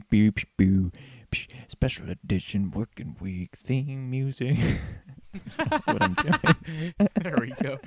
beep 0.00 0.08
beep 0.08 0.38
boo. 0.56 0.90
Special 1.68 2.08
edition 2.08 2.70
working 2.70 3.14
week 3.20 3.56
theme 3.56 4.10
music. 4.10 4.56
what 5.84 6.02
I'm 6.02 6.14
doing. 6.14 6.94
there 7.22 7.36
we 7.38 7.50
go. 7.62 7.78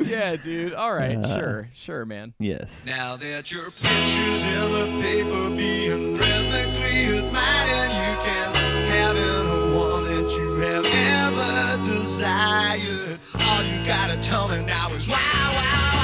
Yeah, 0.00 0.34
dude. 0.34 0.74
All 0.74 0.92
right, 0.92 1.16
Uh, 1.16 1.38
sure, 1.38 1.68
sure, 1.74 2.04
man. 2.04 2.34
Yes. 2.40 2.84
Now 2.86 3.14
that 3.16 3.52
your 3.52 3.70
picture's 3.70 4.44
in 4.44 4.72
the 4.72 5.00
paper 5.00 5.50
being 5.56 6.16
rhythmically 6.16 7.18
admired, 7.18 7.90
you 8.02 8.14
can 8.26 8.54
have 8.90 9.16
any 9.16 9.76
one 9.76 10.04
that 10.04 10.30
you 10.36 10.56
have 10.60 10.84
ever 10.86 11.84
desired. 11.84 13.20
All 13.40 13.62
you 13.62 13.84
gotta 13.84 14.16
tell 14.20 14.48
me 14.48 14.64
now 14.64 14.92
is 14.92 15.06
wow, 15.08 15.16
wow, 15.18 15.52
wow, 15.52 15.92
wow. 15.94 15.97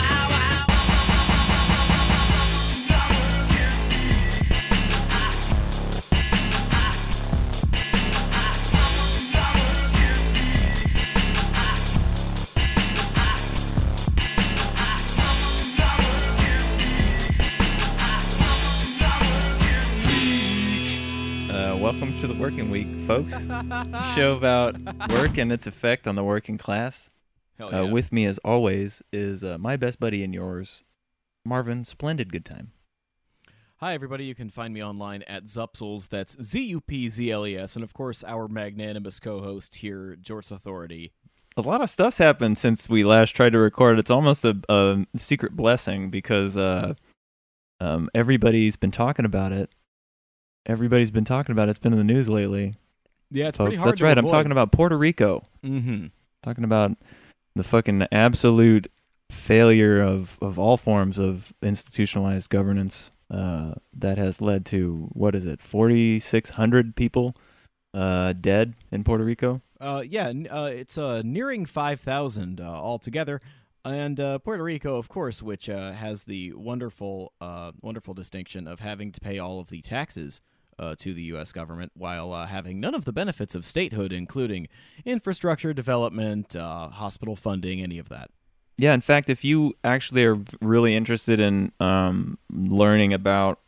Welcome 21.84 22.15
to 22.15 22.27
the 22.27 22.34
working 22.37 22.70
week, 22.70 22.88
folks. 23.06 23.47
Show 24.15 24.34
about 24.34 24.74
work 25.11 25.37
and 25.37 25.52
its 25.52 25.66
effect 25.66 26.07
on 26.07 26.15
the 26.15 26.24
working 26.24 26.57
class. 26.57 27.10
Oh, 27.60 27.69
yeah. 27.70 27.80
Uh, 27.80 27.87
with 27.88 28.10
me, 28.10 28.24
as 28.24 28.38
always, 28.38 29.02
is 29.12 29.45
uh, 29.45 29.59
my 29.59 29.77
best 29.77 30.01
buddy 30.01 30.24
and 30.24 30.33
yours, 30.33 30.83
Marvin. 31.45 31.84
Splendid 31.84 32.33
good 32.33 32.47
time. 32.47 32.73
Hi, 33.80 33.93
everybody. 33.93 34.24
You 34.24 34.34
can 34.34 34.48
find 34.48 34.73
me 34.73 34.83
online 34.83 35.24
at 35.24 35.45
Zupzels. 35.45 36.09
That's 36.09 36.43
Z 36.43 36.59
U 36.59 36.80
P 36.80 37.10
Z 37.10 37.30
L 37.30 37.46
E 37.46 37.55
S. 37.55 37.77
And 37.77 37.85
of 37.85 37.93
course, 37.93 38.24
our 38.24 38.49
magnanimous 38.49 39.21
co 39.21 39.43
host 39.43 39.74
here, 39.74 40.16
Jorts 40.23 40.51
Authority. 40.51 41.12
A 41.59 41.60
lot 41.60 41.82
of 41.82 41.90
stuff's 41.90 42.16
happened 42.16 42.57
since 42.57 42.88
we 42.88 43.05
last 43.05 43.37
tried 43.37 43.52
to 43.52 43.59
record. 43.59 43.99
It's 43.99 44.10
almost 44.10 44.43
a, 44.46 44.59
a 44.71 45.05
secret 45.18 45.55
blessing 45.55 46.09
because 46.09 46.57
uh, 46.57 46.95
um, 47.79 48.09
everybody's 48.15 48.77
been 48.77 48.90
talking 48.90 49.27
about 49.27 49.52
it. 49.52 49.68
Everybody's 50.66 51.10
been 51.10 51.24
talking 51.24 51.52
about 51.52 51.68
it. 51.68 51.70
It's 51.70 51.79
been 51.79 51.93
in 51.93 51.98
the 51.98 52.04
news 52.04 52.29
lately, 52.29 52.74
Yeah, 53.30 53.48
it's 53.48 53.59
folks. 53.59 53.68
pretty 53.68 53.76
hard 53.79 53.93
That's 53.93 54.01
right. 54.01 54.16
I'm 54.16 54.26
talking 54.26 54.52
about 54.52 54.73
Puerto 54.73 54.96
Rico. 54.96 55.45
Mm-hmm. 55.65 56.06
Talking 56.43 56.65
about 56.65 56.93
the 57.54 57.65
fucking 57.65 58.06
absolute 58.10 58.87
failure 59.30 60.01
of, 60.01 60.38
of 60.40 60.59
all 60.59 60.76
forms 60.76 61.18
of 61.18 61.52
institutionalized 61.62 62.48
governance 62.51 63.10
uh, 63.30 63.74
that 63.96 64.19
has 64.19 64.41
led 64.41 64.65
to 64.66 65.09
what 65.12 65.34
is 65.34 65.47
it, 65.47 65.60
4,600 65.60 66.97
people 66.97 67.37
uh, 67.93 68.32
dead 68.32 68.75
in 68.91 69.04
Puerto 69.04 69.25
Rico. 69.25 69.60
Uh, 69.81 70.03
yeah, 70.06 70.32
uh, 70.50 70.65
it's 70.65 70.97
uh, 70.99 71.21
nearing 71.25 71.66
5,000 71.66 72.60
uh, 72.60 72.65
altogether. 72.65 73.41
And 73.84 74.19
uh, 74.19 74.38
Puerto 74.38 74.62
Rico, 74.62 74.97
of 74.97 75.09
course, 75.09 75.43
which 75.43 75.69
uh, 75.69 75.93
has 75.93 76.25
the 76.25 76.54
wonderful, 76.54 77.32
uh, 77.41 77.72
wonderful 77.82 78.15
distinction 78.15 78.66
of 78.66 78.81
having 78.81 79.12
to 79.12 79.21
pay 79.21 79.38
all 79.38 79.60
of 79.60 79.69
the 79.69 79.82
taxes 79.82 80.41
uh, 80.78 80.94
to 80.99 81.15
the 81.15 81.22
U.S. 81.25 81.53
government 81.53 81.93
while 81.97 82.33
uh, 82.33 82.47
having 82.47 82.81
none 82.81 82.94
of 82.94 83.05
the 83.05 83.12
benefits 83.12 83.55
of 83.55 83.65
statehood, 83.65 84.12
including 84.12 84.69
infrastructure 85.05 85.72
development, 85.72 86.56
uh, 86.56 86.89
hospital 86.89 87.37
funding, 87.37 87.81
any 87.81 87.99
of 87.99 88.09
that. 88.09 88.31
Yeah, 88.77 88.93
in 88.93 89.00
fact, 89.00 89.31
if 89.31 89.45
you 89.45 89.75
actually 89.84 90.25
are 90.25 90.39
really 90.61 90.97
interested 90.97 91.39
in 91.39 91.72
um, 91.78 92.39
learning 92.50 93.12
about 93.12 93.61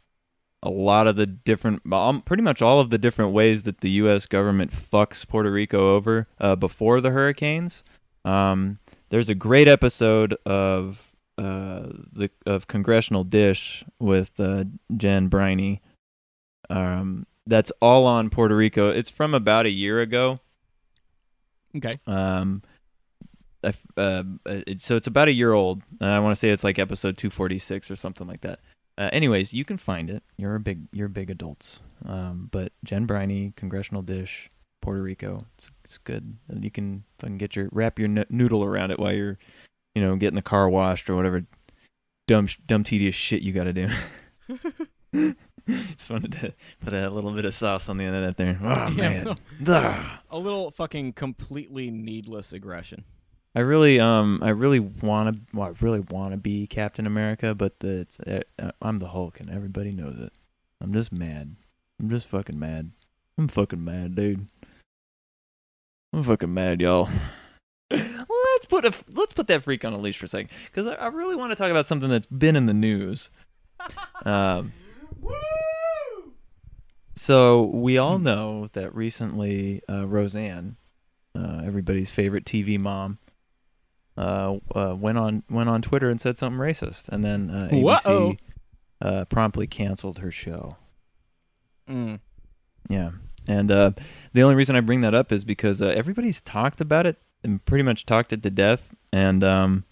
a 0.63 0.71
lot 0.71 1.07
of 1.07 1.17
the 1.17 1.27
different, 1.27 1.81
um, 1.93 2.23
pretty 2.23 2.43
much 2.43 2.61
all 2.61 2.81
of 2.81 2.91
the 2.91 2.99
different 2.99 3.33
ways 3.33 3.63
that 3.63 3.83
the 3.83 3.91
U.S. 3.91 4.27
government 4.27 4.73
fucks 4.73 5.27
Puerto 5.27 5.51
Rico 5.51 5.95
over 5.95 6.27
uh, 6.41 6.57
before 6.57 7.01
the 7.01 7.11
hurricanes, 7.11 7.85
um, 8.25 8.79
there's 9.11 9.29
a 9.29 9.35
great 9.35 9.69
episode 9.69 10.37
of 10.45 11.15
uh, 11.39 11.87
the 12.13 12.31
of 12.45 12.67
Congressional 12.67 13.23
Dish 13.23 13.85
with 14.01 14.41
uh, 14.41 14.65
Jen 14.97 15.29
Briney. 15.29 15.81
Um, 16.71 17.27
that's 17.47 17.71
all 17.81 18.07
on 18.07 18.31
Puerto 18.31 18.57
Rico. 18.57 18.91
It's 18.91 19.11
from 19.11 19.35
about 19.35 19.67
a 19.67 19.71
year 19.71 20.01
ago. 20.01 20.41
Okay. 21.77 21.93
Um, 22.07 22.63
I 23.63 23.73
uh, 23.97 24.01
uh, 24.01 24.23
it- 24.67 24.81
so 24.81 24.97
it's 24.97 25.07
about 25.07 25.29
a 25.29 25.33
year 25.33 25.53
old. 25.53 25.83
Uh, 26.01 26.07
I 26.07 26.19
want 26.19 26.33
to 26.33 26.37
say 26.37 26.51
it's 26.51 26.65
like 26.65 26.79
episode 26.79 27.17
246 27.19 27.91
or 27.91 27.97
something 27.97 28.27
like 28.27 28.41
that. 28.43 28.61
Uh, 28.99 29.11
anyways, 29.13 29.53
you 29.53 29.65
can 29.65 29.77
find 29.77 30.09
it. 30.09 30.23
You're 30.39 30.55
a 30.55 30.61
big, 30.61 30.87
you're 30.93 31.09
big 31.09 31.31
adults. 31.31 31.81
Um, 32.05 32.49
but 32.51 32.73
Jen 32.85 33.07
Briney, 33.07 33.53
Congressional 33.57 34.03
Dish, 34.03 34.51
Puerto 34.81 35.03
Rico. 35.03 35.47
It's 35.57 35.71
it's 35.85 35.99
good. 35.99 36.37
You 36.53 36.71
can 36.71 37.05
fucking 37.19 37.39
get 37.39 37.57
your 37.57 37.69
wrap 37.73 37.99
your 37.99 38.09
no- 38.09 38.25
noodle 38.31 38.65
around 38.65 38.91
it 38.91 38.99
while 38.99 39.13
you're, 39.13 39.39
you 39.95 40.03
know, 40.03 40.17
getting 40.17 40.37
the 40.37 40.43
car 40.43 40.69
washed 40.69 41.11
or 41.11 41.17
whatever 41.17 41.45
dumb, 42.27 42.49
dumb, 42.67 42.83
tedious 42.85 43.15
shit 43.15 43.43
you 43.43 43.53
got 43.53 43.65
to 43.65 43.73
do. 43.73 43.89
Just 45.97 46.11
wanted 46.11 46.33
to 46.33 46.55
put 46.81 46.93
a 46.93 47.11
little 47.11 47.33
bit 47.33 47.45
of 47.45 47.55
sauce 47.55 47.89
on 47.89 47.97
the 47.97 48.05
end 48.05 48.15
of 48.17 48.23
that 48.23 48.37
there. 48.37 48.59
Oh 48.63 48.91
man. 48.95 49.37
A 50.31 50.39
little 50.39 50.71
fucking 50.71 51.15
completely 51.15 51.91
needless 51.91 52.53
aggression. 52.53 53.05
I 53.57 53.61
really, 53.61 53.99
um, 53.99 54.41
I 54.43 54.51
really 54.51 54.81
want 54.81 55.35
to, 55.35 55.57
well, 55.57 55.69
I 55.69 55.85
really 55.85 56.01
want 56.01 56.33
to 56.33 56.37
be 56.37 56.67
Captain 56.67 57.07
America, 57.07 57.55
but 57.55 57.81
the, 57.81 58.07
uh, 58.27 58.63
uh, 58.63 58.73
I'm 58.83 58.99
the 58.99 59.09
Hulk, 59.09 59.41
and 59.41 59.49
everybody 59.49 59.93
knows 59.93 60.19
it. 60.19 60.33
I'm 60.83 60.93
just 60.93 61.11
mad. 61.11 61.57
I'm 61.99 62.11
just 62.11 62.27
fucking 62.27 62.59
mad. 62.59 62.91
I'm 63.39 63.49
fucking 63.49 63.83
mad, 63.83 64.15
dude. 64.15 64.47
I'm 66.13 66.23
fucking 66.23 66.53
mad, 66.53 66.83
y'all. 66.83 67.09
let's 67.91 68.67
put 68.69 68.85
a, 68.85 68.93
let's 69.15 69.33
put 69.33 69.47
that 69.49 69.63
freak 69.63 69.87
on 69.87 69.95
a 69.95 69.99
leash 69.99 70.19
for 70.19 70.27
a 70.27 70.29
second, 70.29 70.51
because 70.67 70.87
I, 70.87 70.93
I 70.95 71.07
really 71.07 71.35
want 71.35 71.51
to 71.51 71.57
talk 71.57 71.71
about 71.71 71.87
something 71.87 72.11
that's 72.11 72.27
been 72.27 72.57
in 72.57 72.67
the 72.67 72.75
news. 72.75 73.31
Um, 74.27 74.75
so 77.17 77.65
we 77.65 77.99
all 77.99 78.19
know 78.19 78.69
that 78.73 78.95
recently, 78.95 79.83
uh, 79.89 80.07
Roseanne, 80.07 80.77
uh, 81.35 81.63
everybody's 81.65 82.11
favorite 82.11 82.45
TV 82.45 82.79
mom, 82.79 83.19
uh, 84.17 84.57
uh, 84.75 84.95
went 84.95 85.19
on 85.19 85.43
went 85.51 85.69
on 85.69 85.83
Twitter 85.83 86.09
and 86.11 86.21
said 86.21 86.39
something 86.39 86.59
racist, 86.59 87.09
and 87.09 87.25
then 87.25 87.51
uh, 87.51 87.69
ABC 87.71 88.39
uh, 89.01 89.25
promptly 89.27 89.67
canceled 89.67 90.19
her 90.19 90.31
show. 90.31 90.77
Mm. 91.89 92.21
Yeah, 92.89 93.11
and 93.49 93.71
uh, 93.71 93.91
the 94.33 94.43
only 94.43 94.55
reason 94.55 94.77
I 94.77 94.81
bring 94.81 95.03
that 95.03 95.15
up 95.15 95.33
is 95.33 95.45
because 95.45 95.83
uh, 95.83 95.87
everybody's 95.87 96.41
talked 96.41 96.81
about 96.81 97.07
it 97.07 97.17
and 97.43 97.65
pretty 97.65 97.83
much 97.83 98.07
talked 98.07 98.33
it 98.33 98.43
to 98.43 98.51
death, 98.51 98.95
and 99.13 99.45
um, 99.45 99.85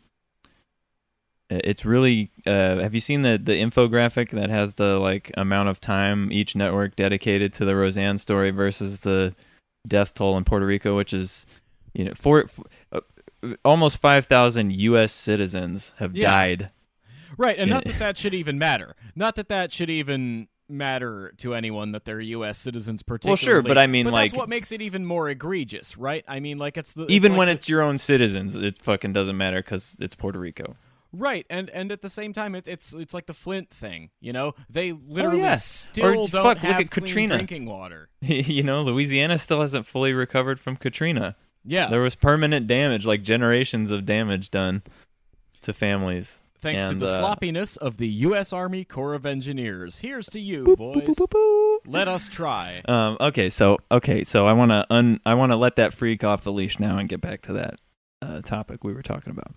it's 1.51 1.85
really. 1.85 2.31
Uh, 2.47 2.77
have 2.79 2.95
you 2.95 3.01
seen 3.01 3.23
the 3.23 3.39
the 3.43 3.53
infographic 3.53 4.31
that 4.31 4.51
has 4.51 4.77
the 4.77 4.99
like 4.99 5.31
amount 5.37 5.69
of 5.69 5.81
time 5.81 6.33
each 6.33 6.57
network 6.57 6.97
dedicated 6.97 7.53
to 7.55 7.65
the 7.65 7.77
Roseanne 7.77 8.19
story 8.19 8.51
versus 8.51 9.01
the 9.01 9.35
death 9.87 10.15
toll 10.15 10.37
in 10.39 10.45
Puerto 10.45 10.67
Rico, 10.67 10.97
which 10.97 11.13
is 11.13 11.45
you 11.93 12.05
know 12.05 12.13
four, 12.15 12.45
f- 12.45 12.61
uh, 12.93 13.01
almost 13.65 13.99
five 13.99 14.27
thousand 14.27 14.73
U.S. 14.73 15.13
citizens 15.13 15.93
have 15.99 16.17
Yeah. 16.17 16.31
died. 16.31 16.71
Right, 17.37 17.59
and 17.59 17.69
not 17.69 17.85
that 17.85 17.99
that 17.99 18.19
should 18.19 18.33
even 18.35 18.59
matter. 18.59 18.95
Not 19.17 19.35
that 19.37 19.49
that 19.49 19.73
should 19.73 19.91
even 19.91 20.47
matter 20.69 21.35
to 21.39 21.55
anyone 21.55 21.93
that 21.93 22.05
they're 22.05 22.21
U.S. 22.21 22.59
citizens, 22.59 23.03
particularly. 23.03 23.33
Well, 23.33 23.37
sure, 23.37 23.63
but 23.63 23.77
I 23.77 23.87
mean, 23.87 24.07
but 24.07 24.13
like- 24.13 24.31
that's 24.31 24.39
what 24.39 24.49
makes 24.49 24.73
it 24.73 24.81
even 24.81 25.05
more 25.05 25.29
egregious, 25.29 25.99
right? 25.99 26.25
I 26.29 26.41
mean, 26.41 26.59
like 26.59 26.77
it's 26.79 26.93
the 26.95 27.07
Even 27.07 27.33
like 27.33 27.39
when 27.41 27.49
the- 27.49 27.53
it's 27.55 27.69
your 27.69 27.83
own 27.83 27.99
citizens, 27.99 28.55
it 28.57 28.79
fucking 28.79 29.13
doesn't 29.13 29.37
matter 29.37 29.59
because 29.61 29.97
it's 30.01 30.15
Puerto 30.15 30.39
Rico. 30.39 30.77
Right, 31.15 31.47
and 31.51 31.71
and 31.71 31.91
at 31.93 32.03
the 32.03 32.11
same 32.11 32.33
time, 32.33 32.55
it, 32.55 32.67
it's 32.69 32.93
it's 32.93 33.15
like 33.15 33.27
the 33.27 33.35
Flint 33.35 33.71
thing, 33.71 34.11
you 34.21 34.33
know? 34.33 34.55
They 34.69 34.93
literally 34.93 35.41
Oh, 35.41 35.45
yeah. 35.45 35.55
still 35.57 36.07
Or 36.07 36.15
don't 36.15 36.31
fuck, 36.31 36.45
look 36.45 36.59
have 36.59 36.81
at 36.81 36.91
clean 36.91 37.07
Katrina. 37.07 37.35
drinking 37.37 37.67
water. 37.67 38.09
you 38.21 38.63
know, 38.63 38.83
Louisiana 38.83 39.39
still 39.39 39.61
hasn't 39.61 39.87
fully 39.87 40.13
recovered 40.13 40.61
from 40.61 40.77
Katrina. 40.77 41.37
Yeah, 41.65 41.87
There 41.89 42.03
was 42.03 42.15
permanent 42.15 42.67
damage, 42.67 43.07
like 43.07 43.23
generations 43.23 43.91
of 43.91 44.05
damage 44.05 44.51
done 44.51 44.83
to 45.63 45.73
families. 45.73 46.39
thanks 46.59 46.85
to 46.85 46.95
the 46.95 47.07
uh, 47.07 47.19
sloppiness 47.19 47.77
of 47.79 47.97
the 47.97 48.09
U.S. 48.09 48.53
Army 48.53 48.85
Corps 48.85 49.15
of 49.15 49.25
Engineers. 49.25 49.99
Here's 50.01 50.27
to 50.31 50.41
you, 50.41 50.77
boys. 50.77 51.17
Let 51.87 52.07
us 52.09 52.29
try. 52.29 52.83
Um, 52.87 53.17
okay, 53.21 53.49
so 53.49 53.79
okay, 53.91 54.25
so 54.25 54.47
I 54.47 54.53
want 54.53 54.73
to 54.73 54.87
un 54.91 55.21
I 55.25 55.33
want 55.35 55.53
to 55.53 55.57
let 55.57 55.77
that 55.77 55.95
freak 55.95 56.23
off 56.23 56.45
the 56.45 56.53
leash 56.53 56.79
now 56.79 56.99
and 56.99 57.09
get 57.09 57.21
back 57.23 57.41
to 57.43 57.53
that 57.55 57.81
uh, 58.23 58.41
topic 58.43 58.85
we 58.85 58.93
were 58.93 59.03
talking 59.03 59.31
about. 59.31 59.55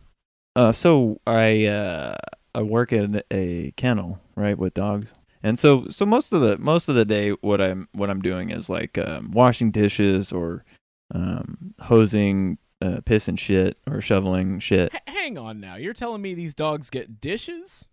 Uh, 0.57 0.71
so 0.71 1.21
I 1.27 1.65
uh, 1.68 2.15
I 2.56 2.62
work 2.63 2.92
in 2.92 3.21
a 3.31 3.71
kennel, 3.77 4.19
right, 4.36 4.57
with 4.57 4.74
dogs, 4.74 5.13
and 5.44 5.57
so 5.59 5.86
so 5.89 6.04
most 6.06 6.33
of 6.33 6.42
the 6.42 6.57
most 6.57 6.89
of 6.89 6.95
the 6.95 7.06
day, 7.06 7.30
what 7.42 7.62
I'm 7.62 7.88
what 7.92 8.09
I'm 8.09 8.21
doing 8.21 8.50
is 8.50 8.68
like 8.69 8.98
um, 8.98 9.30
washing 9.31 9.69
dishes 9.71 10.31
or 10.31 10.65
um, 11.13 11.75
hosing 11.80 12.57
uh, 12.81 13.01
piss 13.06 13.27
and 13.27 13.39
shit 13.39 13.77
or 13.88 14.01
shoveling 14.01 14.59
shit. 14.59 14.92
H- 14.95 15.01
hang 15.07 15.38
on 15.38 15.59
now. 15.59 15.75
You're 15.75 15.94
telling 15.94 16.21
me 16.24 16.33
these 16.33 16.56
dogs 16.56 16.89
get 16.89 17.21
dishes? 17.21 17.86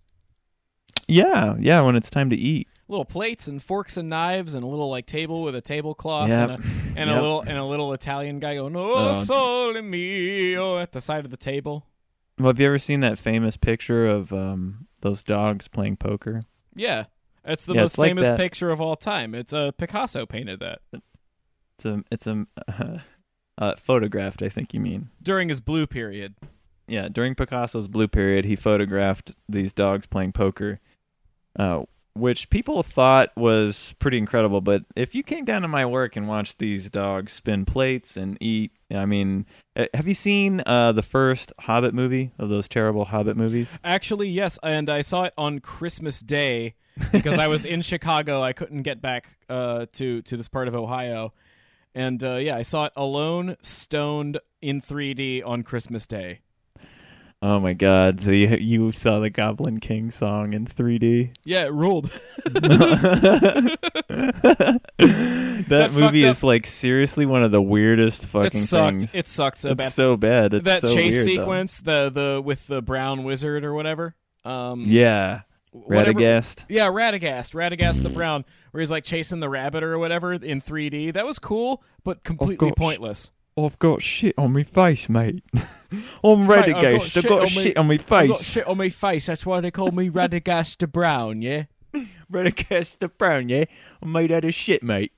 Yeah, 1.07 1.57
yeah, 1.59 1.83
when 1.83 1.97
it's 1.97 2.09
time 2.09 2.31
to 2.31 2.37
eat. 2.37 2.67
little 2.89 3.05
plates 3.05 3.47
and 3.47 3.63
forks 3.63 3.99
and 3.99 4.09
knives 4.09 4.55
and 4.55 4.65
a 4.65 4.67
little 4.67 4.89
like 4.89 5.05
table 5.07 5.43
with 5.43 5.55
a 5.55 5.61
tablecloth 5.61 6.29
Yep. 6.31 6.51
and, 6.51 6.65
a, 6.65 6.67
and 7.01 7.11
Yep. 7.11 7.19
a 7.19 7.21
little 7.21 7.41
and 7.43 7.59
a 7.59 7.65
little 7.65 7.93
Italian 7.93 8.39
guy 8.41 8.55
going 8.55 8.75
oh, 8.75 8.93
Oh. 9.11 9.23
sole 9.23 9.83
mio 9.83 10.79
at 10.79 10.93
the 10.93 11.01
side 11.03 11.27
of 11.27 11.31
the 11.31 11.37
table. 11.37 11.85
Well, 12.39 12.49
have 12.49 12.59
you 12.59 12.67
ever 12.67 12.79
seen 12.79 13.01
that 13.01 13.19
famous 13.19 13.57
picture 13.57 14.07
of 14.07 14.33
um, 14.33 14.87
those 15.03 15.23
dogs 15.23 15.69
playing 15.69 15.97
poker? 15.99 16.43
Yeah, 16.75 17.05
it's 17.45 17.65
the 17.65 17.75
Yeah, 17.75 17.83
most 17.83 17.93
it's 17.93 17.99
like 17.99 18.09
famous 18.11 18.27
that. 18.29 18.37
picture 18.39 18.71
of 18.71 18.81
all 18.81 18.97
time. 18.97 19.35
It's 19.35 19.53
a 19.53 19.59
uh, 19.59 19.71
Picasso 19.71 20.27
painted 20.27 20.61
that 20.61 20.81
It's 21.79 21.85
a 21.85 22.03
it's 22.11 22.27
a 22.27 22.47
uh, 23.59 23.75
photographed. 23.77 24.43
I 24.43 24.49
think 24.49 24.75
you 24.75 24.81
mean. 24.81 25.11
during 25.23 25.49
his 25.49 25.61
blue 25.61 25.87
period. 25.87 26.35
Yeah, 26.87 27.09
during 27.09 27.35
Picasso's 27.35 27.89
blue 27.89 28.09
period, 28.09 28.45
he 28.45 28.57
photographed 28.57 29.33
these 29.49 29.73
dogs 29.73 30.07
playing 30.07 30.33
poker, 30.33 30.81
uh, 31.59 31.85
which 32.15 32.49
people 32.49 32.83
thought 32.83 33.31
was 33.37 33.95
pretty 33.99 34.19
incredible. 34.19 34.61
But 34.61 34.85
if 34.95 35.15
you 35.15 35.23
came 35.23 35.45
down 35.45 35.63
to 35.63 35.69
my 35.69 35.85
work 35.85 36.17
and 36.17 36.29
watched 36.29 36.59
these 36.59 36.89
dogs 36.89 37.33
spin 37.33 37.65
plates 37.65 38.17
and 38.17 38.39
eat, 38.41 38.73
I 38.93 39.05
mean, 39.05 39.47
uh, 39.77 39.87
have 39.95 40.07
you 40.07 40.15
seen 40.15 40.63
uh, 40.65 40.93
the 40.93 41.03
first 41.03 41.53
Hobbit 41.61 41.95
movie 41.95 42.31
of 42.39 42.49
those 42.49 42.69
terrible 42.69 43.07
Hobbit 43.07 43.37
movies? 43.37 43.71
Actually, 43.83 44.29
yes, 44.29 44.59
and 44.63 44.89
I 44.89 45.01
saw 45.01 45.25
it 45.25 45.35
on 45.37 45.59
Christmas 45.59 46.21
Day 46.21 46.75
because 47.11 47.39
I 47.39 47.49
was 47.49 47.65
in 47.65 47.83
Chicago. 47.83 48.43
I 48.43 48.53
couldn't 48.53 48.83
get 48.83 49.03
back 49.03 49.37
uh, 49.49 49.87
to 49.95 50.23
to 50.23 50.37
this 50.37 50.49
part 50.49 50.69
of 50.69 50.75
Ohio, 50.77 51.33
and 51.95 52.23
uh, 52.23 52.37
yeah, 52.37 52.57
I 52.57 52.63
saw 52.63 52.85
it 52.85 52.93
alone, 52.97 53.57
stoned 53.61 54.39
in 54.63 54.81
3D 54.81 55.45
on 55.45 55.63
Christmas 55.63 56.07
Day. 56.07 56.41
Oh 57.47 57.61
my 57.61 57.75
God! 57.75 58.23
So 58.23 58.31
you 58.31 58.49
you 58.57 58.91
saw 58.93 59.21
the 59.21 59.29
Goblin 59.29 59.79
King 59.79 60.11
song 60.11 60.55
in 60.55 60.65
3D? 60.67 61.35
Yeah, 61.45 61.67
it 61.67 61.75
ruled. 61.75 62.11
that, 62.45 63.79
That 65.69 65.93
movie 65.93 66.23
fucked 66.23 66.31
is 66.31 66.43
like 66.43 66.67
seriously 66.67 67.27
one 67.27 67.43
of 67.43 67.51
the 67.51 67.63
weirdest 67.63 68.27
fucking 68.27 68.61
sucked. 68.61 68.91
things. 68.99 69.15
It 69.15 69.29
sucks. 69.29 69.61
so 69.61 69.71
it's 69.71 69.79
bad. 69.79 69.93
so 69.93 70.17
bad. 70.17 70.55
It's 70.55 70.65
that 70.65 70.81
so 70.81 70.95
chase 70.95 71.15
weird, 71.15 71.27
though. 71.27 71.31
sequence, 71.33 71.81
the 71.81 72.11
the 72.11 72.43
with 72.43 72.67
the 72.67 72.83
brown 72.83 73.25
wizard 73.25 73.65
or 73.65 73.75
whatever. 73.75 74.15
Um, 74.45 74.83
Yeah, 74.87 75.43
whatever- 75.73 76.13
Radagast. 76.19 76.65
Yeah, 76.69 76.87
Radagast, 76.87 77.55
Radagast 77.55 78.03
the 78.03 78.11
Brown, 78.11 78.45
where 78.71 78.81
he's 78.81 78.91
like 78.91 79.05
chasing 79.05 79.41
the 79.41 79.49
rabbit 79.49 79.83
or 79.83 79.99
whatever 79.99 80.33
in 80.33 80.61
3D. 80.61 81.15
That 81.15 81.27
was 81.27 81.39
cool, 81.39 81.83
but 82.05 82.23
completely 82.25 82.73
pointless. 82.73 83.31
I've 83.57 83.79
got 83.79 84.03
shit 84.03 84.35
on 84.37 84.53
my 84.53 84.65
face, 84.65 85.09
mate. 85.09 85.43
I'm 86.25 86.47
Right, 86.49 86.75
I've 86.75 86.83
got 86.83 87.03
shit 87.03 87.31
on 87.31 87.47
shit 87.47 87.65
me- 87.67 87.75
on 87.77 87.87
my 87.87 87.95
I've 87.95 88.07
got 88.07 88.39
face. 88.39 88.43
shit 88.43 88.67
on 88.67 88.77
my 88.79 88.89
face. 88.89 89.27
That's 89.27 89.47
why 89.47 89.61
they 89.61 89.71
call 89.71 89.93
me 89.93 90.11
Radagast 90.11 90.79
the 90.79 90.87
Brown. 90.89 91.41
Yeah. 91.43 91.65
Radagast 92.33 92.99
the 92.99 93.09
Brown, 93.09 93.49
yeah? 93.49 93.65
I'm 94.03 94.11
made 94.11 94.33
out 94.33 94.45
of 94.45 94.55
shit, 94.55 94.83
mate. 94.83 95.13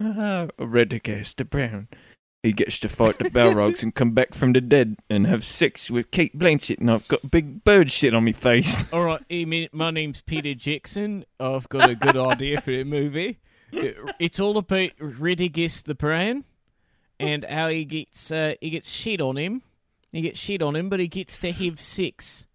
Ah, 0.00 0.48
Radagast 0.58 1.36
the 1.36 1.44
Brown. 1.44 1.88
He 2.42 2.52
gets 2.52 2.78
to 2.80 2.88
fight 2.90 3.18
the 3.18 3.30
Balrogs 3.30 3.82
and 3.82 3.94
come 3.94 4.10
back 4.12 4.34
from 4.34 4.52
the 4.52 4.60
dead 4.60 4.96
and 5.08 5.26
have 5.26 5.44
sex 5.44 5.90
with 5.90 6.10
Cate 6.10 6.38
Blanchett, 6.38 6.78
and 6.78 6.90
I've 6.90 7.08
got 7.08 7.30
big 7.30 7.64
bird 7.64 7.90
shit 7.90 8.12
on 8.14 8.24
my 8.24 8.32
face. 8.32 8.84
All 8.92 9.04
right, 9.04 9.22
me- 9.30 9.70
my 9.72 9.90
name's 9.90 10.20
Peter 10.20 10.52
Jackson. 10.54 11.24
I've 11.40 11.68
got 11.70 11.88
a 11.88 11.94
good 11.94 12.16
idea 12.18 12.60
for 12.60 12.72
the 12.72 12.84
movie. 12.84 13.38
It- 13.72 13.96
It's 14.18 14.38
all 14.40 14.58
about 14.58 14.90
Radagast 15.00 15.84
the 15.84 15.94
Brown 15.94 16.44
and 17.18 17.44
how 17.44 17.68
he 17.68 17.84
gets 17.84 18.30
uh, 18.30 18.54
he 18.60 18.70
gets 18.70 18.88
shit 18.88 19.20
on 19.20 19.36
him. 19.36 19.62
He 20.12 20.20
gets 20.20 20.38
shit 20.38 20.62
on 20.62 20.76
him, 20.76 20.88
but 20.88 21.00
he 21.00 21.08
gets 21.08 21.38
to 21.38 21.52
have 21.52 21.80
sex. 21.80 22.46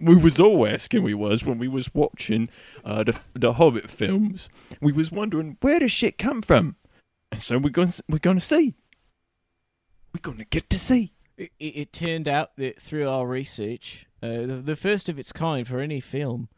we 0.00 0.16
was 0.16 0.38
all 0.38 0.66
asking 0.66 1.02
we 1.02 1.14
was 1.14 1.44
when 1.44 1.58
we 1.58 1.68
was 1.68 1.94
watching 1.94 2.48
uh, 2.84 3.04
the 3.04 3.18
the 3.34 3.54
Hobbit 3.54 3.90
films. 3.90 4.48
We 4.80 4.92
was 4.92 5.10
wondering 5.10 5.56
where 5.60 5.78
does 5.78 5.92
shit 5.92 6.18
come 6.18 6.42
from, 6.42 6.76
and 7.30 7.42
so 7.42 7.58
we're 7.58 7.70
going 7.70 7.92
we're 8.08 8.18
going 8.18 8.38
to 8.38 8.44
see. 8.44 8.74
We're 10.14 10.20
going 10.20 10.38
to 10.38 10.44
get 10.44 10.68
to 10.70 10.78
see. 10.78 11.12
It, 11.38 11.52
it, 11.58 11.64
it 11.64 11.92
turned 11.92 12.28
out 12.28 12.56
that 12.56 12.82
through 12.82 13.08
our 13.08 13.26
research, 13.26 14.06
uh, 14.22 14.46
the, 14.46 14.62
the 14.62 14.76
first 14.76 15.08
of 15.08 15.18
its 15.18 15.32
kind 15.32 15.66
for 15.66 15.80
any 15.80 16.00
film, 16.00 16.48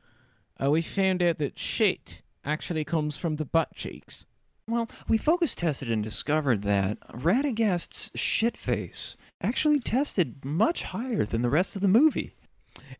uh, 0.60 0.70
we 0.70 0.82
found 0.82 1.22
out 1.22 1.38
that 1.38 1.58
shit 1.58 2.22
actually 2.44 2.84
comes 2.84 3.16
from 3.16 3.36
the 3.36 3.44
butt 3.44 3.74
cheeks. 3.74 4.26
Well, 4.68 4.88
we 5.08 5.18
focus 5.18 5.54
tested 5.54 5.90
and 5.90 6.02
discovered 6.02 6.62
that 6.62 6.98
Radagast's 7.10 8.10
shit 8.14 8.56
face 8.56 9.16
actually 9.42 9.78
tested 9.78 10.44
much 10.44 10.84
higher 10.84 11.24
than 11.26 11.42
the 11.42 11.50
rest 11.50 11.76
of 11.76 11.82
the 11.82 11.88
movie. 11.88 12.34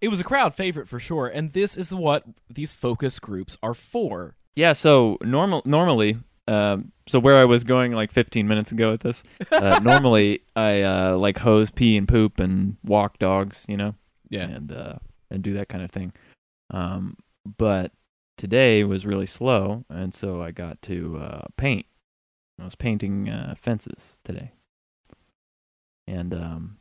It 0.01 0.09
was 0.09 0.21
a 0.21 0.25
crowd 0.25 0.55
favorite 0.55 0.89
for 0.89 1.01
sure, 1.01 1.27
and 1.27 1.51
this 1.53 1.77
is 1.77 1.95
what 1.95 2.25
these 2.51 2.73
focus 2.75 3.19
groups 3.19 3.57
are 3.63 3.75
for. 3.75 4.37
Yeah, 4.57 4.73
so 4.75 5.17
normal 5.23 5.63
normally, 5.65 6.19
um, 6.47 6.93
so 7.09 7.19
where 7.19 7.37
I 7.39 7.45
was 7.47 7.65
going 7.65 7.93
like 7.93 8.13
15 8.13 8.47
minutes 8.47 8.71
ago 8.71 8.91
with 8.93 9.01
this, 9.01 9.25
uh, 9.51 9.81
normally 9.83 10.43
I 10.55 10.83
uh, 10.83 11.17
like 11.17 11.39
hose, 11.39 11.71
pee, 11.71 11.97
and 11.97 12.07
poop 12.07 12.39
and 12.41 12.77
walk 12.85 13.19
dogs, 13.19 13.65
you 13.69 13.77
know, 13.79 13.95
Yeah. 14.29 14.43
and 14.49 14.71
uh, 14.71 14.95
and 15.31 15.43
do 15.43 15.55
that 15.55 15.69
kind 15.69 15.83
of 15.83 15.91
thing. 15.91 16.13
Um, 16.71 17.17
but 17.59 17.91
today 18.37 18.85
was 18.85 19.07
really 19.07 19.27
slow, 19.27 19.85
and 19.89 20.13
so 20.15 20.43
I 20.43 20.51
got 20.51 20.81
to 20.83 21.19
uh, 21.19 21.43
paint. 21.57 21.87
I 22.61 22.65
was 22.65 22.75
painting 22.75 23.29
uh, 23.29 23.55
fences 23.59 24.19
today, 24.25 24.53
and 26.07 26.35
um, 26.35 26.77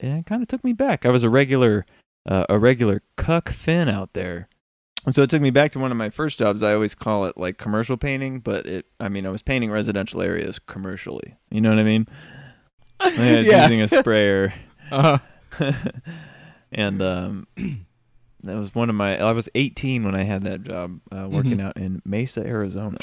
and 0.00 0.18
it 0.20 0.26
kind 0.26 0.42
of 0.42 0.48
took 0.48 0.62
me 0.64 0.72
back. 0.72 1.04
I 1.06 1.10
was 1.10 1.22
a 1.22 1.30
regular 1.30 1.86
uh, 2.28 2.46
a 2.48 2.58
regular 2.58 3.02
cuck 3.16 3.48
fin 3.48 3.88
out 3.88 4.12
there. 4.14 4.48
And 5.04 5.12
so 5.12 5.22
it 5.22 5.30
took 5.30 5.42
me 5.42 5.50
back 5.50 5.72
to 5.72 5.80
one 5.80 5.90
of 5.90 5.96
my 5.96 6.10
first 6.10 6.38
jobs. 6.38 6.62
I 6.62 6.74
always 6.74 6.94
call 6.94 7.24
it 7.24 7.36
like 7.36 7.58
commercial 7.58 7.96
painting, 7.96 8.38
but 8.38 8.66
it 8.66 8.86
I 9.00 9.08
mean 9.08 9.26
I 9.26 9.30
was 9.30 9.42
painting 9.42 9.70
residential 9.72 10.22
areas 10.22 10.60
commercially. 10.60 11.34
You 11.50 11.60
know 11.60 11.70
what 11.70 11.80
I 11.80 11.82
mean? 11.82 12.06
I 13.00 13.36
was 13.38 13.46
Yeah. 13.48 13.62
using 13.62 13.80
a 13.82 13.88
sprayer. 13.88 14.54
Uh, 14.92 15.16
and 16.70 17.00
um 17.00 17.46
that 18.44 18.56
was 18.56 18.74
one 18.74 18.90
of 18.90 18.96
my 18.96 19.18
I 19.18 19.32
was 19.32 19.48
18 19.54 20.04
when 20.04 20.14
I 20.14 20.24
had 20.24 20.42
that 20.42 20.62
job 20.64 21.00
uh, 21.10 21.28
working 21.30 21.60
out 21.60 21.76
in 21.76 22.02
Mesa, 22.04 22.40
Arizona. 22.40 22.98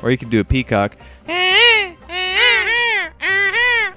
Or 0.00 0.12
you 0.12 0.18
could 0.18 0.30
do 0.30 0.40
a 0.40 0.44
peacock. 0.44 0.96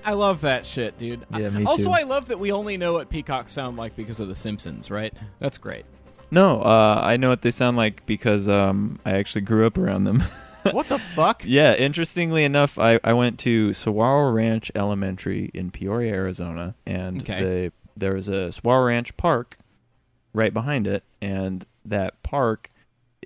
I 0.04 0.14
love 0.14 0.42
that 0.42 0.66
shit, 0.66 0.98
dude. 0.98 1.26
Yeah, 1.32 1.50
me 1.50 1.64
also, 1.64 1.86
too. 1.86 1.92
I 1.92 2.02
love 2.04 2.28
that 2.30 2.40
we 2.40 2.52
only 2.52 2.76
know 2.76 2.94
what 2.94 3.10
peacocks 3.10 3.52
sound 3.52 3.78
like 3.78 3.96
because 3.96 4.20
of 4.20 4.28
The 4.28 4.36
Simpsons, 4.36 4.92
right? 4.92 5.14
That's 5.40 5.58
great. 5.58 5.86
No, 6.32 6.62
uh, 6.62 7.00
I 7.04 7.18
know 7.18 7.30
what 7.30 7.44
they 7.44 7.52
sound 7.52 7.78
like 7.78 8.06
because 8.06 8.50
um, 8.50 9.00
I 9.06 9.12
actually 9.12 9.42
grew 9.42 9.68
up 9.68 9.78
around 9.78 10.06
them. 10.06 10.24
what 10.72 10.88
the 10.90 11.00
fuck? 11.00 11.44
yeah, 11.46 11.74
interestingly 11.76 12.44
enough, 12.44 12.78
I, 12.80 13.00
I 13.04 13.14
went 13.14 13.40
to 13.40 13.70
Sahuaro 13.70 14.34
Ranch 14.34 14.72
Elementary 14.76 15.50
in 15.54 15.72
Peoria, 15.72 16.14
Arizona, 16.14 16.76
and 16.86 17.22
Okay. 17.22 17.42
the, 17.44 17.74
there 17.98 18.14
was 18.14 18.28
a 18.28 18.50
Sahuaro 18.52 18.88
Ranch 18.88 19.16
park 19.18 19.58
right 20.34 20.54
behind 20.54 20.88
it, 20.88 21.04
and 21.22 21.66
that 21.84 22.22
park 22.24 22.70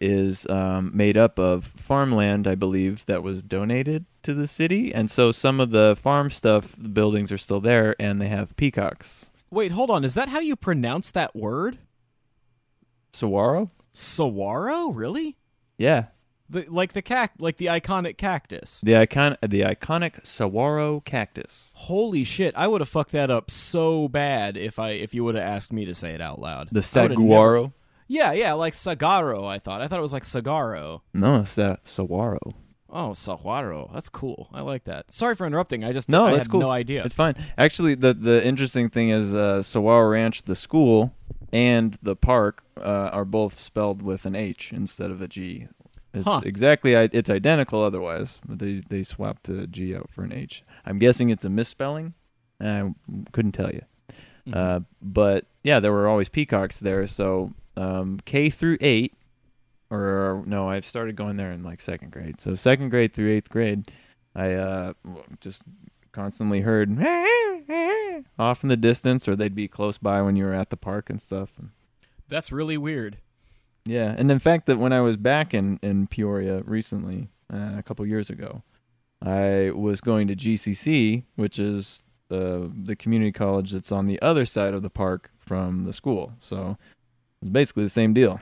is 0.02 0.46
um, 0.48 0.92
made 0.94 1.18
up 1.18 1.38
of 1.40 1.66
farmland, 1.68 2.48
I 2.48 2.56
believe, 2.56 3.06
that 3.06 3.24
was 3.24 3.42
donated 3.44 4.06
to 4.24 4.34
the 4.34 4.48
city, 4.48 4.94
and 4.94 5.10
so 5.12 5.32
some 5.32 5.60
of 5.60 5.70
the 5.72 5.96
farm 6.02 6.30
stuff, 6.30 6.76
the 6.78 6.90
buildings 6.90 7.32
are 7.32 7.38
still 7.38 7.62
there, 7.62 7.96
and 8.00 8.20
they 8.22 8.28
have 8.28 8.56
peacocks. 8.58 9.30
Wait, 9.52 9.72
hold 9.72 9.90
on. 9.90 10.04
Is 10.04 10.16
that 10.16 10.30
how 10.30 10.40
you 10.40 10.56
pronounce 10.56 11.12
that 11.12 11.36
word? 11.36 11.78
Saguaro? 13.14 13.72
Saguaro? 13.94 14.88
Really? 14.90 15.38
Yeah, 15.78 16.06
The, 16.50 16.66
like 16.70 16.94
the 16.94 17.02
cac- 17.02 17.34
like 17.40 17.58
the 17.58 17.66
iconic 17.68 18.18
cactus. 18.18 18.80
the 18.84 18.96
icon, 18.96 19.36
the 19.42 19.62
iconic 19.62 20.26
saguaro 20.26 21.00
cactus. 21.00 21.72
Holy 21.76 22.24
shit! 22.24 22.54
I 22.56 22.68
would 22.68 22.82
have 22.82 22.90
fucked 22.90 23.12
that 23.14 23.32
up 23.32 23.50
so 23.50 24.08
bad 24.08 24.56
if 24.56 24.78
I 24.78 24.92
if 24.92 25.16
you 25.16 25.24
would 25.24 25.34
have 25.36 25.44
asked 25.44 25.74
me 25.74 25.86
to 25.86 25.96
say 25.96 26.12
it 26.14 26.22
out 26.22 26.40
loud. 26.40 26.70
The 26.72 26.82
saguaro. 26.84 27.62
never- 27.62 27.74
Yeah, 28.08 28.32
yeah, 28.34 28.54
like 28.54 28.74
sagaro. 28.74 29.48
I 29.48 29.58
thought. 29.58 29.82
I 29.82 29.88
thought 29.88 29.98
it 29.98 30.04
was 30.04 30.14
like 30.14 30.22
sagaro. 30.24 31.02
No, 31.16 31.38
it's 31.42 31.58
uh, 31.58 31.78
saguaro. 31.84 32.54
Oh, 32.90 33.14
saguaro. 33.16 33.90
That's 33.94 34.08
cool. 34.10 34.48
I 34.54 34.62
like 34.62 34.84
that. 34.86 35.12
Sorry 35.12 35.36
for 35.36 35.46
interrupting. 35.48 35.84
I 35.84 35.92
just 35.92 36.08
No, 36.08 36.26
I 36.28 36.32
that's 36.32 36.44
had 36.44 36.52
cool. 36.52 36.60
no 36.62 36.70
idea. 36.70 37.04
It's 37.04 37.16
fine. 37.16 37.36
Actually, 37.58 37.96
the 37.96 38.14
the 38.14 38.46
interesting 38.46 38.90
thing 38.90 39.10
is 39.10 39.34
uh, 39.34 39.60
Sahuaro 39.64 40.12
Ranch, 40.12 40.44
the 40.44 40.56
school, 40.56 41.12
and 41.52 41.98
the 42.04 42.16
park 42.16 42.64
uh, 42.78 43.10
are 43.12 43.26
both 43.26 43.60
spelled 43.60 44.02
with 44.04 44.26
an 44.28 44.36
H 44.36 44.72
instead 44.72 45.10
of 45.10 45.22
a 45.22 45.28
G. 45.28 45.68
It's 46.16 46.24
Huh. 46.24 46.42
exactly 46.46 46.94
it's 46.94 47.30
identical 47.30 47.84
otherwise, 47.84 48.40
but 48.48 48.60
they 48.60 48.82
they 48.90 49.04
swapped 49.04 49.44
the 49.44 49.68
G 49.68 49.96
out 49.96 50.10
for 50.10 50.24
an 50.24 50.32
H. 50.34 50.64
I'm 50.86 50.98
guessing 50.98 51.30
it's 51.30 51.46
a 51.46 51.50
misspelling. 51.50 52.14
I 52.62 52.94
couldn't 53.34 53.52
tell 53.52 53.72
you. 53.72 53.82
Mhm. 54.48 54.56
Uh, 54.56 54.80
but 55.02 55.46
yeah, 55.64 55.80
there 55.80 55.92
were 55.92 56.08
always 56.08 56.30
peacocks 56.30 56.80
there. 56.80 57.06
So 57.08 57.54
um, 57.78 58.20
K 58.26 58.50
through 58.50 58.78
eight, 58.80 59.14
or 59.92 60.44
no, 60.46 60.70
I've 60.70 60.86
started 60.86 61.16
going 61.16 61.36
there 61.38 61.52
in 61.52 61.64
like 61.64 61.82
second 61.82 62.12
grade. 62.12 62.40
So 62.40 62.56
second 62.56 62.90
grade 62.90 63.14
through 63.14 63.32
eighth 63.32 63.50
grade, 63.50 63.92
I 64.34 64.54
uh, 64.54 64.94
just 65.42 65.62
constantly 66.14 66.62
heard 66.62 66.90
off 68.40 68.64
in 68.64 68.70
the 68.70 68.78
distance, 68.78 69.28
or 69.28 69.36
they'd 69.36 69.54
be 69.56 69.68
close 69.68 69.98
by 69.98 70.22
when 70.22 70.36
you 70.38 70.46
were 70.46 70.54
at 70.54 70.70
the 70.70 70.78
park 70.78 71.10
and 71.10 71.22
stuff. 71.22 71.54
That's 72.30 72.52
really 72.52 72.78
weird. 72.78 73.18
Yeah, 73.86 74.16
and 74.18 74.32
in 74.32 74.40
fact, 74.40 74.66
that 74.66 74.78
when 74.78 74.94
I 74.94 75.02
was 75.02 75.18
back 75.18 75.54
in 75.54 75.80
in 75.82 76.08
Peoria 76.08 76.64
recently, 76.64 77.30
uh, 77.54 77.74
a 77.78 77.84
couple 77.84 78.06
years 78.06 78.30
ago, 78.30 78.64
I 79.22 79.72
was 79.72 80.02
going 80.02 80.28
to 80.28 80.36
GCC, 80.36 81.24
which 81.36 81.60
is 81.60 82.04
uh, 82.32 82.68
the 82.72 82.96
community 82.96 83.32
college 83.32 83.72
that's 83.72 83.92
on 83.92 84.08
the 84.08 84.22
other 84.22 84.46
side 84.46 84.74
of 84.74 84.82
the 84.82 84.90
park 84.90 85.32
from 85.38 85.84
the 85.84 85.94
school. 85.94 86.34
So 86.40 86.78
it's 87.42 87.52
basically 87.52 87.84
the 87.84 87.90
same 87.90 88.14
deal. 88.14 88.42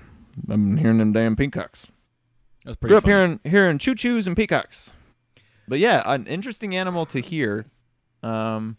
I'm 0.49 0.77
hearing 0.77 0.97
them 0.97 1.11
damn 1.11 1.35
peacocks. 1.35 1.87
That's 2.63 2.77
pretty 2.77 2.91
Grew 2.91 2.97
up 2.97 3.05
hearing 3.05 3.39
hearing 3.43 3.77
choo 3.77 3.95
choos 3.95 4.25
and 4.25 4.35
peacocks. 4.35 4.93
But 5.67 5.79
yeah, 5.79 6.01
an 6.05 6.27
interesting 6.27 6.75
animal 6.75 7.05
to 7.07 7.19
hear. 7.19 7.65
Um, 8.21 8.77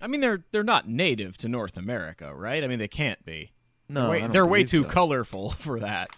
I 0.00 0.06
mean, 0.06 0.20
they're 0.20 0.44
they're 0.50 0.64
not 0.64 0.88
native 0.88 1.36
to 1.38 1.48
North 1.48 1.76
America, 1.76 2.34
right? 2.34 2.64
I 2.64 2.66
mean, 2.66 2.78
they 2.78 2.88
can't 2.88 3.22
be. 3.24 3.52
No, 3.90 4.08
Way- 4.10 4.26
they're 4.26 4.46
way 4.46 4.64
too 4.64 4.82
so. 4.82 4.88
colorful 4.88 5.50
for 5.58 5.80
that. 5.80 6.14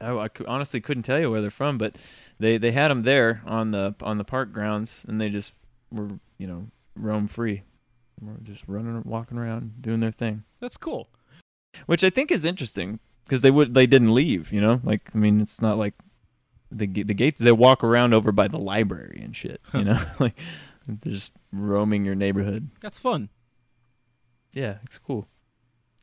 I, 0.00 0.10
I 0.12 0.28
honestly 0.46 0.80
couldn't 0.80 1.02
tell 1.04 1.20
you 1.20 1.30
where 1.30 1.40
they're 1.40 1.50
from, 1.50 1.78
but 1.78 1.94
they 2.38 2.58
they 2.58 2.72
had 2.72 2.88
them 2.90 3.02
there 3.02 3.42
on 3.46 3.70
the 3.70 3.94
on 4.02 4.18
the 4.18 4.24
park 4.24 4.52
grounds, 4.52 5.04
and 5.06 5.20
they 5.20 5.28
just 5.28 5.52
were 5.90 6.08
you 6.38 6.46
know 6.46 6.66
roam 6.96 7.28
free, 7.28 7.62
were 8.20 8.34
just 8.42 8.64
running, 8.66 9.02
walking 9.04 9.38
around, 9.38 9.80
doing 9.80 10.00
their 10.00 10.10
thing, 10.10 10.44
That's 10.60 10.76
cool. 10.76 11.08
which 11.86 12.02
I 12.04 12.10
think 12.10 12.30
is 12.30 12.44
interesting 12.44 12.98
because 13.24 13.42
they 13.42 13.50
would 13.50 13.74
they 13.74 13.86
didn't 13.86 14.12
leave, 14.14 14.52
you 14.52 14.60
know, 14.60 14.80
like 14.82 15.10
I 15.14 15.18
mean 15.18 15.40
it's 15.40 15.60
not 15.62 15.78
like 15.78 15.94
the 16.70 16.86
the 16.86 17.14
gates 17.14 17.38
they 17.38 17.52
walk 17.52 17.84
around 17.84 18.12
over 18.14 18.32
by 18.32 18.48
the 18.48 18.58
library 18.58 19.20
and 19.22 19.36
shit, 19.36 19.60
you 19.72 19.84
know, 19.84 20.00
like 20.18 20.38
they're 20.88 21.12
just 21.12 21.32
roaming 21.52 22.04
your 22.04 22.14
neighborhood. 22.16 22.70
That's 22.80 22.98
fun. 22.98 23.28
Yeah, 24.52 24.78
it's 24.84 24.98
cool. 24.98 25.28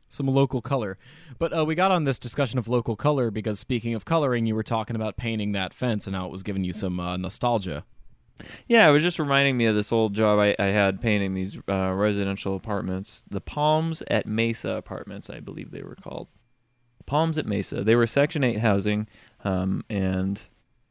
Some 0.09 0.27
local 0.27 0.61
color. 0.61 0.97
But 1.37 1.55
uh, 1.55 1.63
we 1.63 1.75
got 1.75 1.91
on 1.91 2.03
this 2.03 2.19
discussion 2.19 2.59
of 2.59 2.67
local 2.67 2.95
color 2.95 3.31
because 3.31 3.59
speaking 3.59 3.93
of 3.93 4.05
coloring, 4.05 4.45
you 4.45 4.55
were 4.55 4.63
talking 4.63 4.95
about 4.95 5.17
painting 5.17 5.51
that 5.53 5.73
fence 5.73 6.07
and 6.07 6.15
how 6.15 6.25
it 6.25 6.31
was 6.31 6.43
giving 6.43 6.63
you 6.63 6.73
some 6.73 6.99
uh, 6.99 7.15
nostalgia. 7.15 7.85
Yeah, 8.67 8.87
it 8.87 8.91
was 8.91 9.03
just 9.03 9.19
reminding 9.19 9.57
me 9.57 9.65
of 9.65 9.75
this 9.75 9.91
old 9.91 10.13
job 10.13 10.39
I, 10.39 10.55
I 10.57 10.67
had 10.67 11.01
painting 11.01 11.33
these 11.33 11.57
uh, 11.69 11.91
residential 11.93 12.55
apartments. 12.55 13.23
The 13.29 13.41
Palms 13.41 14.01
at 14.07 14.25
Mesa 14.25 14.71
apartments, 14.71 15.29
I 15.29 15.39
believe 15.39 15.71
they 15.71 15.83
were 15.83 15.95
called. 15.95 16.27
Palms 17.05 17.37
at 17.37 17.45
Mesa. 17.45 17.83
They 17.83 17.95
were 17.95 18.07
Section 18.07 18.43
8 18.43 18.59
housing, 18.59 19.07
um, 19.43 19.83
and 19.89 20.39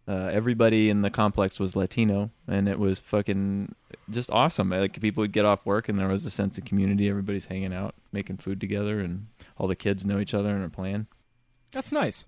uh, 0.06 0.30
everybody 0.32 0.90
in 0.90 1.02
the 1.02 1.10
complex 1.10 1.60
was 1.60 1.76
Latino, 1.76 2.30
and 2.46 2.68
it 2.68 2.78
was 2.78 2.98
fucking 2.98 3.74
just 4.10 4.30
awesome. 4.30 4.70
Like 4.70 5.00
people 5.00 5.22
would 5.22 5.32
get 5.32 5.44
off 5.44 5.66
work, 5.66 5.88
and 5.88 5.98
there 5.98 6.08
was 6.08 6.26
a 6.26 6.30
sense 6.30 6.58
of 6.58 6.64
community. 6.64 7.08
Everybody's 7.08 7.46
hanging 7.46 7.74
out, 7.74 7.94
making 8.12 8.38
food 8.38 8.60
together, 8.60 9.00
and 9.00 9.26
all 9.56 9.68
the 9.68 9.76
kids 9.76 10.06
know 10.06 10.18
each 10.18 10.34
other 10.34 10.54
and 10.54 10.64
are 10.64 10.70
playing. 10.70 11.06
That's 11.72 11.92
nice. 11.92 12.24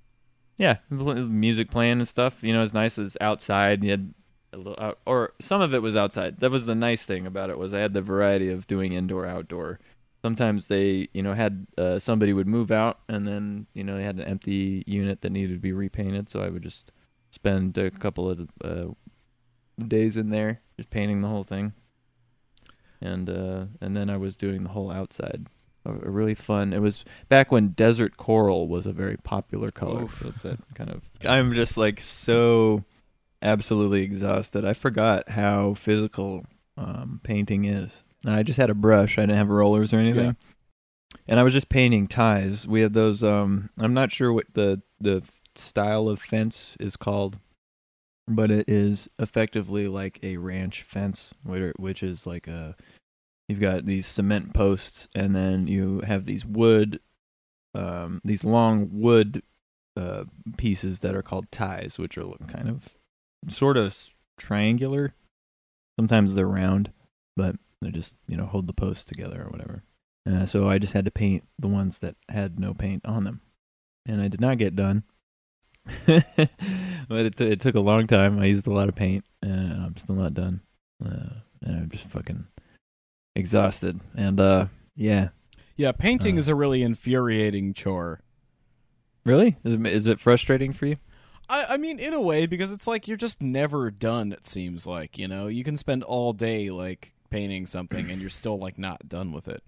Yeah, 0.57 0.77
music 0.91 1.71
playing 1.71 2.01
and 2.01 2.09
stuff. 2.09 2.43
You 2.43 2.53
know, 2.53 2.63
as 2.63 2.75
nice 2.75 2.99
as 2.99 3.17
outside. 3.21 3.83
You 3.83 3.91
had 3.91 4.15
a 4.53 4.57
little, 4.57 4.77
out, 4.79 4.99
or 5.07 5.33
some 5.41 5.61
of 5.61 5.73
it 5.73 5.83
was 5.83 5.97
outside. 5.97 6.41
That 6.41 6.51
was 6.51 6.67
the 6.67 6.75
nice 6.75 7.03
thing 7.03 7.27
about 7.27 7.51
it 7.51 7.59
was 7.59 7.73
I 7.73 7.81
had 7.81 7.93
the 7.93 8.03
variety 8.03 8.51
of 8.51 8.67
doing 8.67 8.93
indoor, 8.93 9.27
outdoor. 9.27 9.81
Sometimes 10.23 10.69
they, 10.69 11.09
you 11.15 11.23
know, 11.23 11.33
had 11.33 11.67
uh, 11.79 11.99
somebody 11.99 12.33
would 12.35 12.47
move 12.47 12.71
out, 12.71 13.01
and 13.09 13.27
then 13.27 13.67
you 13.73 13.85
know 13.85 13.97
they 13.97 14.05
had 14.05 14.17
an 14.17 14.25
empty 14.25 14.85
unit 14.87 15.23
that 15.23 15.33
needed 15.33 15.55
to 15.55 15.61
be 15.61 15.73
repainted. 15.73 16.29
So 16.29 16.43
I 16.43 16.51
would 16.51 16.63
just 16.63 16.93
spend 17.31 17.79
a 17.79 17.91
couple 17.91 18.29
of 18.29 18.49
uh, 18.63 18.85
days 19.89 20.17
in 20.17 20.31
there 20.31 20.61
just 20.77 20.91
painting 20.91 21.21
the 21.21 21.29
whole 21.29 21.45
thing, 21.45 21.73
and 23.01 23.29
uh, 23.29 23.65
and 23.81 23.97
then 23.97 24.11
I 24.11 24.17
was 24.17 24.37
doing 24.37 24.65
the 24.65 24.71
whole 24.71 24.91
outside. 24.91 25.47
A, 25.85 25.91
a 25.91 26.11
really 26.11 26.35
fun. 26.35 26.73
It 26.73 26.81
was 26.81 27.05
back 27.29 27.51
when 27.51 27.69
desert 27.69 28.17
coral 28.19 28.69
was 28.69 28.85
a 28.87 28.93
very 28.93 29.17
popular 29.17 29.71
color. 29.71 30.05
Oof. 30.05 30.21
So 30.23 30.29
it's 30.29 30.43
that 30.43 30.59
kind 30.75 30.91
of. 30.91 31.03
I'm 31.27 31.55
just 31.55 31.77
like 31.77 32.01
so 32.01 32.85
absolutely 33.43 34.03
exhausted. 34.03 34.65
I 34.65 34.75
forgot 34.75 35.31
how 35.31 35.75
physical 35.75 36.45
um, 36.77 37.21
painting 37.23 37.65
is. 37.65 38.03
And 38.25 38.35
I 38.35 38.43
just 38.43 38.59
had 38.59 38.71
a 38.71 38.75
brush. 38.75 39.19
I 39.19 39.23
didn't 39.23 39.37
have 39.37 39.49
rollers 39.49 39.93
or 39.93 39.99
anything. 39.99 40.27
Yeah. 40.27 41.19
And 41.27 41.41
I 41.41 41.43
was 41.43 41.53
just 41.53 41.69
painting 41.69 42.07
ties. 42.07 42.67
We 42.67 42.83
had 42.83 42.93
those. 42.93 43.23
Um, 43.25 43.71
I'm 43.79 43.95
not 43.95 44.13
sure 44.13 44.33
what 44.33 44.47
the 44.55 44.83
the 45.01 45.23
style 45.55 46.09
of 46.09 46.21
fence 46.21 46.77
is 46.79 46.97
called, 46.97 47.39
but 48.27 48.50
it 48.50 48.69
is 48.69 49.09
effectively 49.19 49.89
like 49.89 50.19
a 50.23 50.37
ranch 50.37 50.83
fence, 50.83 51.33
which 51.45 52.03
is 52.03 52.27
like 52.27 52.47
a. 52.47 52.77
You've 53.49 53.61
got 53.61 53.85
these 53.85 54.07
cement 54.07 54.55
posts, 54.55 55.09
and 55.15 55.35
then 55.35 55.67
you 55.67 56.03
have 56.07 56.25
these 56.25 56.47
wood, 56.47 57.00
um, 57.75 58.21
these 58.25 58.45
long 58.45 58.89
wood 58.93 59.43
uh, 59.97 60.25
pieces 60.57 61.00
that 61.00 61.17
are 61.17 61.23
called 61.23 61.50
ties, 61.50 61.99
which 61.99 62.17
are 62.17 62.29
kind 62.47 62.69
of 62.69 62.97
sort 63.49 63.77
of 63.77 63.97
triangular. 64.39 65.15
Sometimes 65.99 66.35
they're 66.35 66.47
round, 66.47 66.93
but 67.37 67.57
they 67.83 67.91
just 67.91 68.17
you 68.29 68.37
know 68.37 68.47
hold 68.47 68.67
the 68.67 68.73
posts 68.73 69.05
together 69.05 69.43
or 69.43 69.50
whatever. 69.50 69.83
Uh, 70.31 70.47
so 70.47 70.69
I 70.69 70.79
just 70.79 70.93
had 70.93 71.05
to 71.07 71.11
paint 71.11 71.45
the 71.59 71.69
ones 71.69 71.99
that 72.00 72.17
had 72.29 72.61
no 72.61 72.73
paint 72.75 73.05
on 73.05 73.25
them, 73.25 73.41
and 74.07 74.21
I 74.21 74.29
did 74.29 74.41
not 74.41 74.59
get 74.59 74.77
done. 74.77 75.03
but 76.06 77.26
it, 77.26 77.37
t- 77.37 77.47
it 77.50 77.61
took 77.61 77.75
a 77.75 77.80
long 77.80 78.06
time. 78.06 78.38
I 78.38 78.47
used 78.47 78.66
a 78.66 78.73
lot 78.73 78.88
of 78.88 78.94
paint, 78.94 79.25
and 79.42 79.73
I'm 79.85 79.97
still 79.97 80.14
not 80.16 80.35
done. 80.35 80.61
Uh, 81.04 81.40
and 81.62 81.76
I'm 81.76 81.88
just 81.90 82.04
fucking 82.06 82.47
exhausted. 83.37 84.00
And 84.16 84.40
uh, 84.40 84.66
yeah, 84.97 85.28
Yeah, 85.76 85.92
painting 85.92 86.37
Uh. 86.37 86.38
is 86.40 86.49
a 86.49 86.54
really 86.54 86.82
infuriating 86.82 87.75
chore. 87.75 88.20
really, 89.25 89.56
is 89.64 89.75
it, 89.75 89.87
is 89.87 90.06
it 90.06 90.20
frustrating 90.20 90.73
for 90.73 90.87
you? 90.87 90.97
I, 91.49 91.64
I 91.70 91.76
mean, 91.78 91.99
in 91.99 92.12
a 92.14 92.20
way, 92.20 92.47
because 92.47 92.70
it's 92.70 92.87
like 92.87 93.09
you're 93.09 93.16
just 93.16 93.42
never 93.42 93.90
done. 93.90 94.32
It 94.32 94.47
seems 94.47 94.87
like 94.87 95.18
you 95.18 95.26
know 95.28 95.47
you 95.49 95.64
can 95.64 95.76
spend 95.76 96.02
all 96.04 96.32
day 96.32 96.70
like 96.70 97.12
painting 97.30 97.66
something 97.66 98.11
and 98.11 98.20
you're 98.20 98.30
still 98.30 98.59
like 98.59 98.78
not 98.78 99.09
done 99.09 99.32
with 99.32 99.49
it. 99.49 99.62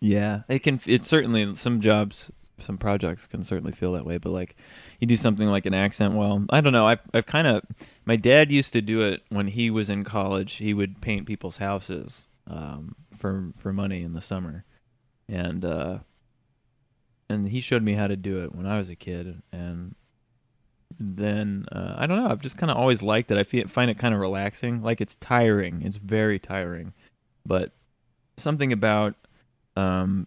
Yeah, 0.00 0.42
it 0.48 0.62
can. 0.62 0.80
It's 0.86 1.08
certainly 1.08 1.54
some 1.54 1.80
jobs, 1.80 2.30
some 2.60 2.78
projects 2.78 3.26
can 3.26 3.42
certainly 3.42 3.72
feel 3.72 3.92
that 3.92 4.06
way. 4.06 4.18
But 4.18 4.30
like, 4.30 4.56
you 5.00 5.06
do 5.06 5.16
something 5.16 5.48
like 5.48 5.66
an 5.66 5.74
accent. 5.74 6.14
Well, 6.14 6.44
I 6.50 6.60
don't 6.60 6.72
know. 6.72 6.86
I've 6.86 7.00
I've 7.12 7.26
kind 7.26 7.46
of. 7.46 7.62
My 8.04 8.16
dad 8.16 8.50
used 8.50 8.72
to 8.74 8.80
do 8.80 9.02
it 9.02 9.22
when 9.28 9.48
he 9.48 9.70
was 9.70 9.90
in 9.90 10.04
college. 10.04 10.54
He 10.54 10.74
would 10.74 11.00
paint 11.00 11.26
people's 11.26 11.58
houses 11.58 12.26
um, 12.46 12.96
for 13.16 13.52
for 13.56 13.72
money 13.72 14.02
in 14.02 14.12
the 14.12 14.22
summer, 14.22 14.64
and 15.28 15.64
uh, 15.64 15.98
and 17.28 17.48
he 17.48 17.60
showed 17.60 17.82
me 17.82 17.94
how 17.94 18.06
to 18.06 18.16
do 18.16 18.42
it 18.44 18.54
when 18.54 18.66
I 18.66 18.78
was 18.78 18.88
a 18.88 18.96
kid. 18.96 19.42
And 19.52 19.94
then 20.98 21.66
uh, 21.72 21.94
I 21.96 22.06
don't 22.06 22.22
know. 22.22 22.30
I've 22.30 22.42
just 22.42 22.58
kind 22.58 22.70
of 22.70 22.76
always 22.76 23.02
liked 23.02 23.30
it. 23.30 23.38
I 23.38 23.42
feel, 23.42 23.66
find 23.66 23.90
it 23.90 23.98
kind 23.98 24.14
of 24.14 24.20
relaxing. 24.20 24.82
Like 24.82 25.00
it's 25.00 25.16
tiring. 25.16 25.82
It's 25.82 25.96
very 25.96 26.38
tiring, 26.38 26.92
but 27.46 27.72
something 28.36 28.72
about 28.72 29.14
um 29.76 30.26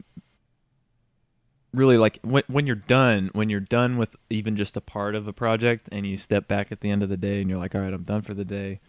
really 1.77 1.97
like 1.97 2.19
when 2.23 2.43
when 2.47 2.67
you're 2.67 2.75
done 2.75 3.29
when 3.33 3.49
you're 3.49 3.59
done 3.59 3.97
with 3.97 4.15
even 4.29 4.55
just 4.55 4.75
a 4.75 4.81
part 4.81 5.15
of 5.15 5.27
a 5.27 5.33
project 5.33 5.87
and 5.91 6.05
you 6.05 6.17
step 6.17 6.47
back 6.47 6.71
at 6.71 6.81
the 6.81 6.89
end 6.89 7.03
of 7.03 7.09
the 7.09 7.17
day 7.17 7.39
and 7.41 7.49
you're 7.49 7.59
like 7.59 7.75
all 7.75 7.81
right 7.81 7.93
I'm 7.93 8.03
done 8.03 8.21
for 8.21 8.33
the 8.33 8.45
day. 8.45 8.79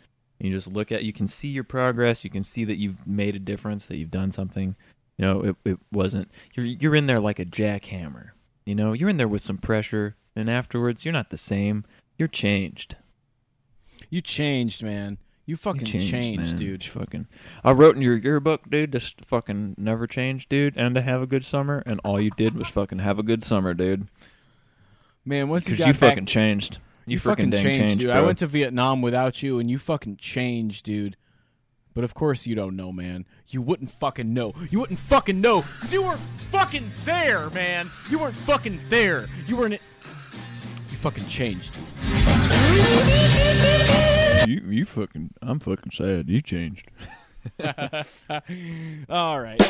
And 0.40 0.48
you 0.48 0.54
just 0.54 0.68
look 0.68 0.92
at 0.92 1.04
you 1.04 1.12
can 1.12 1.26
see 1.26 1.48
your 1.48 1.64
progress. 1.64 2.24
You 2.24 2.30
can 2.30 2.42
see 2.42 2.64
that 2.64 2.76
you've 2.76 3.06
made 3.06 3.36
a 3.36 3.40
difference 3.40 3.86
that 3.88 3.96
you've 3.96 4.10
done 4.10 4.32
something. 4.32 4.76
You 5.16 5.24
know 5.26 5.40
it 5.42 5.56
it 5.64 5.78
wasn't 5.92 6.30
you're 6.54 6.66
you're 6.66 6.96
in 6.96 7.06
there 7.06 7.20
like 7.20 7.38
a 7.38 7.44
jackhammer. 7.44 8.30
You 8.64 8.74
know 8.74 8.92
you're 8.92 9.08
in 9.08 9.16
there 9.16 9.28
with 9.28 9.42
some 9.42 9.58
pressure 9.58 10.16
and 10.34 10.48
afterwards 10.48 11.04
you're 11.04 11.12
not 11.12 11.30
the 11.30 11.38
same. 11.38 11.84
You're 12.16 12.28
changed. 12.28 12.96
You 14.10 14.20
changed, 14.20 14.82
man. 14.82 15.18
You 15.48 15.56
fucking 15.56 15.86
changed, 15.86 16.42
man. 16.42 16.56
dude. 16.56 16.84
You 16.84 16.90
Fucking, 16.90 17.26
I 17.64 17.72
wrote 17.72 17.96
in 17.96 18.02
your 18.02 18.18
yearbook, 18.18 18.68
dude. 18.68 18.92
Just 18.92 19.24
fucking 19.24 19.76
never 19.78 20.06
change, 20.06 20.46
dude, 20.46 20.76
and 20.76 20.94
to 20.94 21.00
have 21.00 21.22
a 21.22 21.26
good 21.26 21.42
summer. 21.42 21.82
And 21.86 22.02
all 22.04 22.20
you 22.20 22.30
did 22.36 22.54
was 22.54 22.68
fucking 22.68 22.98
have 22.98 23.18
a 23.18 23.22
good 23.22 23.42
summer, 23.42 23.72
dude. 23.72 24.08
Man, 25.24 25.48
once 25.48 25.66
you 25.66 25.72
Because 25.72 25.86
got 25.86 25.94
you, 25.94 26.00
back, 26.00 26.10
fucking 26.10 26.26
changed. 26.26 26.80
You, 27.06 27.12
you 27.14 27.18
freaking 27.18 27.22
fucking 27.22 27.50
dang 27.50 27.64
changed, 27.64 27.80
changed, 27.80 27.98
dude. 28.00 28.08
bro. 28.08 28.16
I 28.16 28.20
went 28.20 28.36
to 28.38 28.46
Vietnam 28.46 29.00
without 29.00 29.42
you, 29.42 29.58
and 29.58 29.70
you 29.70 29.78
fucking 29.78 30.18
changed, 30.18 30.84
dude. 30.84 31.16
But 31.94 32.04
of 32.04 32.12
course 32.12 32.46
you 32.46 32.54
don't 32.54 32.76
know, 32.76 32.92
man. 32.92 33.24
You 33.46 33.62
wouldn't 33.62 33.90
fucking 33.90 34.34
know. 34.34 34.52
You 34.70 34.80
wouldn't 34.80 34.98
fucking 35.00 35.40
know 35.40 35.62
because 35.62 35.94
you 35.94 36.02
weren't 36.02 36.20
fucking 36.50 36.90
there, 37.06 37.48
man. 37.48 37.90
You 38.10 38.18
weren't 38.18 38.36
fucking 38.36 38.80
there. 38.90 39.28
You 39.46 39.56
weren't. 39.56 39.80
You 40.90 40.96
fucking 40.98 41.26
changed. 41.26 41.74
You, 44.48 44.62
you 44.68 44.86
fucking. 44.86 45.34
I'm 45.42 45.60
fucking 45.60 45.92
sad. 45.92 46.28
You 46.28 46.40
changed. 46.40 46.90
All 49.08 49.40
right. 49.40 49.60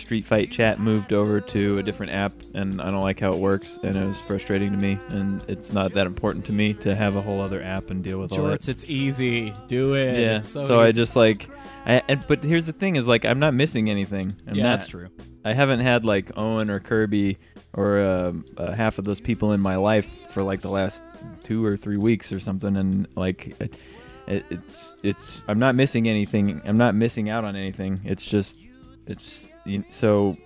Street 0.00 0.24
Fight 0.24 0.50
chat 0.50 0.80
moved 0.80 1.12
over 1.12 1.40
to 1.40 1.78
a 1.78 1.82
different 1.82 2.12
app, 2.12 2.32
and 2.54 2.80
I 2.80 2.90
don't 2.90 3.02
like 3.02 3.20
how 3.20 3.32
it 3.32 3.38
works, 3.38 3.78
and 3.82 3.94
it 3.96 4.04
was 4.04 4.18
frustrating 4.18 4.72
to 4.72 4.78
me. 4.78 4.98
And 5.10 5.44
it's 5.48 5.72
not 5.72 5.92
that 5.94 6.06
important 6.06 6.44
to 6.46 6.52
me 6.52 6.74
to 6.74 6.94
have 6.94 7.16
a 7.16 7.22
whole 7.22 7.40
other 7.40 7.62
app 7.62 7.90
and 7.90 8.02
deal 8.02 8.18
with 8.18 8.32
all 8.32 8.42
that. 8.44 8.60
Jorts, 8.60 8.68
it's 8.68 8.84
easy. 8.84 9.52
Do 9.68 9.94
it. 9.94 10.18
yeah. 10.18 10.38
It's 10.38 10.48
so, 10.48 10.66
So, 10.66 10.80
I 10.80 10.88
easy. 10.88 10.96
just 10.96 11.16
like, 11.16 11.48
I, 11.86 12.02
and, 12.08 12.24
but 12.26 12.42
here's 12.42 12.66
the 12.66 12.72
thing: 12.72 12.96
is 12.96 13.06
like 13.06 13.24
I'm 13.24 13.38
not 13.38 13.54
missing 13.54 13.88
anything. 13.90 14.34
I'm 14.46 14.54
yeah, 14.54 14.64
not, 14.64 14.78
that's 14.78 14.88
true. 14.90 15.08
I 15.44 15.52
haven't 15.52 15.80
had 15.80 16.04
like 16.04 16.30
Owen 16.36 16.70
or 16.70 16.80
Kirby 16.80 17.38
or 17.72 18.00
um 18.00 18.44
uh, 18.56 18.72
half 18.72 18.98
of 18.98 19.04
those 19.04 19.20
people 19.20 19.52
in 19.52 19.60
my 19.60 19.76
life 19.76 20.30
for 20.32 20.42
like 20.42 20.60
the 20.60 20.68
last 20.68 21.02
two 21.44 21.64
or 21.64 21.76
three 21.76 21.96
weeks 21.96 22.32
or 22.32 22.40
something, 22.40 22.76
and 22.76 23.06
like 23.16 23.54
it, 23.60 23.78
it, 24.26 24.44
it's 24.50 24.94
it's 25.02 25.42
I'm 25.48 25.58
not 25.58 25.74
missing 25.74 26.08
anything. 26.08 26.60
I'm 26.64 26.76
not 26.76 26.94
missing 26.94 27.30
out 27.30 27.44
on 27.44 27.56
anything. 27.56 28.00
It's 28.04 28.24
just 28.26 28.58
it's 29.06 29.46
so 29.90 30.36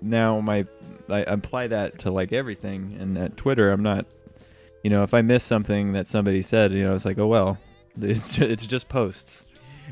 now 0.00 0.40
my 0.40 0.66
I 1.08 1.20
apply 1.20 1.68
that 1.68 1.98
to 2.00 2.10
like 2.10 2.32
everything, 2.32 2.96
and 2.98 3.16
at 3.18 3.36
Twitter 3.36 3.70
I'm 3.70 3.82
not. 3.82 4.06
You 4.82 4.90
know, 4.90 5.04
if 5.04 5.14
I 5.14 5.22
miss 5.22 5.44
something 5.44 5.92
that 5.92 6.08
somebody 6.08 6.42
said, 6.42 6.72
you 6.72 6.82
know, 6.82 6.92
it's 6.92 7.04
like, 7.04 7.18
oh 7.18 7.28
well, 7.28 7.58
it's 8.00 8.28
just, 8.28 8.50
it's 8.50 8.66
just 8.66 8.88
posts. 8.88 9.44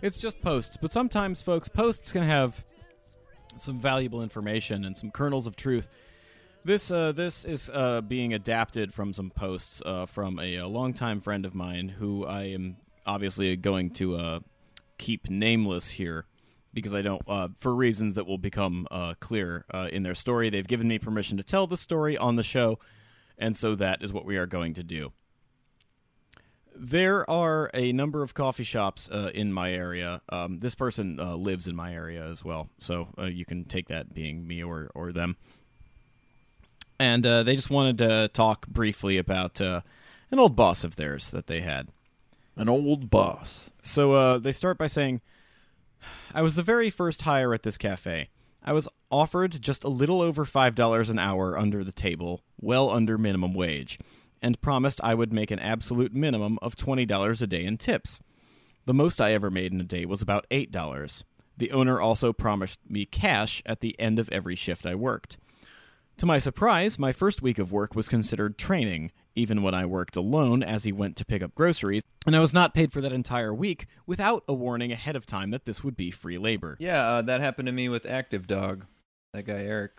It's 0.03 0.19
just 0.19 0.41
posts, 0.41 0.77
but 0.81 0.91
sometimes, 0.93 1.43
folks, 1.43 1.69
posts 1.69 2.11
can 2.11 2.23
have 2.23 2.65
some 3.57 3.79
valuable 3.79 4.23
information 4.23 4.85
and 4.85 4.97
some 4.97 5.11
kernels 5.11 5.47
of 5.47 5.57
truth. 5.57 5.89
This 6.65 6.91
uh, 6.91 7.13
this 7.13 7.45
is 7.45 7.71
uh, 7.73 8.01
being 8.03 8.35
adapted 8.35 8.93
from 8.93 9.15
some 9.15 9.31
posts 9.31 9.83
uh, 9.85 10.07
from 10.07 10.39
a, 10.39 10.57
a 10.57 10.67
longtime 10.67 11.21
friend 11.21 11.47
of 11.47 11.55
mine 11.55 11.89
who 11.89 12.27
I 12.27 12.45
am 12.45 12.77
obviously 13.07 13.57
going 13.57 13.91
to 13.93 14.17
uh, 14.17 14.41
keep 14.99 15.31
nameless 15.31 15.89
here 15.89 16.27
because 16.73 16.95
I 16.95 17.03
don't, 17.03 17.23
uh, 17.27 17.49
for 17.59 17.75
reasons 17.75 18.15
that 18.15 18.27
will 18.27 18.39
become 18.39 18.87
uh, 18.91 19.15
clear 19.21 19.65
uh, 19.73 19.89
in 19.93 20.03
their 20.03 20.15
story. 20.15 20.51
They've 20.51 20.67
given 20.67 20.89
me 20.89 20.99
permission 20.99 21.37
to 21.37 21.43
tell 21.43 21.67
the 21.67 21.77
story 21.77 22.17
on 22.17 22.37
the 22.37 22.45
show, 22.45 22.79
and 23.39 23.57
so 23.57 23.75
that 23.77 24.03
is 24.03 24.13
what 24.13 24.25
we 24.25 24.37
are 24.37 24.47
going 24.47 24.75
to 24.75 24.83
do. 24.83 25.13
There 26.77 27.29
are 27.29 27.71
a 27.75 27.93
number 27.93 28.23
of 28.23 28.33
coffee 28.33 28.65
shops 28.65 29.09
uh, 29.11 29.31
in 29.35 29.53
my 29.53 29.73
area. 29.73 30.23
Um, 30.31 30.61
this 30.61 30.75
person 30.75 31.19
uh, 31.21 31.35
lives 31.35 31.67
in 31.67 31.77
my 31.77 31.93
area 31.93 32.25
as 32.25 32.45
well, 32.45 32.71
so 32.79 33.09
uh, 33.19 33.25
you 33.25 33.45
can 33.45 33.65
take 33.65 33.89
that 33.89 34.15
being 34.15 34.47
me 34.47 34.63
or, 34.63 34.91
or 34.95 35.13
them. 35.13 35.37
And 36.99 37.27
uh, 37.27 37.43
they 37.43 37.57
just 37.57 37.71
wanted 37.71 37.99
to 37.99 38.31
talk 38.33 38.67
briefly 38.69 39.19
about 39.19 39.61
uh, 39.61 39.81
an 40.31 40.39
old 40.39 40.55
boss 40.55 40.85
of 40.85 40.97
theirs 40.97 41.31
that 41.31 41.49
they 41.49 41.63
had. 41.63 41.89
An 42.57 42.69
old 42.69 43.11
boss. 43.11 43.71
So 43.83 44.13
uh, 44.13 44.39
they 44.39 44.53
start 44.53 44.77
by 44.77 44.87
saying, 44.87 45.23
I 46.35 46.43
was 46.43 46.55
the 46.57 46.63
very 46.63 46.91
first 46.91 47.23
hire 47.23 47.55
at 47.55 47.63
this 47.63 47.79
cafe. 47.79 48.29
I 48.63 48.73
was 48.73 48.89
offered 49.11 49.63
just 49.63 49.85
a 49.85 49.89
little 49.89 50.21
over 50.21 50.45
$5 50.45 51.11
an 51.11 51.19
hour 51.19 51.59
under 51.59 51.83
the 51.83 51.93
table, 51.93 52.43
well 52.61 52.91
under 52.91 53.17
minimum 53.17 53.55
wage, 53.55 53.99
and 54.43 54.61
promised 54.61 55.01
I 55.03 55.15
would 55.15 55.33
make 55.33 55.51
an 55.51 55.59
absolute 55.59 56.15
minimum 56.15 56.59
of 56.63 56.77
$20 56.77 57.43
a 57.43 57.47
day 57.47 57.65
in 57.65 57.79
tips. 57.79 58.21
The 58.87 58.95
most 58.95 59.21
I 59.21 59.33
ever 59.33 59.51
made 59.51 59.73
in 59.73 59.81
a 59.81 59.85
day 59.85 60.05
was 60.05 60.23
about 60.23 60.47
$8. 60.51 61.25
The 61.57 61.73
owner 61.73 62.01
also 62.01 62.33
promised 62.33 62.81
me 62.89 63.05
cash 63.05 63.63
at 63.67 63.81
the 63.81 63.99
end 63.99 64.19
of 64.19 64.29
every 64.31 64.57
shift 64.57 64.87
I 64.87 64.95
worked. 64.95 65.37
To 66.19 66.27
my 66.27 66.39
surprise, 66.39 66.99
my 66.99 67.13
first 67.13 67.43
week 67.43 67.59
of 67.59 67.73
work 67.73 67.95
was 67.95 68.09
considered 68.09 68.59
training, 68.59 69.11
even 69.35 69.63
when 69.63 69.75
I 69.75 69.87
worked 69.87 70.17
alone 70.17 70.63
as 70.63 70.85
he 70.85 70.93
went 70.93 71.17
to 71.17 71.25
pick 71.25 71.43
up 71.43 71.55
groceries, 71.55 72.03
and 72.27 72.37
I 72.37 72.41
was 72.41 72.53
not 72.53 72.75
paid 72.75 72.93
for 72.93 73.01
that 73.01 73.13
entire 73.13 73.55
week 73.55 73.87
without 74.07 74.45
a 74.49 74.55
warning 74.55 74.93
ahead 74.93 75.17
of 75.17 75.27
time 75.27 75.51
that 75.51 75.65
this 75.65 75.83
would 75.83 75.97
be 75.97 76.11
free 76.11 76.39
labor. 76.39 76.77
Yeah, 76.79 77.09
uh, 77.09 77.23
that 77.23 77.41
happened 77.41 77.67
to 77.67 77.73
me 77.73 77.89
with 77.89 78.07
Active 78.07 78.47
Dog. 78.47 78.87
That 79.33 79.45
guy 79.45 79.63
Eric 79.63 79.93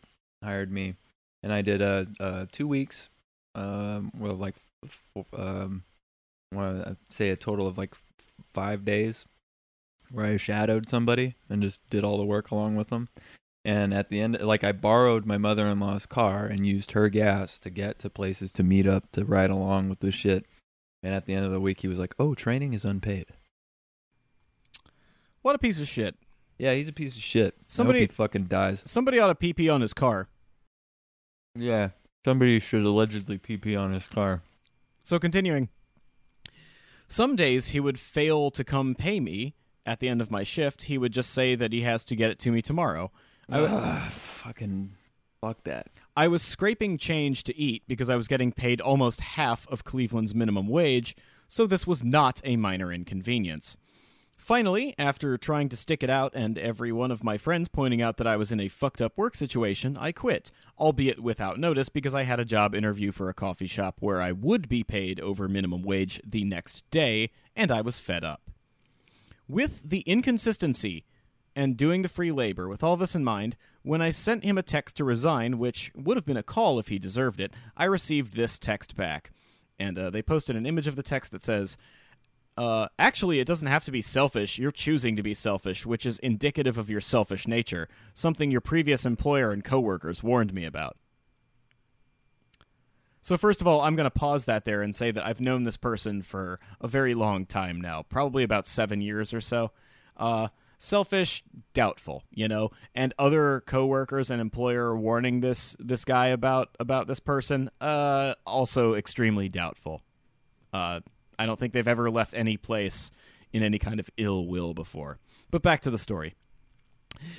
hired 0.43 0.71
me, 0.71 0.95
and 1.43 1.53
I 1.53 1.61
did 1.61 1.81
uh, 1.81 2.05
uh 2.19 2.45
two 2.51 2.67
weeks. 2.67 3.09
Um, 3.55 4.11
well, 4.17 4.35
like 4.35 4.55
um, 5.37 5.83
well, 6.53 6.97
say 7.09 7.29
a 7.29 7.35
total 7.35 7.67
of 7.67 7.77
like 7.77 7.95
five 8.53 8.85
days, 8.85 9.25
where 10.11 10.25
I 10.25 10.37
shadowed 10.37 10.89
somebody 10.89 11.35
and 11.49 11.61
just 11.61 11.87
did 11.89 12.03
all 12.03 12.17
the 12.17 12.25
work 12.25 12.51
along 12.51 12.75
with 12.75 12.89
them. 12.89 13.09
And 13.63 13.93
at 13.93 14.09
the 14.09 14.19
end, 14.19 14.39
like 14.41 14.63
I 14.63 14.71
borrowed 14.71 15.25
my 15.25 15.37
mother-in-law's 15.37 16.07
car 16.07 16.45
and 16.45 16.65
used 16.65 16.91
her 16.91 17.09
gas 17.09 17.59
to 17.59 17.69
get 17.69 17.99
to 17.99 18.09
places 18.09 18.51
to 18.53 18.63
meet 18.63 18.87
up 18.87 19.11
to 19.11 19.23
ride 19.23 19.51
along 19.51 19.89
with 19.89 19.99
this 19.99 20.15
shit. 20.15 20.45
And 21.03 21.13
at 21.13 21.25
the 21.25 21.33
end 21.33 21.45
of 21.45 21.51
the 21.51 21.59
week, 21.59 21.81
he 21.81 21.87
was 21.87 21.99
like, 21.99 22.15
"Oh, 22.17 22.33
training 22.33 22.73
is 22.73 22.85
unpaid." 22.85 23.27
What 25.41 25.55
a 25.55 25.59
piece 25.59 25.79
of 25.79 25.87
shit. 25.87 26.15
Yeah, 26.57 26.73
he's 26.73 26.87
a 26.87 26.93
piece 26.93 27.15
of 27.15 27.21
shit. 27.23 27.55
Somebody- 27.67 28.05
fucking 28.07 28.45
dies. 28.45 28.81
Somebody 28.85 29.19
ought 29.19 29.27
to 29.27 29.35
pee 29.35 29.53
pee 29.53 29.69
on 29.69 29.81
his 29.81 29.93
car. 29.93 30.27
Yeah, 31.55 31.89
somebody 32.23 32.59
should 32.59 32.83
allegedly 32.83 33.37
pee 33.37 33.57
pee 33.57 33.75
on 33.75 33.93
his 33.93 34.05
car. 34.05 34.43
So 35.03 35.19
continuing. 35.19 35.69
Some 37.07 37.35
days 37.35 37.69
he 37.69 37.79
would 37.79 37.99
fail 37.99 38.51
to 38.51 38.63
come 38.63 38.95
pay 38.95 39.19
me 39.19 39.55
at 39.85 39.99
the 39.99 40.07
end 40.07 40.21
of 40.21 40.31
my 40.31 40.43
shift. 40.43 40.83
He 40.83 40.97
would 40.97 41.11
just 41.11 41.31
say 41.31 41.55
that 41.55 41.73
he 41.73 41.81
has 41.81 42.05
to 42.05 42.15
get 42.15 42.31
it 42.31 42.39
to 42.39 42.51
me 42.51 42.61
tomorrow. 42.61 43.11
I 43.49 43.57
w- 43.57 43.75
Ugh, 43.75 44.11
fucking 44.11 44.91
fuck 45.41 45.63
that. 45.63 45.87
I 46.15 46.27
was 46.27 46.41
scraping 46.41 46.97
change 46.97 47.43
to 47.45 47.57
eat 47.57 47.83
because 47.87 48.09
I 48.09 48.15
was 48.15 48.27
getting 48.27 48.51
paid 48.51 48.81
almost 48.81 49.21
half 49.21 49.67
of 49.67 49.83
Cleveland's 49.83 50.35
minimum 50.35 50.67
wage, 50.67 51.15
so 51.47 51.67
this 51.67 51.87
was 51.87 52.03
not 52.03 52.41
a 52.43 52.55
minor 52.55 52.91
inconvenience. 52.91 53.77
Finally, 54.37 54.95
after 54.97 55.37
trying 55.37 55.69
to 55.69 55.77
stick 55.77 56.01
it 56.01 56.09
out 56.09 56.33
and 56.33 56.57
every 56.57 56.91
one 56.91 57.11
of 57.11 57.23
my 57.23 57.37
friends 57.37 57.69
pointing 57.69 58.01
out 58.01 58.17
that 58.17 58.25
I 58.25 58.37
was 58.37 58.51
in 58.51 58.59
a 58.59 58.67
fucked 58.67 58.99
up 58.99 59.15
work 59.15 59.35
situation, 59.35 59.95
I 59.97 60.11
quit, 60.11 60.49
albeit 60.79 61.21
without 61.21 61.59
notice 61.59 61.89
because 61.89 62.15
I 62.15 62.23
had 62.23 62.39
a 62.39 62.45
job 62.45 62.73
interview 62.73 63.11
for 63.11 63.29
a 63.29 63.35
coffee 63.35 63.67
shop 63.67 63.97
where 63.99 64.19
I 64.19 64.31
would 64.31 64.67
be 64.67 64.83
paid 64.83 65.19
over 65.19 65.47
minimum 65.47 65.83
wage 65.83 66.19
the 66.25 66.43
next 66.43 66.83
day, 66.89 67.29
and 67.55 67.71
I 67.71 67.81
was 67.81 67.99
fed 67.99 68.23
up. 68.23 68.41
With 69.47 69.87
the 69.87 70.01
inconsistency 70.01 71.05
and 71.55 71.77
doing 71.77 72.01
the 72.01 72.07
free 72.07 72.31
labor, 72.31 72.67
with 72.67 72.83
all 72.83 72.97
this 72.97 73.15
in 73.15 73.23
mind, 73.23 73.55
when 73.83 74.01
I 74.01 74.11
sent 74.11 74.43
him 74.43 74.57
a 74.57 74.63
text 74.63 74.95
to 74.97 75.03
resign, 75.03 75.57
which 75.57 75.91
would 75.95 76.17
have 76.17 76.25
been 76.25 76.37
a 76.37 76.43
call 76.43 76.79
if 76.79 76.87
he 76.87 76.99
deserved 76.99 77.39
it, 77.39 77.53
I 77.75 77.85
received 77.85 78.33
this 78.33 78.59
text 78.59 78.95
back. 78.95 79.31
And 79.79 79.97
uh, 79.97 80.09
they 80.11 80.21
posted 80.21 80.55
an 80.55 80.65
image 80.65 80.87
of 80.87 80.95
the 80.95 81.03
text 81.03 81.31
that 81.31 81.43
says, 81.43 81.77
uh, 82.57 82.87
actually, 82.99 83.39
it 83.39 83.47
doesn't 83.47 83.67
have 83.67 83.85
to 83.85 83.91
be 83.91 84.01
selfish. 84.01 84.59
You're 84.59 84.71
choosing 84.71 85.15
to 85.15 85.23
be 85.23 85.33
selfish, 85.33 85.85
which 85.85 86.05
is 86.05 86.19
indicative 86.19 86.77
of 86.77 86.89
your 86.89 87.01
selfish 87.01 87.47
nature, 87.47 87.87
something 88.13 88.51
your 88.51 88.61
previous 88.61 89.05
employer 89.05 89.51
and 89.51 89.63
coworkers 89.63 90.21
warned 90.21 90.53
me 90.53 90.65
about. 90.65 90.97
So, 93.23 93.37
first 93.37 93.61
of 93.61 93.67
all, 93.67 93.81
I'm 93.81 93.95
going 93.95 94.09
to 94.09 94.09
pause 94.09 94.45
that 94.45 94.65
there 94.65 94.81
and 94.81 94.95
say 94.95 95.11
that 95.11 95.25
I've 95.25 95.39
known 95.39 95.63
this 95.63 95.77
person 95.77 96.21
for 96.21 96.59
a 96.81 96.87
very 96.87 97.13
long 97.13 97.45
time 97.45 97.79
now, 97.79 98.03
probably 98.03 98.43
about 98.43 98.67
seven 98.67 98.99
years 98.99 99.33
or 99.33 99.41
so. 99.41 99.71
Uh, 100.17 100.49
selfish, 100.81 101.43
doubtful, 101.73 102.23
you 102.31 102.47
know, 102.47 102.71
and 102.95 103.13
other 103.19 103.61
coworkers 103.67 104.31
and 104.31 104.41
employer 104.41 104.97
warning 104.97 105.39
this 105.39 105.75
this 105.79 106.03
guy 106.03 106.27
about 106.27 106.75
about 106.79 107.07
this 107.07 107.19
person, 107.19 107.69
uh, 107.79 108.33
also 108.45 108.95
extremely 108.95 109.47
doubtful. 109.47 110.01
Uh, 110.73 110.99
I 111.37 111.45
don't 111.45 111.59
think 111.59 111.73
they've 111.73 111.87
ever 111.87 112.09
left 112.09 112.33
any 112.33 112.57
place 112.57 113.11
in 113.53 113.63
any 113.63 113.79
kind 113.79 113.99
of 113.99 114.09
ill 114.17 114.47
will 114.47 114.73
before. 114.73 115.19
But 115.51 115.61
back 115.61 115.81
to 115.81 115.91
the 115.91 115.97
story. 115.97 116.33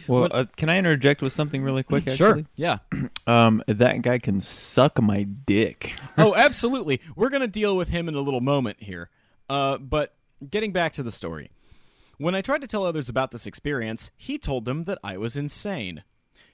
Well, 0.06 0.28
uh, 0.30 0.44
can 0.56 0.68
I 0.68 0.78
interject 0.78 1.22
with 1.22 1.32
something 1.32 1.62
really 1.62 1.82
quick? 1.82 2.06
Actually? 2.06 2.16
Sure. 2.16 2.46
Yeah. 2.56 2.78
Um, 3.24 3.62
that 3.68 4.02
guy 4.02 4.18
can 4.18 4.40
suck 4.40 5.00
my 5.00 5.22
dick. 5.22 5.92
oh, 6.18 6.34
absolutely. 6.34 7.00
We're 7.14 7.28
going 7.28 7.42
to 7.42 7.46
deal 7.46 7.76
with 7.76 7.88
him 7.88 8.08
in 8.08 8.16
a 8.16 8.20
little 8.20 8.40
moment 8.40 8.82
here. 8.82 9.10
Uh, 9.48 9.78
but 9.78 10.16
getting 10.50 10.72
back 10.72 10.94
to 10.94 11.04
the 11.04 11.12
story. 11.12 11.52
When 12.22 12.36
I 12.36 12.40
tried 12.40 12.60
to 12.60 12.68
tell 12.68 12.86
others 12.86 13.08
about 13.08 13.32
this 13.32 13.48
experience, 13.48 14.12
he 14.16 14.38
told 14.38 14.64
them 14.64 14.84
that 14.84 15.00
I 15.02 15.16
was 15.16 15.36
insane. 15.36 16.04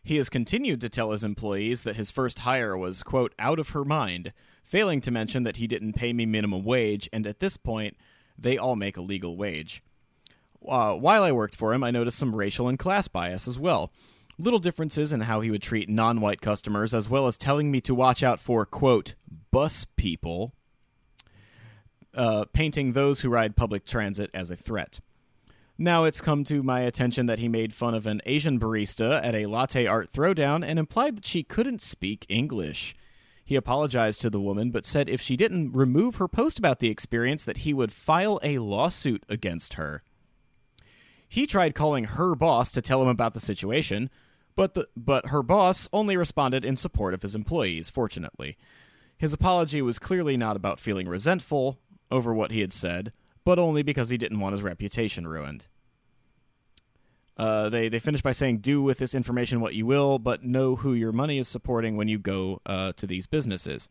He 0.02 0.16
has 0.16 0.30
continued 0.30 0.80
to 0.80 0.88
tell 0.88 1.10
his 1.10 1.22
employees 1.22 1.82
that 1.82 1.96
his 1.96 2.10
first 2.10 2.38
hire 2.38 2.74
was, 2.74 3.02
quote, 3.02 3.34
out 3.38 3.58
of 3.58 3.68
her 3.70 3.84
mind, 3.84 4.32
failing 4.64 5.02
to 5.02 5.10
mention 5.10 5.42
that 5.42 5.58
he 5.58 5.66
didn't 5.66 5.92
pay 5.92 6.14
me 6.14 6.24
minimum 6.24 6.64
wage, 6.64 7.06
and 7.12 7.26
at 7.26 7.40
this 7.40 7.58
point, 7.58 7.98
they 8.38 8.56
all 8.56 8.76
make 8.76 8.96
a 8.96 9.02
legal 9.02 9.36
wage. 9.36 9.82
Uh, 10.66 10.94
while 10.94 11.22
I 11.22 11.32
worked 11.32 11.54
for 11.54 11.74
him, 11.74 11.84
I 11.84 11.90
noticed 11.90 12.18
some 12.18 12.34
racial 12.34 12.66
and 12.66 12.78
class 12.78 13.06
bias 13.06 13.46
as 13.46 13.58
well. 13.58 13.92
Little 14.38 14.60
differences 14.60 15.12
in 15.12 15.20
how 15.20 15.42
he 15.42 15.50
would 15.50 15.60
treat 15.60 15.90
non 15.90 16.22
white 16.22 16.40
customers, 16.40 16.94
as 16.94 17.10
well 17.10 17.26
as 17.26 17.36
telling 17.36 17.70
me 17.70 17.82
to 17.82 17.94
watch 17.94 18.22
out 18.22 18.40
for, 18.40 18.64
quote, 18.64 19.16
bus 19.50 19.84
people, 19.98 20.54
uh, 22.14 22.46
painting 22.54 22.94
those 22.94 23.20
who 23.20 23.28
ride 23.28 23.54
public 23.54 23.84
transit 23.84 24.30
as 24.32 24.50
a 24.50 24.56
threat. 24.56 25.00
Now 25.80 26.02
it's 26.02 26.20
come 26.20 26.42
to 26.44 26.64
my 26.64 26.80
attention 26.80 27.26
that 27.26 27.38
he 27.38 27.46
made 27.46 27.72
fun 27.72 27.94
of 27.94 28.04
an 28.04 28.20
Asian 28.26 28.58
barista 28.58 29.24
at 29.24 29.36
a 29.36 29.46
latte 29.46 29.86
art 29.86 30.12
throwdown 30.12 30.66
and 30.66 30.76
implied 30.76 31.16
that 31.16 31.26
she 31.26 31.44
couldn't 31.44 31.82
speak 31.82 32.26
English. 32.28 32.96
He 33.44 33.54
apologized 33.54 34.20
to 34.22 34.30
the 34.30 34.40
woman, 34.40 34.72
but 34.72 34.84
said 34.84 35.08
if 35.08 35.20
she 35.20 35.36
didn't 35.36 35.72
remove 35.72 36.16
her 36.16 36.26
post 36.26 36.58
about 36.58 36.80
the 36.80 36.90
experience, 36.90 37.44
that 37.44 37.58
he 37.58 37.72
would 37.72 37.92
file 37.92 38.40
a 38.42 38.58
lawsuit 38.58 39.22
against 39.28 39.74
her. 39.74 40.02
He 41.28 41.46
tried 41.46 41.76
calling 41.76 42.04
her 42.04 42.34
boss 42.34 42.72
to 42.72 42.82
tell 42.82 43.00
him 43.00 43.08
about 43.08 43.32
the 43.32 43.40
situation, 43.40 44.10
But 44.56 44.74
the 44.74 44.88
but 44.96 45.26
her 45.26 45.44
boss 45.44 45.88
only 45.92 46.16
responded 46.16 46.64
in 46.64 46.76
support 46.76 47.14
of 47.14 47.22
his 47.22 47.36
employees, 47.36 47.88
fortunately. 47.88 48.56
His 49.16 49.32
apology 49.32 49.80
was 49.80 50.00
clearly 50.00 50.36
not 50.36 50.56
about 50.56 50.80
feeling 50.80 51.08
resentful 51.08 51.78
over 52.10 52.34
what 52.34 52.50
he 52.50 52.60
had 52.60 52.72
said, 52.72 53.12
but 53.48 53.58
only 53.58 53.82
because 53.82 54.10
he 54.10 54.18
didn't 54.18 54.40
want 54.40 54.52
his 54.52 54.60
reputation 54.60 55.26
ruined. 55.26 55.68
Uh, 57.38 57.70
they 57.70 57.88
they 57.88 57.98
finish 57.98 58.20
by 58.20 58.32
saying, 58.32 58.58
"Do 58.58 58.82
with 58.82 58.98
this 58.98 59.14
information 59.14 59.62
what 59.62 59.74
you 59.74 59.86
will, 59.86 60.18
but 60.18 60.44
know 60.44 60.76
who 60.76 60.92
your 60.92 61.12
money 61.12 61.38
is 61.38 61.48
supporting 61.48 61.96
when 61.96 62.08
you 62.08 62.18
go 62.18 62.60
uh, 62.66 62.92
to 62.98 63.06
these 63.06 63.26
businesses." 63.26 63.88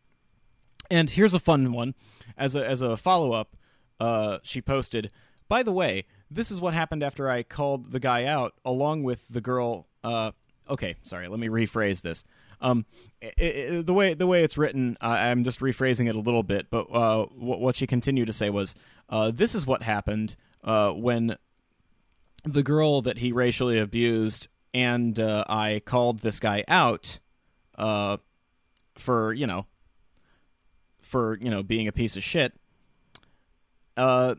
And 0.91 1.09
here's 1.09 1.33
a 1.33 1.39
fun 1.39 1.71
one. 1.71 1.95
As 2.37 2.53
a 2.53 2.63
as 2.63 2.83
a 2.83 2.97
follow 2.97 3.31
up, 3.31 3.57
uh, 3.99 4.37
she 4.43 4.61
posted, 4.61 5.09
"By 5.47 5.63
the 5.63 5.71
way, 5.71 6.05
this 6.29 6.51
is 6.51 6.61
what 6.61 6.75
happened 6.75 7.01
after 7.01 7.27
I 7.27 7.41
called 7.41 7.91
the 7.91 7.99
guy 7.99 8.25
out, 8.25 8.53
along 8.63 9.01
with 9.01 9.27
the 9.27 9.41
girl." 9.41 9.87
Uh, 10.03 10.33
okay, 10.69 10.97
sorry. 11.01 11.27
Let 11.27 11.39
me 11.39 11.47
rephrase 11.47 12.03
this. 12.03 12.23
Um, 12.59 12.85
i 13.21 13.27
i 13.37 13.81
the 13.83 13.93
way 13.93 14.13
the 14.13 14.27
way 14.27 14.43
it's 14.43 14.57
written, 14.57 14.97
uh, 15.01 15.07
I'm 15.07 15.43
just 15.43 15.59
rephrasing 15.59 16.07
it 16.09 16.15
a 16.15 16.19
little 16.19 16.43
bit. 16.43 16.69
But 16.69 16.91
uh, 16.91 17.25
what, 17.35 17.59
what 17.59 17.75
she 17.75 17.87
continued 17.87 18.27
to 18.27 18.33
say 18.33 18.49
was, 18.49 18.75
uh, 19.09 19.31
"This 19.31 19.55
is 19.55 19.65
what 19.65 19.83
happened 19.83 20.35
uh, 20.63 20.91
when 20.91 21.37
the 22.43 22.63
girl 22.63 23.01
that 23.01 23.17
he 23.17 23.31
racially 23.31 23.77
abused 23.77 24.47
and 24.73 25.19
uh, 25.19 25.43
I 25.49 25.81
called 25.85 26.19
this 26.19 26.39
guy 26.39 26.63
out 26.67 27.19
uh, 27.77 28.17
for 28.95 29.33
you 29.33 29.47
know 29.47 29.65
for 31.01 31.37
you 31.41 31.49
know 31.49 31.63
being 31.63 31.87
a 31.87 31.91
piece 31.91 32.15
of 32.15 32.23
shit. 32.23 32.53
Uh, 33.95 34.35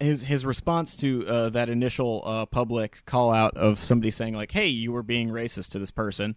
his 0.00 0.24
his 0.24 0.46
response 0.46 0.96
to 0.96 1.26
uh, 1.28 1.48
that 1.50 1.68
initial 1.68 2.22
uh, 2.24 2.46
public 2.46 3.02
call 3.04 3.32
out 3.32 3.56
of 3.56 3.78
somebody 3.78 4.10
saying 4.10 4.34
like, 4.34 4.52
"Hey, 4.52 4.68
you 4.68 4.92
were 4.92 5.02
being 5.02 5.28
racist 5.28 5.70
to 5.72 5.78
this 5.78 5.90
person," 5.90 6.36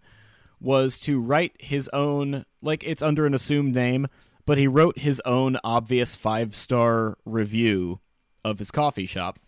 was 0.60 0.98
to 1.00 1.20
write 1.20 1.52
his 1.58 1.88
own 1.92 2.44
like 2.62 2.84
it's 2.84 3.02
under 3.02 3.26
an 3.26 3.34
assumed 3.34 3.74
name, 3.74 4.08
but 4.44 4.58
he 4.58 4.66
wrote 4.66 4.98
his 4.98 5.20
own 5.24 5.58
obvious 5.62 6.14
five 6.14 6.54
star 6.54 7.18
review 7.24 8.00
of 8.44 8.58
his 8.58 8.70
coffee 8.70 9.06
shop. 9.06 9.38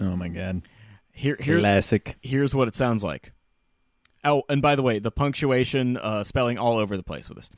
Oh 0.00 0.16
my 0.16 0.28
god. 0.28 0.62
Here, 1.12 1.36
here, 1.38 1.58
Classic. 1.58 2.16
here's 2.22 2.54
what 2.54 2.68
it 2.68 2.74
sounds 2.74 3.04
like. 3.04 3.32
Oh, 4.24 4.42
and 4.48 4.62
by 4.62 4.76
the 4.76 4.82
way, 4.82 4.98
the 4.98 5.10
punctuation, 5.10 5.96
uh, 5.96 6.24
spelling 6.24 6.58
all 6.58 6.76
over 6.78 6.96
the 6.96 7.02
place 7.02 7.28
with 7.28 7.36
this. 7.36 7.50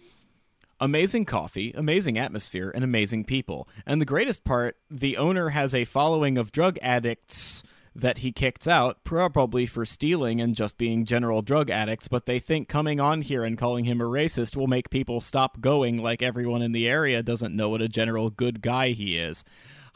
Amazing 0.80 1.26
coffee, 1.26 1.72
amazing 1.76 2.18
atmosphere, 2.18 2.72
and 2.74 2.82
amazing 2.82 3.24
people. 3.24 3.68
And 3.86 4.00
the 4.00 4.04
greatest 4.06 4.42
part, 4.42 4.76
the 4.90 5.16
owner 5.16 5.50
has 5.50 5.74
a 5.74 5.84
following 5.84 6.38
of 6.38 6.50
drug 6.50 6.78
addicts 6.82 7.62
that 7.94 8.18
he 8.18 8.32
kicked 8.32 8.66
out, 8.66 9.04
probably 9.04 9.66
for 9.66 9.84
stealing 9.84 10.40
and 10.40 10.54
just 10.54 10.78
being 10.78 11.04
general 11.04 11.42
drug 11.42 11.70
addicts, 11.70 12.08
but 12.08 12.26
they 12.26 12.38
think 12.38 12.68
coming 12.68 13.00
on 13.00 13.22
here 13.22 13.44
and 13.44 13.58
calling 13.58 13.84
him 13.84 14.00
a 14.00 14.04
racist 14.04 14.56
will 14.56 14.66
make 14.66 14.90
people 14.90 15.20
stop 15.20 15.60
going 15.60 15.98
like 15.98 16.22
everyone 16.22 16.62
in 16.62 16.72
the 16.72 16.88
area 16.88 17.22
doesn't 17.22 17.54
know 17.54 17.68
what 17.68 17.82
a 17.82 17.88
general 17.88 18.30
good 18.30 18.62
guy 18.62 18.90
he 18.90 19.16
is. 19.16 19.44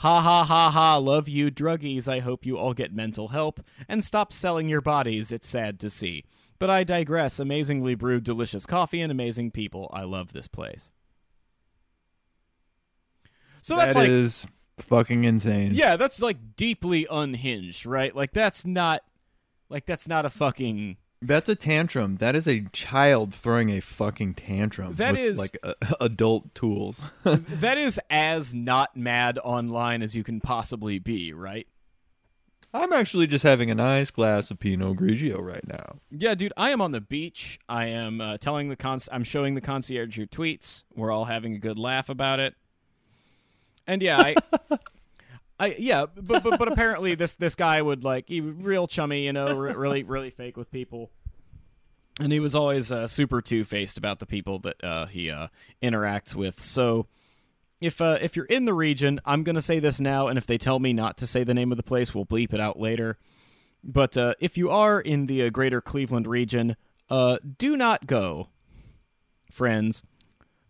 Ha 0.00 0.20
ha 0.20 0.44
ha 0.44 0.70
ha, 0.70 0.98
love 0.98 1.26
you, 1.26 1.50
druggies. 1.50 2.06
I 2.06 2.18
hope 2.18 2.44
you 2.44 2.59
all 2.59 2.74
get 2.74 2.92
mental 2.92 3.28
help 3.28 3.61
and 3.88 4.04
stop 4.04 4.30
selling 4.30 4.68
your 4.68 4.82
bodies. 4.82 5.32
It's 5.32 5.48
sad 5.48 5.80
to 5.80 5.88
see. 5.88 6.24
But 6.59 6.68
I 6.68 6.85
digress. 6.85 7.38
Amazingly 7.38 7.94
brewed, 7.94 8.24
delicious 8.24 8.66
coffee 8.66 9.00
and 9.00 9.11
amazing 9.11 9.52
people. 9.52 9.90
I 9.92 10.02
love 10.04 10.32
this 10.32 10.48
place. 10.48 10.92
So 13.62 13.76
that's 13.76 13.94
That 13.94 14.00
like, 14.00 14.11
is 14.11 14.46
fucking 14.78 15.24
insane. 15.24 15.72
yeah, 15.74 15.96
that's 15.96 16.20
like 16.20 16.56
deeply 16.56 17.06
unhinged, 17.10 17.86
right? 17.86 18.14
Like 18.14 18.32
that's 18.32 18.64
not, 18.66 19.02
like 19.68 19.86
that's 19.86 20.06
not 20.08 20.24
a 20.24 20.30
fucking. 20.30 20.96
That's 21.22 21.48
a 21.48 21.54
tantrum. 21.54 22.16
That 22.16 22.36
is 22.36 22.46
a 22.46 22.60
child 22.72 23.34
throwing 23.34 23.70
a 23.70 23.80
fucking 23.80 24.34
tantrum. 24.34 24.94
That 24.96 25.12
with, 25.12 25.20
is- 25.20 25.38
like 25.38 25.58
uh, 25.62 25.72
adult 26.00 26.54
tools. 26.54 27.02
that 27.24 27.78
is 27.78 27.98
as 28.10 28.52
not 28.52 28.96
mad 28.96 29.38
online 29.42 30.02
as 30.02 30.14
you 30.14 30.22
can 30.22 30.40
possibly 30.40 30.98
be, 30.98 31.32
right? 31.32 31.66
I'm 32.74 32.92
actually 32.92 33.26
just 33.26 33.42
having 33.42 33.70
a 33.70 33.74
nice 33.74 34.10
glass 34.10 34.50
of 34.50 34.58
Pinot 34.58 34.98
Grigio 34.98 35.38
right 35.40 35.66
now. 35.66 35.96
Yeah, 36.10 36.34
dude, 36.34 36.52
I 36.58 36.70
am 36.70 36.82
on 36.82 36.90
the 36.92 37.00
beach. 37.00 37.58
I 37.70 37.86
am 37.86 38.20
uh, 38.20 38.36
telling 38.36 38.68
the 38.68 38.76
cons. 38.76 39.08
I'm 39.10 39.24
showing 39.24 39.54
the 39.54 39.62
concierge 39.62 40.18
your 40.18 40.26
tweets. 40.26 40.84
We're 40.94 41.10
all 41.10 41.24
having 41.24 41.54
a 41.54 41.58
good 41.58 41.78
laugh 41.78 42.10
about 42.10 42.38
it. 42.38 42.54
And 43.87 44.03
yeah, 44.03 44.18
I, 44.18 44.35
I 45.61 45.77
yeah, 45.79 46.07
but, 46.07 46.42
but 46.42 46.59
but 46.59 46.68
apparently 46.68 47.14
this 47.14 47.35
this 47.35 47.55
guy 47.55 47.81
would 47.81 48.05
like 48.05 48.29
he 48.29 48.40
was 48.40 48.55
real 48.55 48.87
chummy, 48.87 49.25
you 49.25 49.33
know, 49.33 49.57
re- 49.57 49.75
really 49.75 50.03
really 50.03 50.31
fake 50.31 50.57
with 50.57 50.70
people, 50.70 51.11
and 52.20 52.33
he 52.33 52.40
was 52.40 52.55
always 52.55 52.90
uh, 52.92 53.07
super 53.07 53.40
two 53.40 53.64
faced 53.64 53.96
about 53.99 54.18
the 54.18 54.27
people 54.27 54.59
that 54.61 54.83
uh, 54.83 55.07
he 55.07 55.31
uh, 55.31 55.49
interacts 55.83 56.35
with. 56.35 56.61
So. 56.61 57.07
If 57.79 58.01
uh, 58.01 58.16
if 58.22 58.37
you're 58.37 58.46
in 58.46 58.64
the 58.64 58.72
region, 58.72 59.20
I'm 59.27 59.42
gonna 59.42 59.61
say 59.61 59.81
this 59.81 60.01
now, 60.01 60.29
and 60.29 60.38
if 60.38 60.46
they 60.46 60.57
tell 60.57 60.79
me 60.79 60.94
not 60.94 61.18
to 61.18 61.27
say 61.27 61.44
the 61.44 61.53
name 61.53 61.72
of 61.72 61.77
the 61.77 61.83
place, 61.83 62.14
we'll 62.14 62.25
bleep 62.25 62.55
it 62.55 62.59
out 62.59 62.81
later. 62.81 63.18
But 63.85 64.16
uh, 64.16 64.33
if 64.40 64.57
you 64.57 64.70
are 64.70 64.99
in 64.99 65.27
the 65.27 65.42
uh, 65.42 65.51
greater 65.51 65.83
Cleveland 65.83 66.27
region, 66.27 66.77
uh, 67.09 67.38
do 67.59 67.77
not 67.77 68.07
go, 68.07 68.49
friends, 69.51 70.03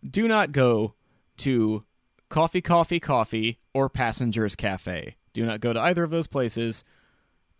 do 0.07 0.27
not 0.27 0.51
go 0.51 0.93
to 1.37 1.83
Coffee 2.29 2.61
Coffee 2.61 2.99
Coffee 2.99 3.59
or 3.73 3.89
Passengers 3.89 4.55
Cafe. 4.55 5.15
Do 5.33 5.45
not 5.45 5.61
go 5.61 5.73
to 5.73 5.79
either 5.79 6.03
of 6.03 6.09
those 6.11 6.27
places 6.27 6.83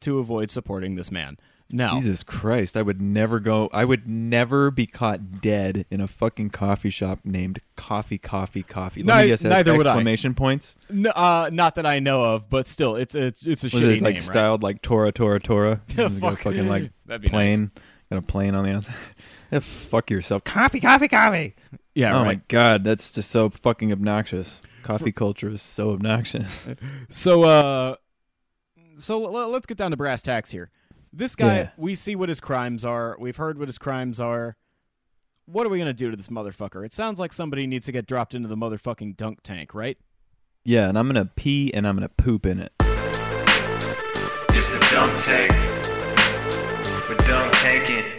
to 0.02 0.20
avoid 0.20 0.50
supporting 0.52 0.96
this 0.96 1.12
man. 1.12 1.38
Now, 1.70 1.96
Jesus 1.96 2.24
Christ, 2.24 2.78
I 2.78 2.82
would 2.82 3.02
never 3.02 3.42
go. 3.42 3.70
I 3.74 3.84
would 3.84 4.08
never 4.08 4.72
be 4.72 4.86
caught 4.86 5.42
dead 5.42 5.86
in 5.92 6.00
a 6.00 6.08
fucking 6.08 6.52
coffee 6.52 6.90
shop 6.90 7.20
named 7.26 7.60
Coffee 7.76 8.18
Coffee 8.18 8.64
Coffee. 8.64 9.04
Let 9.04 9.18
Ni- 9.18 9.22
me 9.24 9.28
guess, 9.30 9.44
neither 9.44 9.76
would 9.76 9.86
I. 9.86 9.90
exclamation 9.92 10.34
points. 10.34 10.76
n- 10.90 11.08
uh, 11.14 11.50
not 11.52 11.76
that 11.76 11.86
I 11.86 12.00
know 12.00 12.22
of, 12.24 12.50
but 12.50 12.70
still, 12.70 12.96
it's 12.96 13.16
it's, 13.16 13.46
it's 13.46 13.64
a 13.64 13.68
Was 13.68 13.74
shitty 13.74 13.98
it 13.98 14.02
like 14.02 14.14
name, 14.14 14.20
styled 14.22 14.64
like 14.64 14.82
Tora 14.82 15.12
Tora 15.12 15.42
Tora? 15.42 15.82
Yeah, 15.90 15.96
Got 16.08 16.12
a 16.12 16.20
fuck. 16.20 16.40
fucking 16.40 16.68
like 16.70 16.92
That'd 17.06 17.24
be 17.24 17.28
plane. 17.30 17.72
Got 18.10 18.20
a 18.20 18.22
plane 18.22 18.56
on 18.56 18.64
the 18.64 18.72
outside. 18.72 18.96
Yeah, 19.52 19.60
fuck 19.62 20.10
yourself. 20.10 20.46
Coffee, 20.46 20.80
coffee, 20.80 21.10
coffee. 21.10 21.54
Right? 21.98 22.10
Yeah, 22.12 22.16
oh 22.16 22.24
right. 22.24 22.26
my 22.38 22.42
god, 22.48 22.84
that's 22.84 23.12
just 23.12 23.32
so 23.32 23.50
fucking 23.50 23.92
obnoxious. 23.92 24.62
Coffee 24.84 25.12
culture 25.24 25.50
is 25.50 25.62
so 25.62 25.92
obnoxious. 25.92 26.66
So, 27.10 27.44
uh, 27.44 27.96
so 29.00 29.26
l- 29.26 29.50
let's 29.50 29.66
get 29.66 29.78
down 29.78 29.92
to 29.92 29.98
brass 29.98 30.22
tacks 30.22 30.52
here. 30.52 30.70
This 31.14 31.36
guy, 31.36 31.56
Yeah. 31.56 31.70
we 31.78 31.96
see 31.96 32.16
what 32.16 32.30
his 32.30 32.40
crimes 32.40 32.86
are. 32.86 33.18
We've 33.20 33.36
heard 33.38 33.58
what 33.60 33.68
his 33.68 33.78
crimes 33.78 34.20
are. 34.20 34.56
What 35.46 35.66
are 35.66 35.70
we 35.70 35.78
gonna 35.80 35.94
do 35.94 36.12
to 36.12 36.18
this 36.18 36.28
motherfucker? 36.28 36.86
It 36.86 36.94
sounds 36.94 37.20
like 37.20 37.32
somebody 37.34 37.66
needs 37.68 37.86
to 37.88 37.92
get 37.92 38.06
dropped 38.06 38.34
into 38.34 38.48
the 38.50 38.58
motherfucking 38.58 39.16
dunk 39.18 39.40
tank, 39.44 39.74
right? 39.74 39.98
Yeah, 40.66 40.90
and 40.90 40.98
I'm 41.00 41.08
gonna 41.08 41.26
pee 41.36 41.74
and 41.74 41.88
I'm 41.88 41.96
gonna 41.96 42.10
poop 42.10 42.46
in 42.46 42.60
it. 42.60 42.74
It's 42.80 44.72
the 44.72 44.88
dunk 44.92 45.16
tank. 45.18 45.52
We're 47.10 47.16
dunk 47.26 47.54
tanking. 47.54 48.17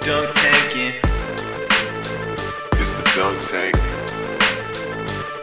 Dunk 0.00 0.30
tanking. 0.34 0.94
It's 2.72 2.94
the 2.94 3.02
dunk 3.14 3.38
tank. 3.38 3.76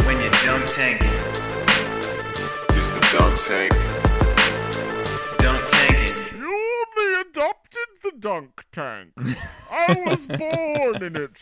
When 0.06 0.20
you're 0.20 0.32
dunk 0.44 0.66
tanking. 0.66 1.08
It's 2.76 2.92
the 2.92 3.02
dunk 3.14 3.38
tank. 3.38 3.74
Dunk 5.38 5.68
tanking. 5.68 6.40
You 6.40 6.84
only 6.98 7.22
adopted 7.22 7.88
the 8.04 8.12
dunk 8.20 8.66
tank. 8.72 9.12
I 9.72 10.04
was 10.06 10.26
born 10.26 11.04
in 11.04 11.16
it, 11.16 11.38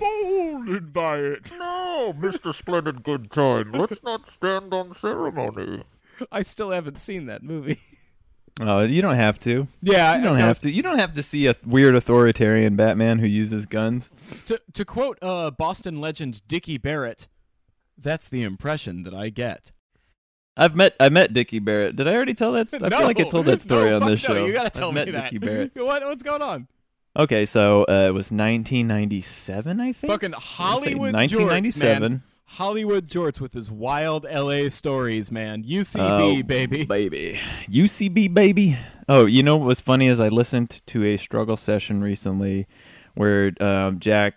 molded 0.00 0.92
by 0.92 1.18
it. 1.18 1.52
No, 1.52 2.14
Mr. 2.18 2.52
Splendid 2.52 3.04
Good 3.04 3.30
Time, 3.30 3.70
let's 3.72 4.02
not 4.02 4.28
stand 4.28 4.74
on 4.74 4.94
ceremony. 4.94 5.84
I 6.32 6.42
still 6.42 6.70
haven't 6.70 7.00
seen 7.00 7.26
that 7.26 7.42
movie. 7.44 7.80
Oh, 8.60 8.80
you 8.80 9.02
don't 9.02 9.16
have 9.16 9.38
to. 9.40 9.68
yeah, 9.82 10.16
You 10.16 10.22
don't 10.22 10.38
have 10.38 10.60
to. 10.60 10.70
You 10.70 10.82
don't 10.82 10.98
have 10.98 11.12
to 11.14 11.22
see 11.22 11.46
a 11.46 11.52
th- 11.54 11.66
weird 11.66 11.94
authoritarian 11.94 12.74
Batman 12.74 13.18
who 13.18 13.26
uses 13.26 13.66
guns. 13.66 14.10
To 14.46 14.60
to 14.72 14.84
quote 14.84 15.18
uh, 15.20 15.50
Boston 15.50 16.00
legend 16.00 16.40
Dickie 16.48 16.78
Barrett, 16.78 17.26
that's 17.98 18.28
the 18.28 18.42
impression 18.42 19.02
that 19.02 19.12
I 19.14 19.28
get. 19.28 19.72
I've 20.56 20.74
met 20.74 20.96
I 20.98 21.10
met 21.10 21.34
Dickie 21.34 21.58
Barrett. 21.58 21.96
Did 21.96 22.08
I 22.08 22.14
already 22.14 22.32
tell 22.32 22.52
that? 22.52 22.72
I 22.72 22.78
no, 22.88 22.96
feel 22.98 23.06
like 23.06 23.20
I 23.20 23.24
told 23.24 23.44
that 23.44 23.60
story 23.60 23.90
no, 23.90 24.00
on 24.00 24.10
this 24.10 24.26
no, 24.26 24.34
show. 24.34 24.44
You 24.46 24.54
gotta 24.54 24.70
tell 24.70 24.88
I've 24.88 24.94
me 24.94 25.04
met 25.04 25.12
that. 25.12 25.24
Dickie 25.24 25.38
Barrett. 25.38 25.72
what 25.74 26.02
what's 26.04 26.22
going 26.22 26.40
on? 26.42 26.66
Okay, 27.14 27.44
so 27.46 27.82
uh, 27.88 28.08
it 28.08 28.14
was 28.14 28.30
1997, 28.30 29.80
I 29.80 29.92
think. 29.92 30.10
Fucking 30.10 30.32
Hollywood 30.32 31.14
1997. 31.14 31.96
jorts, 31.96 32.10
man. 32.10 32.22
Hollywood 32.50 33.08
jorts 33.08 33.40
with 33.40 33.52
his 33.54 33.70
wild 33.70 34.24
LA 34.24 34.68
stories, 34.68 35.30
man. 35.32 35.64
UCB, 35.64 35.98
Oh, 35.98 36.42
baby. 36.44 36.84
baby. 36.84 37.38
UCB, 37.68 38.32
baby. 38.32 38.78
Oh, 39.08 39.26
you 39.26 39.42
know 39.42 39.56
what 39.56 39.66
was 39.66 39.80
funny 39.80 40.06
is 40.06 40.20
I 40.20 40.28
listened 40.28 40.80
to 40.86 41.04
a 41.04 41.16
struggle 41.16 41.56
session 41.56 42.00
recently 42.02 42.66
where 43.14 43.52
um, 43.60 43.98
Jack 43.98 44.34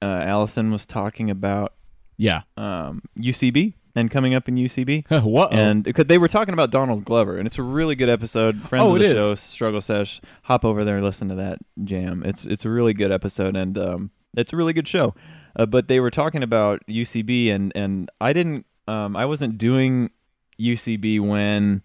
uh, 0.00 0.06
Allison 0.24 0.70
was 0.70 0.86
talking 0.86 1.30
about 1.30 1.74
Yeah. 2.16 2.42
um, 2.56 3.02
UCB, 3.18 3.74
and 3.94 4.10
coming 4.10 4.34
up 4.34 4.48
in 4.48 4.54
UCB. 4.56 5.04
Whoa. 5.22 5.46
And 5.48 5.84
because 5.84 6.06
they 6.06 6.16
were 6.18 6.28
talking 6.28 6.54
about 6.54 6.70
Donald 6.70 7.04
Glover, 7.04 7.36
and 7.36 7.46
it's 7.46 7.58
a 7.58 7.62
really 7.62 7.94
good 7.94 8.08
episode. 8.08 8.58
Friends 8.62 8.82
Oh, 8.84 8.94
of 8.96 9.02
the 9.02 9.10
it 9.10 9.16
is. 9.16 9.22
show, 9.22 9.34
Struggle 9.34 9.80
Sesh, 9.82 10.20
hop 10.44 10.64
over 10.64 10.84
there 10.84 10.96
and 10.96 11.04
listen 11.04 11.28
to 11.28 11.34
that 11.36 11.58
jam. 11.84 12.22
It's 12.24 12.44
it's 12.46 12.64
a 12.64 12.70
really 12.70 12.94
good 12.94 13.12
episode, 13.12 13.54
and 13.56 13.76
um, 13.76 14.10
it's 14.34 14.52
a 14.54 14.56
really 14.56 14.72
good 14.72 14.88
show. 14.88 15.14
Uh, 15.56 15.66
but 15.66 15.88
they 15.88 16.00
were 16.00 16.10
talking 16.10 16.42
about 16.42 16.82
UCB, 16.86 17.50
and 17.50 17.72
and 17.74 18.10
I 18.20 18.32
didn't, 18.32 18.66
um, 18.88 19.16
I 19.16 19.26
wasn't 19.26 19.58
doing 19.58 20.10
UCB 20.58 21.20
when, 21.20 21.82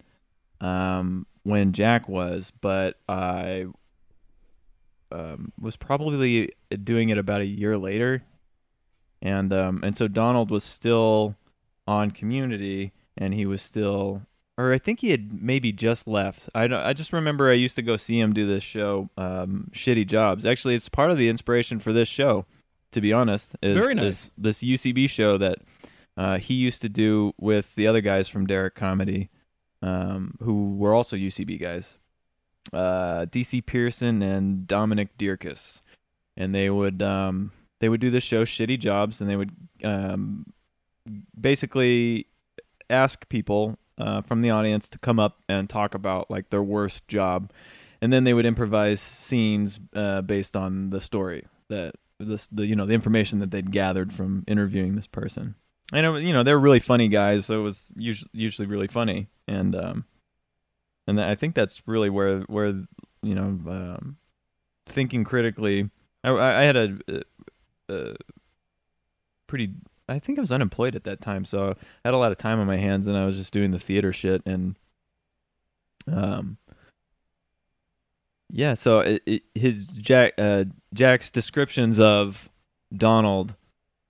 um, 0.61 1.25
when 1.43 1.73
Jack 1.73 2.07
was, 2.07 2.51
but 2.61 2.97
I 3.09 3.65
um, 5.11 5.51
was 5.59 5.75
probably 5.75 6.51
doing 6.83 7.09
it 7.09 7.17
about 7.17 7.41
a 7.41 7.45
year 7.45 7.77
later, 7.77 8.23
and 9.21 9.51
um, 9.53 9.81
and 9.83 9.95
so 9.95 10.07
Donald 10.07 10.49
was 10.49 10.63
still 10.63 11.35
on 11.87 12.11
Community, 12.11 12.93
and 13.17 13.33
he 13.33 13.45
was 13.45 13.61
still, 13.61 14.21
or 14.57 14.73
I 14.73 14.77
think 14.77 14.99
he 15.01 15.11
had 15.11 15.41
maybe 15.41 15.71
just 15.71 16.07
left. 16.07 16.49
I 16.55 16.63
I 16.65 16.93
just 16.93 17.13
remember 17.13 17.49
I 17.49 17.53
used 17.53 17.75
to 17.75 17.81
go 17.81 17.97
see 17.97 18.19
him 18.19 18.33
do 18.33 18.47
this 18.47 18.63
show, 18.63 19.09
um, 19.17 19.71
Shitty 19.73 20.07
Jobs. 20.07 20.45
Actually, 20.45 20.75
it's 20.75 20.89
part 20.89 21.11
of 21.11 21.17
the 21.17 21.29
inspiration 21.29 21.79
for 21.79 21.91
this 21.91 22.07
show. 22.07 22.45
To 22.91 23.01
be 23.01 23.11
honest, 23.13 23.55
is 23.61 23.75
Very 23.75 23.93
nice. 23.93 24.31
this, 24.37 24.59
this 24.61 24.63
UCB 24.63 25.09
show 25.09 25.37
that 25.37 25.59
uh, 26.15 26.37
he 26.37 26.55
used 26.55 26.81
to 26.81 26.89
do 26.89 27.33
with 27.39 27.75
the 27.75 27.85
other 27.85 28.01
guys 28.01 28.27
from 28.27 28.47
Derrick 28.47 28.75
Comedy, 28.75 29.29
um, 29.81 30.35
who 30.41 30.75
were 30.75 30.93
also 30.93 31.15
UCB 31.15 31.59
guys, 31.59 31.99
uh, 32.73 33.25
DC 33.25 33.65
Pierson 33.65 34.21
and 34.21 34.65
Dominic 34.67 35.17
Dierkes, 35.17 35.81
and 36.35 36.55
they 36.55 36.69
would 36.69 37.01
um, 37.03 37.51
they 37.79 37.89
would 37.89 38.01
do 38.01 38.09
this 38.09 38.23
show, 38.23 38.45
Shitty 38.45 38.79
Jobs, 38.79 39.21
and 39.21 39.29
they 39.29 39.35
would 39.35 39.51
um, 39.83 40.45
basically 41.39 42.27
ask 42.89 43.27
people 43.29 43.77
uh, 43.97 44.21
from 44.21 44.41
the 44.41 44.49
audience 44.49 44.89
to 44.89 44.99
come 44.99 45.19
up 45.19 45.39
and 45.47 45.69
talk 45.69 45.93
about 45.93 46.31
like 46.31 46.49
their 46.49 46.63
worst 46.63 47.07
job, 47.07 47.51
and 48.01 48.11
then 48.11 48.23
they 48.23 48.33
would 48.33 48.45
improvise 48.45 49.01
scenes 49.01 49.79
uh, 49.93 50.21
based 50.21 50.55
on 50.55 50.89
the 50.89 51.01
story 51.01 51.45
that 51.69 51.95
this 52.19 52.47
the 52.47 52.65
you 52.65 52.75
know 52.75 52.85
the 52.85 52.93
information 52.93 53.39
that 53.39 53.51
they'd 53.51 53.71
gathered 53.71 54.13
from 54.13 54.43
interviewing 54.47 54.95
this 54.95 55.07
person. 55.07 55.55
And 55.93 56.05
it, 56.05 56.23
you 56.23 56.33
know 56.33 56.43
they're 56.43 56.59
really 56.59 56.79
funny 56.79 57.07
guys, 57.07 57.45
so 57.45 57.59
it 57.59 57.63
was 57.63 57.91
usually 57.95 58.29
usually 58.33 58.67
really 58.67 58.87
funny, 58.87 59.27
and 59.47 59.75
um, 59.75 60.05
and 61.07 61.21
I 61.21 61.35
think 61.35 61.55
that's 61.55 61.81
really 61.85 62.09
where 62.09 62.41
where 62.41 62.67
you 63.21 63.35
know 63.35 63.59
um, 63.71 64.17
thinking 64.85 65.23
critically. 65.23 65.89
I, 66.23 66.31
I 66.31 66.63
had 66.63 66.75
a, 66.75 67.23
a 67.89 68.15
pretty. 69.47 69.73
I 70.09 70.19
think 70.19 70.37
I 70.37 70.41
was 70.41 70.51
unemployed 70.51 70.95
at 70.95 71.03
that 71.03 71.21
time, 71.21 71.45
so 71.45 71.71
I 71.71 72.07
had 72.07 72.13
a 72.13 72.17
lot 72.17 72.31
of 72.31 72.37
time 72.37 72.59
on 72.59 72.67
my 72.67 72.77
hands, 72.77 73.07
and 73.07 73.17
I 73.17 73.25
was 73.25 73.37
just 73.37 73.53
doing 73.53 73.71
the 73.71 73.79
theater 73.79 74.13
shit, 74.13 74.41
and 74.45 74.77
um, 76.11 76.57
yeah. 78.49 78.73
So 78.73 78.99
it, 78.99 79.23
it, 79.25 79.43
his 79.55 79.83
Jack 79.83 80.33
uh, 80.37 80.65
Jack's 80.93 81.31
descriptions 81.31 81.99
of 81.99 82.49
Donald 82.95 83.55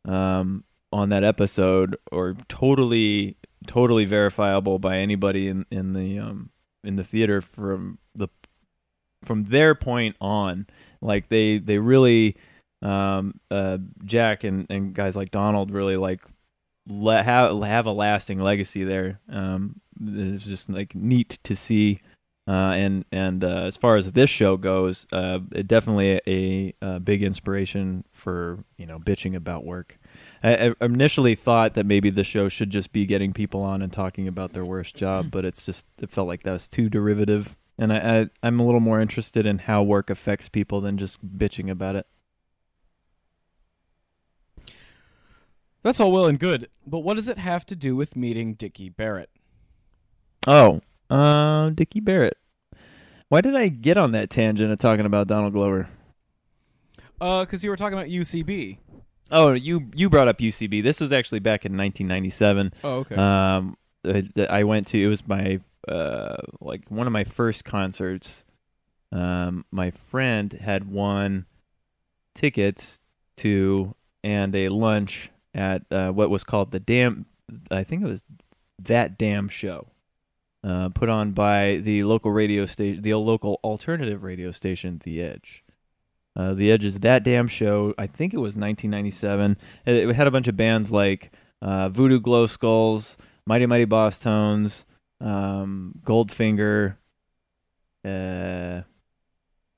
um, 0.06 0.64
on 0.92 1.10
that 1.10 1.24
episode 1.24 1.98
are 2.12 2.36
totally 2.48 3.38
totally 3.66 4.06
verifiable 4.06 4.80
by 4.80 4.98
anybody 4.98 5.48
in 5.48 5.66
in 5.72 5.94
the 5.94 6.20
um 6.20 6.50
in 6.84 6.96
the 6.96 7.04
theater 7.04 7.42
from 7.42 7.98
the 8.16 8.28
from 9.24 9.46
their 9.46 9.76
point 9.76 10.16
on 10.22 10.66
like 11.02 11.28
they 11.28 11.58
they 11.58 11.78
really 11.78 12.38
um 12.82 13.40
uh 13.52 13.78
Jack 14.06 14.44
and 14.44 14.68
and 14.70 14.94
guys 14.94 15.16
like 15.16 15.32
Donald 15.32 15.72
really 15.72 15.98
like 15.98 16.22
le- 16.88 17.24
have 17.24 17.62
have 17.64 17.86
a 17.86 17.92
lasting 17.92 18.40
legacy 18.40 18.84
there 18.84 19.20
um 19.30 19.82
it's 20.00 20.46
just 20.46 20.70
like 20.70 20.96
neat 20.96 21.40
to 21.44 21.56
see 21.56 22.00
uh, 22.48 22.72
and 22.76 23.04
and 23.12 23.44
uh, 23.44 23.64
as 23.64 23.76
far 23.76 23.98
as 23.98 24.14
this 24.14 24.30
show 24.30 24.56
goes, 24.56 25.06
uh, 25.12 25.40
it 25.52 25.68
definitely 25.68 26.22
a, 26.26 26.74
a 26.82 27.00
big 27.00 27.22
inspiration 27.22 28.06
for 28.14 28.64
you 28.78 28.86
know 28.86 29.00
bitching 29.00 29.36
about 29.36 29.66
work. 29.66 30.00
I, 30.42 30.70
I 30.70 30.86
initially 30.86 31.36
thought 31.36 31.74
that 31.74 31.86
maybe 31.86 32.10
the 32.10 32.24
show 32.24 32.48
should 32.48 32.70
just 32.70 32.94
be 32.94 33.06
getting 33.06 33.34
people 33.34 33.62
on 33.62 33.82
and 33.82 33.92
talking 33.92 34.30
about 34.30 34.54
their 34.54 34.64
worst 34.64 34.96
job, 34.96 35.30
but 35.30 35.44
it's 35.44 35.66
just 35.66 35.88
it 36.02 36.10
felt 36.10 36.30
like 36.30 36.44
that 36.44 36.54
was 36.54 36.70
too 36.70 36.90
derivative, 36.90 37.58
and 37.78 37.92
I, 37.92 37.98
I 38.20 38.30
I'm 38.42 38.62
a 38.62 38.66
little 38.66 38.80
more 38.80 39.02
interested 39.02 39.46
in 39.46 39.60
how 39.60 39.84
work 39.84 40.10
affects 40.10 40.48
people 40.48 40.80
than 40.80 40.98
just 40.98 41.38
bitching 41.38 41.70
about 41.70 41.98
it. 41.98 42.08
That's 45.84 46.00
all 46.00 46.14
well 46.14 46.28
and 46.28 46.40
good, 46.40 46.70
but 46.86 47.00
what 47.00 47.16
does 47.16 47.28
it 47.28 47.38
have 47.38 47.66
to 47.66 47.76
do 47.76 47.94
with 47.96 48.16
meeting 48.16 48.54
Dickie 48.54 48.90
Barrett? 48.90 49.30
Oh, 50.46 50.80
uh, 51.10 51.70
Dickie 51.70 52.00
Barrett. 52.00 52.38
Why 53.30 53.42
did 53.42 53.56
I 53.56 53.68
get 53.68 53.98
on 53.98 54.12
that 54.14 54.30
tangent 54.30 54.72
of 54.72 54.80
talking 54.80 55.06
about 55.06 55.28
Donald 55.28 55.54
Glover? 55.54 55.90
Uh, 57.20 57.42
because 57.42 57.64
you 57.64 57.70
were 57.70 57.78
talking 57.78 57.98
about 57.98 58.08
UCB. 58.10 58.78
Oh, 59.32 59.52
you 59.54 59.90
you 59.94 60.10
brought 60.10 60.28
up 60.28 60.38
UCB. 60.38 60.82
This 60.84 61.00
was 61.00 61.12
actually 61.12 61.40
back 61.40 61.66
in 61.66 61.74
1997. 61.74 62.74
Oh, 62.84 62.90
okay. 63.00 63.16
Um, 63.16 63.76
uh, 64.06 64.22
that 64.36 64.52
I 64.52 64.64
went 64.64 64.88
to. 64.88 65.04
It 65.04 65.08
was 65.08 65.28
my 65.28 65.60
uh 65.88 66.38
like 66.62 66.90
one 66.90 67.08
of 67.08 67.14
my 67.14 67.24
first 67.26 67.66
concerts. 67.66 68.46
Um, 69.12 69.66
my 69.72 69.92
friend 69.92 70.54
had 70.54 70.90
won 70.90 71.46
tickets 72.36 73.00
to 73.38 73.96
and 74.24 74.56
a 74.56 74.70
lunch 74.70 75.30
at 75.54 75.84
uh, 75.92 76.12
what 76.12 76.30
was 76.30 76.44
called 76.44 76.72
the 76.72 76.80
Damn. 76.80 77.26
I 77.72 77.84
think 77.84 78.04
it 78.04 78.08
was 78.08 78.24
that 78.80 79.18
damn 79.18 79.50
show. 79.50 79.88
Uh, 80.64 80.90
put 80.90 81.08
on 81.08 81.32
by 81.32 81.78
the 81.78 82.04
local 82.04 82.32
radio 82.32 82.66
station, 82.66 83.02
the 83.02 83.14
local 83.14 83.60
alternative 83.64 84.24
radio 84.24 84.52
station, 84.52 85.00
The 85.04 85.22
Edge. 85.22 85.64
Uh, 86.36 86.54
the 86.54 86.72
Edge 86.72 86.84
is 86.84 87.00
that 87.00 87.24
damn 87.24 87.48
show. 87.48 87.94
I 87.98 88.08
think 88.08 88.34
it 88.34 88.38
was 88.38 88.56
1997. 88.56 89.58
It, 89.86 90.10
it 90.10 90.16
had 90.16 90.28
a 90.28 90.32
bunch 90.32 90.48
of 90.48 90.58
bands 90.58 90.92
like 90.92 91.32
uh, 91.62 91.90
Voodoo 91.90 92.20
Glow 92.20 92.48
Skulls, 92.48 93.18
Mighty 93.46 93.66
Mighty 93.66 93.86
Bosstones, 93.86 94.84
um, 95.22 95.94
Goldfinger, 96.04 96.98
uh, 98.04 98.82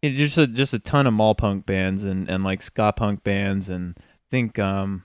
it, 0.02 0.12
just 0.12 0.38
a, 0.38 0.48
just 0.48 0.74
a 0.74 0.80
ton 0.80 1.08
of 1.08 1.13
mall 1.13 1.36
punk 1.36 1.65
bands 1.65 2.04
and, 2.04 2.30
and 2.30 2.44
like 2.44 2.62
ska 2.62 2.94
punk 2.96 3.24
bands 3.24 3.70
and 3.70 3.96
I 3.98 4.28
think 4.30 4.60
um 4.60 5.04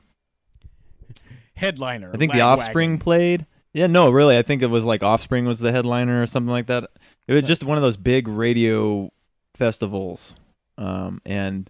Headliner. 1.56 2.10
I 2.12 2.16
think 2.16 2.32
the 2.32 2.40
Offspring 2.40 2.98
played. 2.98 3.46
Yeah, 3.74 3.88
no, 3.88 4.08
really, 4.10 4.38
I 4.38 4.42
think 4.42 4.62
it 4.62 4.68
was 4.68 4.84
like 4.84 5.02
Offspring 5.02 5.44
was 5.46 5.58
the 5.58 5.72
headliner 5.72 6.22
or 6.22 6.26
something 6.26 6.50
like 6.50 6.66
that. 6.68 6.90
It 7.26 7.34
was 7.34 7.42
just 7.44 7.64
one 7.64 7.76
of 7.76 7.82
those 7.82 7.96
big 7.96 8.28
radio 8.28 9.10
festivals, 9.54 10.36
um, 10.78 11.20
and 11.26 11.68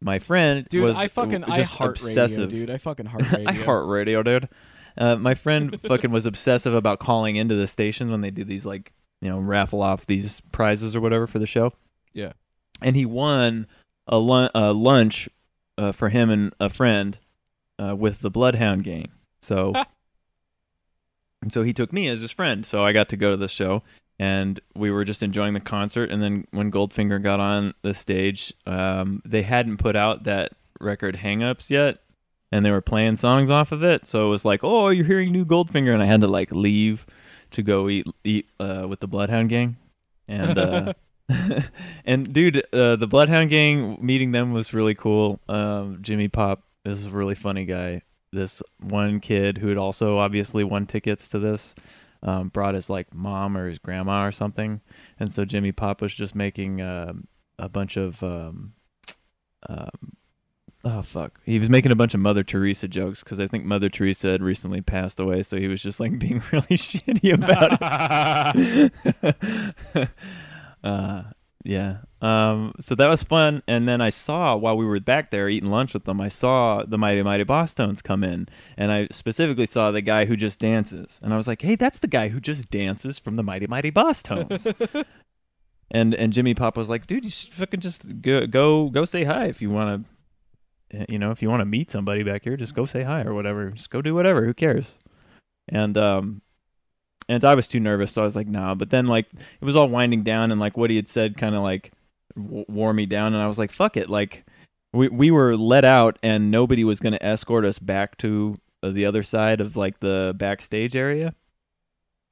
my 0.00 0.18
friend 0.18 0.66
Dude, 0.68 0.84
was 0.84 0.96
I 0.96 1.08
fucking 1.08 1.44
I 1.44 1.56
just 1.58 1.74
heart 1.74 1.90
obsessive. 1.90 2.50
radio, 2.50 2.66
dude. 2.66 2.70
I 2.70 2.78
fucking 2.78 3.06
heart 3.12 3.30
radio. 3.30 3.48
I 3.48 3.52
heart 3.52 3.86
radio, 3.86 4.22
dude. 4.22 4.48
Uh, 4.98 5.16
my 5.16 5.34
friend 5.34 5.78
fucking 5.86 6.10
was 6.10 6.26
obsessive 6.26 6.74
about 6.74 6.98
calling 6.98 7.36
into 7.36 7.54
the 7.54 7.66
station 7.66 8.10
when 8.10 8.20
they 8.20 8.30
do 8.30 8.44
these 8.44 8.64
like 8.66 8.92
you 9.20 9.28
know 9.28 9.38
raffle 9.38 9.82
off 9.82 10.06
these 10.06 10.40
prizes 10.52 10.96
or 10.96 11.00
whatever 11.00 11.26
for 11.26 11.38
the 11.38 11.46
show. 11.46 11.72
Yeah. 12.14 12.32
and 12.82 12.94
he 12.96 13.06
won 13.06 13.66
a, 14.06 14.18
lun- 14.18 14.50
a 14.54 14.72
lunch 14.72 15.28
uh, 15.78 15.92
for 15.92 16.08
him 16.10 16.28
and 16.30 16.54
a 16.60 16.68
friend 16.68 17.18
uh, 17.82 17.94
with 17.96 18.20
the 18.20 18.30
Bloodhound 18.30 18.84
Gang. 18.84 19.10
So, 19.40 19.72
and 21.42 21.52
so 21.52 21.62
he 21.62 21.72
took 21.72 21.92
me 21.92 22.08
as 22.08 22.20
his 22.20 22.30
friend. 22.30 22.64
So 22.64 22.84
I 22.84 22.92
got 22.92 23.08
to 23.10 23.16
go 23.16 23.32
to 23.32 23.36
the 23.36 23.48
show, 23.48 23.82
and 24.18 24.58
we 24.74 24.90
were 24.90 25.04
just 25.04 25.22
enjoying 25.22 25.54
the 25.54 25.60
concert. 25.60 26.10
And 26.10 26.22
then 26.22 26.46
when 26.52 26.70
Goldfinger 26.70 27.22
got 27.22 27.40
on 27.40 27.74
the 27.82 27.92
stage, 27.92 28.54
um, 28.66 29.20
they 29.24 29.42
hadn't 29.42 29.78
put 29.78 29.96
out 29.96 30.24
that 30.24 30.52
record 30.80 31.16
"Hangups" 31.16 31.68
yet, 31.68 31.98
and 32.50 32.64
they 32.64 32.70
were 32.70 32.80
playing 32.80 33.16
songs 33.16 33.50
off 33.50 33.72
of 33.72 33.82
it. 33.82 34.06
So 34.06 34.26
it 34.26 34.30
was 34.30 34.44
like, 34.44 34.60
"Oh, 34.62 34.88
you're 34.88 35.04
hearing 35.04 35.32
new 35.32 35.44
Goldfinger," 35.44 35.92
and 35.92 36.02
I 36.02 36.06
had 36.06 36.22
to 36.22 36.28
like 36.28 36.52
leave 36.52 37.04
to 37.50 37.62
go 37.62 37.88
eat 37.88 38.06
eat 38.24 38.48
uh, 38.58 38.86
with 38.88 39.00
the 39.00 39.08
Bloodhound 39.08 39.50
Gang, 39.50 39.76
and. 40.28 40.56
Uh, 40.56 40.92
and 42.04 42.32
dude, 42.32 42.62
uh, 42.74 42.96
the 42.96 43.06
Bloodhound 43.06 43.48
Gang 43.48 43.98
meeting 44.04 44.32
them 44.32 44.52
was 44.52 44.74
really 44.74 44.94
cool. 44.94 45.40
Um, 45.48 45.98
Jimmy 46.02 46.28
Pop 46.28 46.62
is 46.84 47.06
a 47.06 47.10
really 47.10 47.34
funny 47.34 47.64
guy. 47.64 48.02
This 48.32 48.62
one 48.80 49.20
kid 49.20 49.58
who 49.58 49.68
had 49.68 49.78
also 49.78 50.18
obviously 50.18 50.64
won 50.64 50.86
tickets 50.86 51.28
to 51.30 51.38
this 51.38 51.74
um, 52.22 52.48
brought 52.48 52.74
his 52.74 52.88
like 52.88 53.12
mom 53.14 53.56
or 53.56 53.68
his 53.68 53.78
grandma 53.78 54.26
or 54.26 54.32
something, 54.32 54.80
and 55.18 55.32
so 55.32 55.44
Jimmy 55.44 55.72
Pop 55.72 56.00
was 56.00 56.14
just 56.14 56.34
making 56.34 56.80
um 56.80 57.26
a 57.58 57.68
bunch 57.68 57.96
of 57.96 58.22
um, 58.22 58.74
um, 59.68 60.16
oh 60.84 61.02
fuck, 61.02 61.40
he 61.44 61.58
was 61.58 61.68
making 61.68 61.92
a 61.92 61.96
bunch 61.96 62.14
of 62.14 62.20
Mother 62.20 62.44
Teresa 62.44 62.86
jokes 62.86 63.22
because 63.22 63.40
I 63.40 63.46
think 63.46 63.64
Mother 63.64 63.88
Teresa 63.88 64.28
had 64.28 64.42
recently 64.42 64.80
passed 64.80 65.18
away, 65.18 65.42
so 65.42 65.56
he 65.56 65.68
was 65.68 65.82
just 65.82 66.00
like 66.00 66.18
being 66.18 66.42
really 66.52 66.62
shitty 66.76 67.34
about 67.34 67.78
it. 69.94 70.08
uh, 70.84 71.22
Yeah. 71.64 71.98
Um, 72.20 72.74
so 72.80 72.94
that 72.94 73.08
was 73.08 73.22
fun. 73.22 73.62
And 73.68 73.88
then 73.88 74.00
I 74.00 74.10
saw 74.10 74.56
while 74.56 74.76
we 74.76 74.84
were 74.84 74.98
back 75.00 75.30
there 75.30 75.48
eating 75.48 75.70
lunch 75.70 75.94
with 75.94 76.04
them, 76.04 76.20
I 76.20 76.28
saw 76.28 76.84
the 76.84 76.98
Mighty 76.98 77.22
Mighty 77.22 77.44
Bosstones 77.44 78.02
come 78.02 78.24
in. 78.24 78.48
And 78.76 78.90
I 78.90 79.08
specifically 79.10 79.66
saw 79.66 79.90
the 79.90 80.00
guy 80.00 80.24
who 80.24 80.36
just 80.36 80.58
dances. 80.58 81.20
And 81.22 81.32
I 81.32 81.36
was 81.36 81.46
like, 81.46 81.62
hey, 81.62 81.76
that's 81.76 82.00
the 82.00 82.08
guy 82.08 82.28
who 82.28 82.40
just 82.40 82.70
dances 82.70 83.18
from 83.18 83.36
the 83.36 83.42
Mighty 83.42 83.66
Mighty 83.66 83.92
Bosstones. 83.92 84.74
and 85.90 86.14
and 86.14 86.32
Jimmy 86.32 86.54
Pop 86.54 86.76
was 86.76 86.88
like, 86.88 87.06
dude, 87.06 87.24
you 87.24 87.30
should 87.30 87.52
fucking 87.52 87.80
just 87.80 88.22
go 88.22 88.46
go, 88.46 88.88
go 88.88 89.04
say 89.04 89.24
hi 89.24 89.46
if 89.46 89.62
you 89.62 89.70
want 89.70 90.04
to. 90.04 90.08
You 91.08 91.18
know, 91.18 91.30
if 91.30 91.40
you 91.40 91.48
want 91.48 91.62
to 91.62 91.66
meet 91.66 91.90
somebody 91.90 92.22
back 92.22 92.44
here, 92.44 92.54
just 92.54 92.74
go 92.74 92.84
say 92.84 93.02
hi 93.02 93.22
or 93.22 93.32
whatever. 93.32 93.70
Just 93.70 93.88
go 93.88 94.02
do 94.02 94.14
whatever. 94.14 94.44
Who 94.44 94.52
cares? 94.52 94.94
And 95.66 95.96
um, 95.96 96.42
and 97.32 97.44
I 97.44 97.54
was 97.54 97.66
too 97.66 97.80
nervous, 97.80 98.12
so 98.12 98.22
I 98.22 98.24
was 98.24 98.36
like, 98.36 98.46
nah. 98.46 98.74
But 98.74 98.90
then 98.90 99.06
like 99.06 99.26
it 99.32 99.64
was 99.64 99.76
all 99.76 99.88
winding 99.88 100.22
down, 100.22 100.50
and 100.50 100.60
like 100.60 100.76
what 100.76 100.90
he 100.90 100.96
had 100.96 101.08
said 101.08 101.36
kind 101.36 101.54
of 101.54 101.62
like 101.62 101.92
w- 102.36 102.64
wore 102.68 102.92
me 102.92 103.06
down, 103.06 103.34
and 103.34 103.42
I 103.42 103.46
was 103.46 103.58
like, 103.58 103.72
fuck 103.72 103.96
it. 103.96 104.10
Like 104.10 104.44
we 104.92 105.08
we 105.08 105.30
were 105.30 105.56
let 105.56 105.84
out, 105.84 106.18
and 106.22 106.50
nobody 106.50 106.84
was 106.84 107.00
gonna 107.00 107.18
escort 107.20 107.64
us 107.64 107.78
back 107.78 108.18
to 108.18 108.58
uh, 108.82 108.90
the 108.90 109.06
other 109.06 109.22
side 109.22 109.60
of 109.60 109.76
like 109.76 110.00
the 110.00 110.34
backstage 110.36 110.94
area. 110.94 111.34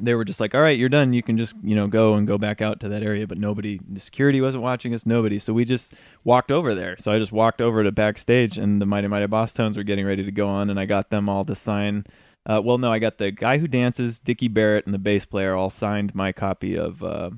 They 0.02 0.14
were 0.14 0.24
just 0.24 0.40
like, 0.40 0.54
all 0.54 0.62
right, 0.62 0.78
you're 0.78 0.88
done. 0.88 1.12
You 1.12 1.22
can 1.22 1.36
just 1.36 1.54
you 1.62 1.74
know 1.74 1.86
go 1.86 2.14
and 2.14 2.26
go 2.26 2.38
back 2.38 2.60
out 2.60 2.80
to 2.80 2.88
that 2.88 3.02
area. 3.02 3.26
But 3.26 3.38
nobody, 3.38 3.80
the 3.88 4.00
security 4.00 4.40
wasn't 4.40 4.62
watching 4.62 4.94
us. 4.94 5.06
Nobody. 5.06 5.38
So 5.38 5.52
we 5.52 5.64
just 5.64 5.94
walked 6.24 6.52
over 6.52 6.74
there. 6.74 6.96
So 6.98 7.12
I 7.12 7.18
just 7.18 7.32
walked 7.32 7.60
over 7.60 7.82
to 7.82 7.92
backstage, 7.92 8.58
and 8.58 8.80
the 8.80 8.86
Mighty 8.86 9.08
Mighty 9.08 9.26
Bosstones 9.26 9.76
were 9.76 9.82
getting 9.82 10.06
ready 10.06 10.24
to 10.24 10.32
go 10.32 10.48
on, 10.48 10.70
and 10.70 10.78
I 10.78 10.84
got 10.86 11.10
them 11.10 11.28
all 11.28 11.44
to 11.46 11.54
sign. 11.54 12.04
Uh, 12.46 12.60
well, 12.64 12.78
no, 12.78 12.90
I 12.92 12.98
got 12.98 13.18
the 13.18 13.30
guy 13.30 13.58
who 13.58 13.68
dances, 13.68 14.18
Dickie 14.18 14.48
Barrett, 14.48 14.86
and 14.86 14.94
the 14.94 14.98
bass 14.98 15.24
player 15.24 15.54
all 15.54 15.70
signed 15.70 16.14
my 16.14 16.32
copy 16.32 16.76
of 16.76 17.02
uh, 17.02 17.30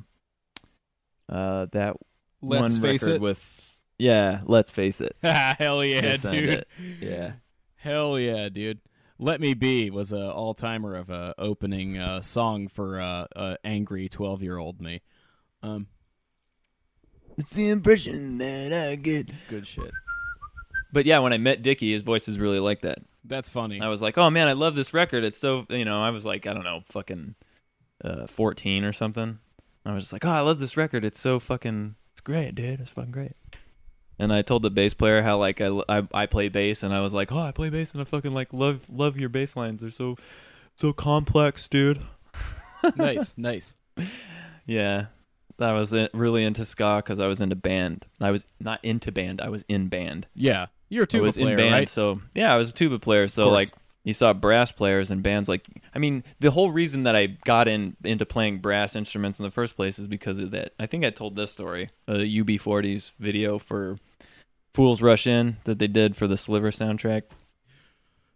uh, 1.29 1.67
that 1.73 1.97
Let's 2.41 2.75
one 2.75 2.81
face 2.81 3.03
record 3.03 3.17
it. 3.17 3.21
with 3.21 3.77
yeah. 3.99 4.41
Let's 4.45 4.71
face 4.71 5.01
it. 5.01 5.17
Hell 5.23 5.85
yeah, 5.85 6.17
dude. 6.17 6.49
it. 6.49 6.69
Yeah. 7.01 7.33
Hell 7.77 8.19
yeah, 8.19 8.49
dude. 8.49 8.81
Let 9.19 9.41
Me 9.41 9.55
Be 9.55 9.91
was 9.91 10.13
a 10.13 10.31
all 10.31 10.55
timer 10.55 10.97
of 10.97 11.11
a 11.11 11.35
opening 11.39 11.99
uh, 11.99 12.21
song 12.23 12.69
for 12.69 13.01
uh, 13.01 13.27
uh, 13.37 13.57
angry 13.65 14.09
twelve 14.09 14.43
year 14.43 14.57
old 14.59 14.81
me. 14.81 15.03
Um, 15.63 15.87
It's 17.39 17.53
the 17.53 17.69
impression 17.71 18.39
that 18.39 18.73
I 18.73 18.97
get. 18.97 19.31
good 19.49 19.67
shit. 19.67 19.91
But 20.93 21.07
yeah, 21.07 21.21
when 21.21 21.33
I 21.33 21.39
met 21.39 21.63
Dickie, 21.63 21.93
his 21.93 22.03
voice 22.03 22.29
is 22.29 22.39
really 22.39 22.59
like 22.61 22.83
that. 22.83 22.99
That's 23.25 23.49
funny. 23.49 23.81
I 23.81 23.89
was 23.89 24.03
like, 24.03 24.19
oh 24.19 24.31
man, 24.31 24.49
I 24.49 24.53
love 24.53 24.75
this 24.75 24.93
record. 24.93 25.25
It's 25.25 25.39
so 25.39 25.67
you 25.69 25.85
know, 25.85 26.03
I 26.03 26.11
was 26.11 26.25
like, 26.25 26.47
I 26.47 26.53
don't 26.53 26.65
know, 26.65 26.83
fucking 26.87 27.35
uh, 28.05 28.27
fourteen 28.27 28.85
or 28.85 28.93
something. 28.93 29.39
I 29.85 29.95
was 29.95 30.05
just 30.05 30.13
like, 30.13 30.25
oh, 30.25 30.31
I 30.31 30.41
love 30.41 30.59
this 30.59 30.77
record. 30.77 31.05
It's 31.05 31.21
so 31.21 31.41
fucking, 31.41 31.97
it's 32.13 32.21
great, 32.21 32.55
dude. 32.55 32.81
It's 32.81 32.91
fucking 32.91 33.11
great. 33.11 33.33
And 34.19 34.33
I 34.33 34.43
told 34.43 34.63
the 34.63 34.71
bass 34.71 34.95
player 34.95 35.23
how 35.23 35.39
like 35.39 35.61
I, 35.61 35.69
I, 35.89 36.07
I 36.15 36.27
play 36.27 36.49
bass, 36.49 36.83
and 36.83 36.95
I 36.95 37.01
was 37.01 37.13
like, 37.13 37.33
oh, 37.33 37.39
I 37.39 37.51
play 37.51 37.71
bass, 37.71 37.93
and 37.93 38.01
I 38.01 38.05
fucking 38.05 38.33
like 38.33 38.53
love 38.53 38.89
love 38.91 39.19
your 39.19 39.29
bass 39.29 39.57
lines. 39.57 39.81
They're 39.81 39.91
so 39.91 40.17
so 40.75 40.93
complex, 40.93 41.69
dude. 41.69 42.01
nice, 42.97 43.35
nice. 43.37 43.75
Yeah, 44.67 45.07
that 45.59 45.75
was 45.75 45.95
really 46.13 46.45
into 46.45 46.65
ska 46.65 46.97
because 47.05 47.21
I 47.21 47.27
was 47.27 47.41
into 47.41 47.57
band. 47.57 48.07
I 48.21 48.31
was 48.31 48.47
not 48.61 48.81
into 48.85 49.11
band. 49.11 49.41
I 49.41 49.49
was 49.49 49.65
in 49.69 49.89
band. 49.89 50.27
Yeah, 50.35 50.67
you're 50.93 51.05
a 51.05 51.07
I 51.07 51.07
tuba 51.07 51.25
was 51.25 51.37
player, 51.37 51.53
in 51.53 51.57
band, 51.57 51.73
right? 51.73 51.89
so 51.89 52.21
yeah, 52.35 52.53
I 52.53 52.59
was 52.59 52.71
a 52.71 52.75
tuba 52.75 52.99
player. 52.99 53.27
So 53.27 53.49
like 53.49 53.71
you 54.05 54.13
saw 54.13 54.33
brass 54.35 54.73
players 54.73 55.11
and 55.11 55.23
bands 55.23 55.49
like 55.49 55.67
I 55.95 55.99
mean, 55.99 56.23
the 56.39 56.51
whole 56.51 56.71
reason 56.71 57.05
that 57.05 57.17
I 57.17 57.27
got 57.27 57.67
in 57.67 57.97
into 58.05 58.27
playing 58.27 58.59
brass 58.59 58.95
instruments 58.95 59.41
in 59.41 59.45
the 59.45 59.51
first 59.51 59.75
place 59.75 59.99
is 59.99 60.07
because 60.07 60.39
of 60.39 60.51
that. 60.51 60.75
I 60.79 60.87
think 60.87 61.05
I 61.05 61.11
told 61.11 61.35
this 61.35 61.51
story, 61.51 61.89
a 62.07 62.17
UB40s 62.17 63.15
video 63.19 63.59
for 63.59 63.99
Fools 64.75 65.01
Rush 65.01 65.27
In 65.27 65.57
that 65.65 65.79
they 65.79 65.87
did 65.87 66.15
for 66.15 66.27
the 66.27 66.37
Sliver 66.37 66.71
soundtrack. 66.71 67.23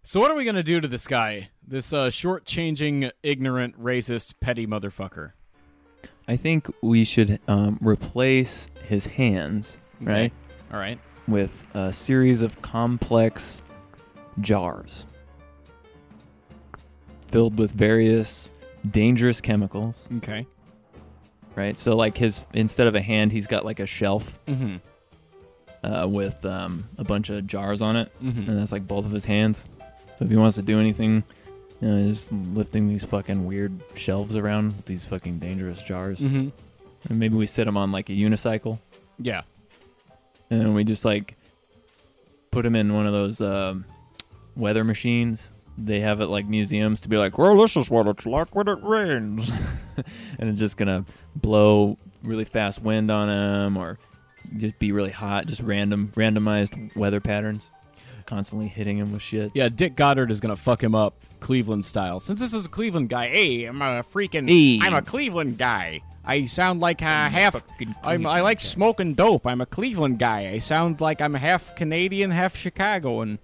So 0.03 0.21
what 0.21 0.31
are 0.31 0.35
we 0.35 0.45
gonna 0.45 0.63
do 0.63 0.81
to 0.81 0.89
this 0.89 1.07
guy? 1.07 1.51
This 1.67 1.93
uh, 1.93 2.09
short-changing, 2.11 3.11
ignorant, 3.23 3.79
racist, 3.79 4.35
petty 4.41 4.67
motherfucker. 4.67 5.33
I 6.29 6.37
think 6.37 6.71
we 6.81 7.05
should 7.05 7.39
um, 7.49 7.79
replace 7.83 8.69
his 8.89 9.05
hands, 9.07 9.77
right, 10.01 10.33
All 10.73 10.79
right. 10.79 10.99
With 11.29 11.65
a 11.75 11.93
series 11.93 12.43
of 12.43 12.61
complex 12.63 13.63
jars 14.41 15.07
filled 17.29 17.59
with 17.59 17.73
various 17.73 18.49
dangerous 18.91 19.41
chemicals. 19.41 19.95
Okay. 20.19 20.47
right? 21.55 21.79
So 21.79 21.97
like 21.97 22.17
his 22.19 22.45
instead 22.53 22.87
of 22.87 22.95
a 22.95 23.01
hand, 23.01 23.33
he's 23.33 23.47
got 23.47 23.65
like 23.65 23.81
a 23.81 23.87
shelf 23.87 24.39
Mm-hmm. 24.47 24.77
uh, 25.85 26.07
with 26.07 26.45
um, 26.45 26.85
a 26.99 27.05
bunch 27.05 27.31
of 27.31 27.47
jars 27.47 27.81
on 27.81 27.97
it, 27.97 28.13
Mhm. 28.23 28.49
and 28.49 28.59
that's 28.59 28.73
like 28.73 28.87
both 28.87 29.07
of 29.07 29.11
his 29.13 29.25
hands. 29.25 29.65
So 30.19 30.25
if 30.27 30.31
he 30.31 30.37
wants 30.37 30.57
to 30.57 30.63
do 30.63 30.79
anything, 30.79 31.25
you 31.81 31.89
know, 31.89 31.97
he's 32.05 32.19
just 32.27 32.33
lifting 32.33 32.89
these 32.89 33.05
fucking 33.05 33.47
weird 33.47 33.73
shelves 33.95 34.37
around 34.37 34.69
with 34.77 34.85
these 34.87 35.05
fucking 35.07 35.39
dangerous 35.39 35.83
jars. 35.83 36.21
Mm-hmm. 36.21 36.49
And 37.09 37.19
maybe 37.19 37.37
we 37.37 37.47
sit 37.47 37.67
him 37.67 37.77
on 37.77 37.91
like 37.91 38.09
a 38.11 38.13
unicycle, 38.15 38.79
Yeah. 39.19 39.43
And 40.51 40.61
then 40.61 40.75
we 40.75 40.85
just 40.85 41.05
like 41.05 41.37
put 42.51 42.65
him 42.65 42.75
in 42.77 42.95
one 42.95 43.07
of 43.07 43.13
those 43.13 43.41
um, 43.41 43.85
weather 44.57 44.85
machines. 44.85 45.51
They 45.79 46.01
have 46.01 46.21
it 46.21 46.27
like 46.27 46.47
museums 46.47 47.03
to 47.03 47.09
be 47.09 47.19
like, 47.19 47.37
well, 47.37 47.57
this 47.57 47.77
is 47.77 47.91
what 47.91 48.07
it's 48.07 48.25
like 48.25 48.55
when 48.55 48.67
it 48.69 48.79
rains, 48.83 49.51
and 50.39 50.49
it's 50.49 50.59
just 50.59 50.77
gonna 50.77 51.05
blow 51.35 51.99
really 52.23 52.45
fast 52.47 52.81
wind 52.81 53.11
on 53.11 53.29
him, 53.29 53.77
or 53.77 53.99
just 54.57 54.79
be 54.79 54.93
really 54.93 55.11
hot, 55.11 55.47
just 55.47 55.61
random 55.61 56.13
randomized 56.17 56.97
weather 56.97 57.21
patterns, 57.21 57.69
constantly 58.25 58.69
hitting 58.69 58.97
him 58.97 59.13
with 59.13 59.21
shit. 59.21 59.51
Yeah. 59.55 59.69
Dick 59.69 59.97
Goddard 59.97 60.31
is 60.31 60.41
gonna 60.41 60.57
fuck 60.57 60.83
him 60.83 60.95
up, 60.95 61.15
Cleveland 61.41 61.85
style. 61.85 62.21
Since 62.21 62.41
this 62.41 62.55
is 62.55 62.65
a 62.65 62.69
Cleveland 62.71 63.11
guy, 63.11 63.29
hey, 63.29 63.65
I'm 63.67 63.83
a 63.83 64.03
freaking, 64.03 64.49
Hey. 64.49 64.79
I'm 64.81 64.95
a 64.95 65.03
Cleveland 65.03 65.59
guy. 65.59 66.01
I 66.27 66.47
sound 66.47 66.81
like 66.81 67.03
uh, 67.03 67.29
half. 67.29 67.63
I'm, 68.03 68.27
I 68.27 68.41
like 68.41 68.61
smoking 68.61 69.15
dope. 69.15 69.47
I'm 69.47 69.61
a 69.61 69.67
Cleveland 69.67 70.19
guy. 70.19 70.49
I 70.49 70.59
sound 70.59 71.01
like 71.01 71.21
I'm 71.21 71.35
half 71.35 71.77
Canadian, 71.77 72.31
half 72.33 72.57
Chicago, 72.57 73.21
and 73.21 73.39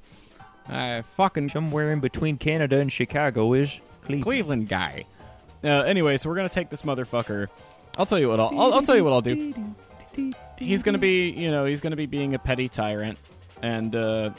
uh, 0.68 1.02
fucking 1.16 1.48
Somewhere 1.50 1.92
in 1.92 2.00
between 2.00 2.38
Canada 2.38 2.80
and 2.80 2.92
Chicago 2.92 3.52
is 3.52 3.80
Cleveland. 4.02 4.24
Cleveland 4.24 4.68
guy. 4.68 5.04
Uh, 5.62 5.68
anyway, 5.82 6.16
so 6.16 6.28
we're 6.28 6.36
gonna 6.36 6.48
take 6.48 6.70
this 6.70 6.82
motherfucker. 6.82 7.48
I'll 7.98 8.06
tell 8.06 8.18
you 8.18 8.28
what 8.28 8.40
I'll, 8.40 8.58
I'll 8.58 8.74
I'll 8.74 8.82
tell 8.82 8.96
you 8.96 9.04
what 9.04 9.12
I'll 9.12 9.20
do. 9.20 9.54
He's 10.58 10.82
gonna 10.82 10.98
be, 10.98 11.30
you 11.30 11.50
know, 11.50 11.64
he's 11.64 11.80
gonna 11.80 11.96
be 11.96 12.06
being 12.06 12.34
a 12.34 12.38
petty 12.38 12.68
tyrant 12.68 13.18
and 13.62 13.94
uh, 13.94 14.30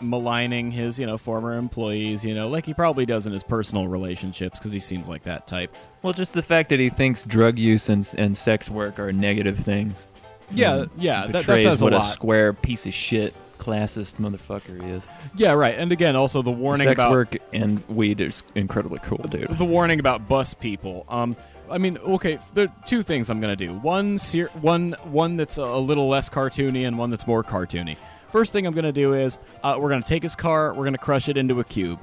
maligning 0.00 0.70
his, 0.70 0.98
you 0.98 1.06
know, 1.06 1.18
former 1.18 1.56
employees, 1.56 2.24
you 2.24 2.34
know, 2.34 2.48
like 2.48 2.64
he 2.66 2.74
probably 2.74 3.04
does 3.06 3.26
in 3.26 3.32
his 3.32 3.42
personal 3.42 3.88
relationships 3.88 4.58
because 4.58 4.72
he 4.72 4.80
seems 4.80 5.08
like 5.08 5.22
that 5.24 5.46
type. 5.46 5.74
Well, 6.02 6.12
just 6.12 6.32
the 6.34 6.42
fact 6.42 6.68
that 6.70 6.80
he 6.80 6.88
thinks 6.88 7.24
drug 7.24 7.58
use 7.58 7.88
and 7.88 8.08
and 8.18 8.36
sex 8.36 8.68
work 8.70 8.98
are 8.98 9.12
negative 9.12 9.58
things. 9.58 10.06
Yeah, 10.50 10.72
Mm, 10.72 10.90
yeah, 10.96 11.26
that, 11.26 11.44
that 11.46 11.62
says 11.62 11.82
what 11.82 11.92
a 11.92 11.98
lot. 11.98 12.12
square 12.14 12.52
piece 12.52 12.86
of 12.86 12.94
shit 12.94 13.34
classist 13.58 14.14
motherfucker 14.14 14.82
he 14.82 14.90
is. 14.90 15.02
yeah, 15.36 15.52
right. 15.52 15.76
And 15.76 15.90
again, 15.92 16.14
also 16.16 16.40
the 16.42 16.50
warning 16.50 16.86
about 16.86 16.90
Sex 16.96 17.00
about 17.00 17.10
work 17.10 17.36
and 17.52 17.86
weed 17.88 18.20
is 18.20 18.42
incredibly 18.54 19.00
cool, 19.00 19.18
dude. 19.28 19.48
the 19.58 19.64
warning 19.64 20.00
about 20.00 20.26
bus 20.28 20.54
people. 20.54 21.04
Um, 21.08 21.36
I 21.70 21.76
mean, 21.76 21.98
okay, 21.98 22.38
there 22.54 22.66
are 22.66 22.72
two 22.86 23.02
things 23.02 23.28
I'm 23.28 23.40
gonna 23.40 23.56
do. 23.56 23.74
One, 23.74 24.16
ser- 24.16 24.48
one, 24.62 24.92
one 25.04 25.36
that's 25.36 25.58
a 25.58 25.76
little 25.76 26.08
less 26.08 26.30
cartoony, 26.30 26.86
and 26.86 26.96
one 26.96 27.10
that's 27.10 27.26
more 27.26 27.44
cartoony. 27.44 27.96
First 28.30 28.52
thing 28.52 28.66
I'm 28.66 28.74
gonna 28.74 28.92
do 28.92 29.14
is 29.14 29.38
uh, 29.62 29.76
we're 29.80 29.88
gonna 29.88 30.02
take 30.02 30.22
his 30.22 30.34
car, 30.36 30.74
we're 30.74 30.84
gonna 30.84 30.98
crush 30.98 31.28
it 31.28 31.36
into 31.36 31.60
a 31.60 31.64
cube. 31.64 31.98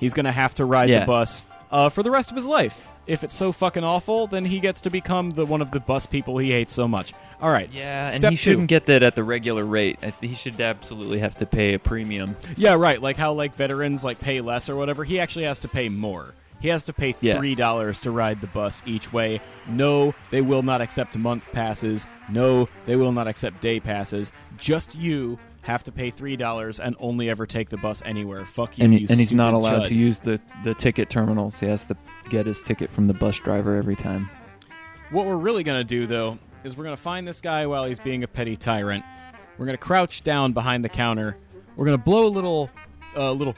He's 0.00 0.14
gonna 0.14 0.32
have 0.32 0.54
to 0.54 0.64
ride 0.64 0.88
Yeah. 0.88 1.00
the 1.00 1.06
bus 1.06 1.44
uh, 1.70 1.88
for 1.88 2.02
the 2.02 2.10
rest 2.10 2.30
of 2.30 2.36
his 2.36 2.46
life. 2.46 2.86
If 3.06 3.24
it's 3.24 3.34
so 3.34 3.50
fucking 3.50 3.82
awful, 3.82 4.28
then 4.28 4.44
he 4.44 4.60
gets 4.60 4.80
to 4.82 4.90
become 4.90 5.32
the 5.32 5.44
one 5.44 5.60
of 5.60 5.70
the 5.72 5.80
bus 5.80 6.06
people 6.06 6.38
he 6.38 6.52
hates 6.52 6.72
so 6.72 6.86
much. 6.86 7.12
All 7.40 7.50
right. 7.50 7.68
Yeah, 7.72 8.06
and 8.06 8.14
Step 8.16 8.30
he 8.30 8.36
two. 8.36 8.42
shouldn't 8.42 8.68
get 8.68 8.86
that 8.86 9.02
at 9.02 9.16
the 9.16 9.24
regular 9.24 9.64
rate. 9.64 9.98
I- 10.02 10.12
He 10.20 10.34
should 10.34 10.60
absolutely 10.60 11.18
have 11.18 11.34
to 11.38 11.46
pay 11.46 11.74
a 11.74 11.78
premium. 11.80 12.36
Yeah, 12.56 12.74
right. 12.74 13.02
Like 13.02 13.16
how 13.16 13.32
like 13.32 13.54
veterans 13.56 14.04
like 14.04 14.20
pay 14.20 14.40
less 14.40 14.68
or 14.68 14.76
whatever. 14.76 15.02
He 15.02 15.18
actually 15.18 15.46
has 15.46 15.58
to 15.60 15.68
pay 15.68 15.88
more. 15.88 16.32
He 16.62 16.68
has 16.68 16.84
to 16.84 16.92
pay 16.92 17.10
three 17.10 17.56
dollars 17.56 17.98
to 18.00 18.12
ride 18.12 18.40
the 18.40 18.46
bus 18.46 18.84
each 18.86 19.12
way. 19.12 19.40
No, 19.66 20.14
they 20.30 20.42
will 20.42 20.62
not 20.62 20.80
accept 20.80 21.18
month 21.18 21.50
passes. 21.50 22.06
No, 22.30 22.68
they 22.86 22.94
will 22.94 23.10
not 23.10 23.26
accept 23.26 23.60
day 23.60 23.80
passes. 23.80 24.30
Just 24.58 24.94
you 24.94 25.40
have 25.62 25.82
to 25.82 25.90
pay 25.90 26.10
three 26.10 26.36
dollars 26.36 26.78
and 26.78 26.94
only 27.00 27.28
ever 27.28 27.46
take 27.46 27.68
the 27.68 27.76
bus 27.78 28.00
anywhere. 28.06 28.46
Fuck 28.46 28.78
you. 28.78 28.84
And, 28.84 28.94
you 28.94 29.08
and 29.10 29.18
he's 29.18 29.32
not 29.32 29.54
allowed 29.54 29.82
chud. 29.82 29.88
to 29.88 29.94
use 29.96 30.20
the, 30.20 30.40
the 30.62 30.72
ticket 30.74 31.10
terminals. 31.10 31.58
He 31.58 31.66
has 31.66 31.84
to 31.86 31.96
get 32.30 32.46
his 32.46 32.62
ticket 32.62 32.92
from 32.92 33.06
the 33.06 33.14
bus 33.14 33.40
driver 33.40 33.76
every 33.76 33.96
time. 33.96 34.30
What 35.10 35.26
we're 35.26 35.34
really 35.34 35.64
gonna 35.64 35.82
do 35.82 36.06
though 36.06 36.38
is 36.62 36.76
we're 36.76 36.84
gonna 36.84 36.96
find 36.96 37.26
this 37.26 37.40
guy 37.40 37.66
while 37.66 37.86
he's 37.86 37.98
being 37.98 38.22
a 38.22 38.28
petty 38.28 38.56
tyrant. 38.56 39.04
We're 39.58 39.66
gonna 39.66 39.78
crouch 39.78 40.22
down 40.22 40.52
behind 40.52 40.84
the 40.84 40.88
counter. 40.88 41.36
We're 41.74 41.86
gonna 41.86 41.98
blow 41.98 42.26
a 42.26 42.28
little, 42.28 42.70
uh, 43.16 43.32
little, 43.32 43.56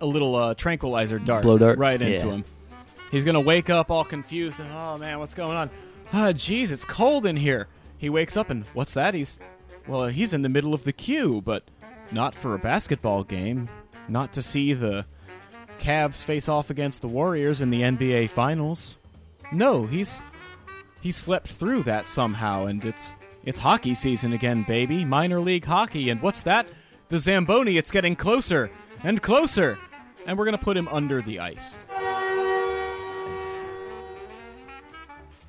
a 0.00 0.06
little 0.06 0.34
uh, 0.36 0.54
tranquilizer 0.54 1.18
dart, 1.18 1.42
Blow 1.42 1.58
dart? 1.58 1.78
right 1.78 2.00
into 2.00 2.26
Yeah. 2.26 2.32
him. 2.32 2.44
He's 3.10 3.24
gonna 3.24 3.40
wake 3.40 3.70
up 3.70 3.90
all 3.90 4.04
confused 4.04 4.60
and 4.60 4.70
oh 4.72 4.96
man, 4.98 5.18
what's 5.18 5.34
going 5.34 5.56
on? 5.56 5.70
Ah, 6.12 6.32
jeez, 6.32 6.70
it's 6.70 6.84
cold 6.84 7.26
in 7.26 7.36
here. 7.36 7.66
He 7.98 8.08
wakes 8.10 8.36
up 8.36 8.50
and 8.50 8.64
what's 8.74 8.94
that? 8.94 9.14
He's 9.14 9.38
well, 9.86 10.06
he's 10.06 10.32
in 10.34 10.42
the 10.42 10.48
middle 10.48 10.74
of 10.74 10.84
the 10.84 10.92
queue, 10.92 11.42
but 11.44 11.64
not 12.12 12.34
for 12.34 12.54
a 12.54 12.58
basketball 12.58 13.24
game. 13.24 13.68
Not 14.08 14.32
to 14.34 14.42
see 14.42 14.72
the 14.72 15.06
Cavs 15.80 16.22
face 16.22 16.48
off 16.48 16.70
against 16.70 17.00
the 17.00 17.08
Warriors 17.08 17.60
in 17.60 17.70
the 17.70 17.82
NBA 17.82 18.28
Finals. 18.30 18.96
No, 19.52 19.86
he's 19.86 20.20
he 21.00 21.10
slept 21.10 21.48
through 21.48 21.82
that 21.84 22.08
somehow, 22.08 22.66
and 22.66 22.84
it's 22.84 23.14
it's 23.44 23.58
hockey 23.58 23.94
season 23.94 24.32
again, 24.34 24.64
baby. 24.68 25.04
Minor 25.04 25.40
league 25.40 25.64
hockey, 25.64 26.10
and 26.10 26.20
what's 26.22 26.42
that? 26.44 26.66
The 27.08 27.18
Zamboni. 27.18 27.76
It's 27.76 27.90
getting 27.90 28.14
closer 28.14 28.70
and 29.02 29.20
closer, 29.22 29.78
and 30.26 30.38
we're 30.38 30.44
gonna 30.44 30.58
put 30.58 30.76
him 30.76 30.88
under 30.88 31.22
the 31.22 31.40
ice. 31.40 31.76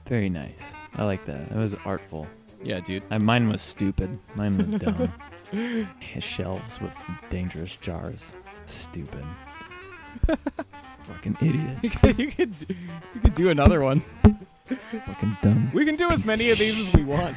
Very 0.07 0.29
nice. 0.29 0.59
I 0.95 1.03
like 1.05 1.25
that. 1.25 1.49
That 1.49 1.57
was 1.57 1.73
artful. 1.85 2.27
Yeah, 2.63 2.79
dude. 2.81 3.03
Uh, 3.09 3.19
mine 3.19 3.47
was 3.47 3.61
stupid. 3.61 4.19
Mine 4.35 4.57
was 4.57 4.79
dumb. 4.79 5.13
Shelves 6.19 6.81
with 6.81 6.95
dangerous 7.29 7.75
jars. 7.77 8.33
Stupid. 8.65 9.23
Fucking 11.03 11.37
idiot. 11.41 12.17
you 12.17 12.31
could 12.31 12.55
you 13.15 13.21
could 13.21 13.35
do 13.35 13.49
another 13.49 13.81
one. 13.81 14.03
Fucking 15.05 15.37
dumb. 15.41 15.71
We 15.73 15.85
can 15.85 15.95
do 15.95 16.09
as 16.09 16.25
many 16.25 16.49
of 16.51 16.57
these 16.57 16.79
as 16.79 16.93
we 16.93 17.03
want. 17.03 17.35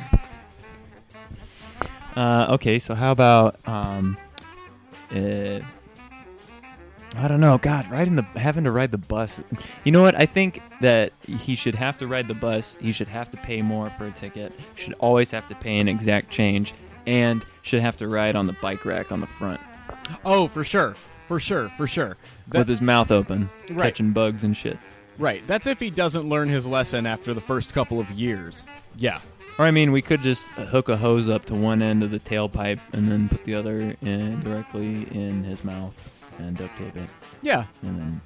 Uh, 2.16 2.46
okay, 2.50 2.78
so 2.78 2.94
how 2.94 3.10
about 3.10 3.56
um, 3.66 4.16
uh, 5.10 5.60
I 7.16 7.28
don't 7.28 7.40
know. 7.40 7.58
God, 7.58 7.90
riding 7.90 8.16
the 8.16 8.22
having 8.36 8.64
to 8.64 8.70
ride 8.72 8.90
the 8.90 8.98
bus. 8.98 9.40
You 9.84 9.92
know 9.92 10.02
what? 10.02 10.14
I 10.14 10.26
think 10.26 10.60
that 10.80 11.12
he 11.26 11.54
should 11.54 11.74
have 11.74 11.98
to 11.98 12.06
ride 12.06 12.28
the 12.28 12.34
bus. 12.34 12.76
He 12.80 12.92
should 12.92 13.08
have 13.08 13.30
to 13.30 13.36
pay 13.36 13.62
more 13.62 13.90
for 13.90 14.06
a 14.06 14.10
ticket. 14.12 14.52
Should 14.74 14.94
always 14.94 15.30
have 15.30 15.48
to 15.48 15.54
pay 15.54 15.78
an 15.78 15.88
exact 15.88 16.30
change, 16.30 16.74
and 17.06 17.44
should 17.62 17.80
have 17.82 17.96
to 17.98 18.08
ride 18.08 18.34
on 18.36 18.46
the 18.46 18.54
bike 18.60 18.84
rack 18.84 19.12
on 19.12 19.20
the 19.20 19.26
front 19.26 19.60
Oh, 20.24 20.48
for 20.48 20.64
sure, 20.64 20.96
for 21.28 21.38
sure, 21.40 21.68
for 21.76 21.86
sure. 21.86 22.16
That- 22.48 22.58
with 22.58 22.68
his 22.68 22.80
mouth 22.82 23.10
open, 23.10 23.48
Right. 23.70 23.86
catching 23.86 24.10
bugs 24.12 24.42
and 24.44 24.56
shit. 24.56 24.78
right. 25.18 25.46
That's 25.46 25.66
if 25.66 25.80
he 25.80 25.90
doesn't 25.90 26.28
learn 26.28 26.48
his 26.48 26.66
lesson 26.66 27.06
after 27.06 27.32
the 27.32 27.40
first 27.40 27.72
couple 27.72 28.00
of 28.00 28.10
years. 28.10 28.66
Yeah. 28.96 29.20
Or 29.58 29.64
I 29.66 29.70
mean, 29.70 29.92
we 29.92 30.02
could 30.02 30.20
just 30.20 30.46
hook 30.48 30.88
a 30.88 30.96
hose 30.96 31.28
up 31.28 31.46
to 31.46 31.54
one 31.54 31.80
end 31.80 32.02
of 32.02 32.10
the 32.10 32.18
tailpipe 32.18 32.80
and 32.92 33.08
then 33.10 33.28
put 33.28 33.44
the 33.44 33.54
other 33.54 33.94
in 34.02 34.40
directly 34.40 35.06
in 35.12 35.44
his 35.44 35.62
mouth 35.64 35.94
and 36.38 36.56
duct 36.56 36.76
tape 36.78 36.96
it, 36.96 37.08
Yeah. 37.42 37.64
and 37.82 37.98
then 37.98 38.20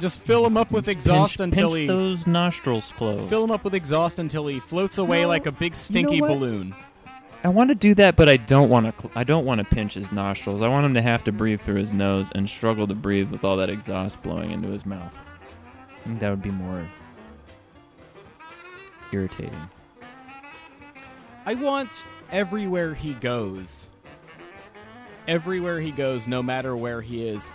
Just 0.00 0.20
fill 0.20 0.46
him 0.46 0.56
up 0.56 0.70
with 0.70 0.88
exhaust 0.88 1.38
pinch, 1.38 1.48
until 1.52 1.70
pinch 1.70 1.80
he 1.80 1.86
those 1.86 2.26
nostrils 2.26 2.92
closed. 2.96 3.28
fill 3.28 3.44
him 3.44 3.50
up 3.50 3.64
with 3.64 3.74
exhaust 3.74 4.18
until 4.18 4.46
he 4.46 4.58
floats 4.60 4.98
away 4.98 5.22
No, 5.22 5.28
like 5.28 5.46
a 5.46 5.52
big 5.52 5.74
stinky 5.74 6.20
what? 6.20 6.28
balloon. 6.28 6.74
I 7.42 7.48
want 7.48 7.70
to 7.70 7.74
do 7.74 7.94
that, 7.94 8.16
but 8.16 8.28
I 8.28 8.36
don't 8.36 8.68
want 8.68 8.86
to. 8.86 8.92
Cl- 9.02 9.12
I 9.14 9.24
don't 9.24 9.44
want 9.46 9.60
to 9.60 9.64
pinch 9.64 9.94
his 9.94 10.12
nostrils. 10.12 10.60
I 10.62 10.68
want 10.68 10.84
him 10.86 10.94
to 10.94 11.02
have 11.02 11.24
to 11.24 11.32
breathe 11.32 11.60
through 11.60 11.76
his 11.76 11.92
nose 11.92 12.28
and 12.34 12.48
struggle 12.48 12.86
to 12.86 12.94
breathe 12.94 13.30
with 13.30 13.44
all 13.44 13.56
that 13.56 13.70
exhaust 13.70 14.22
blowing 14.22 14.50
into 14.50 14.68
his 14.68 14.84
mouth. 14.84 15.14
I 16.04 16.06
think 16.08 16.20
that 16.20 16.28
would 16.30 16.42
be 16.42 16.50
more 16.50 16.86
irritating. 19.12 19.54
I 21.46 21.54
want 21.54 22.04
everywhere 22.30 22.94
he 22.94 23.14
goes, 23.14 23.88
everywhere 25.28 25.80
he 25.80 25.90
goes, 25.90 26.26
no 26.28 26.42
matter 26.42 26.76
where 26.76 27.00
he 27.00 27.26
is, 27.26 27.50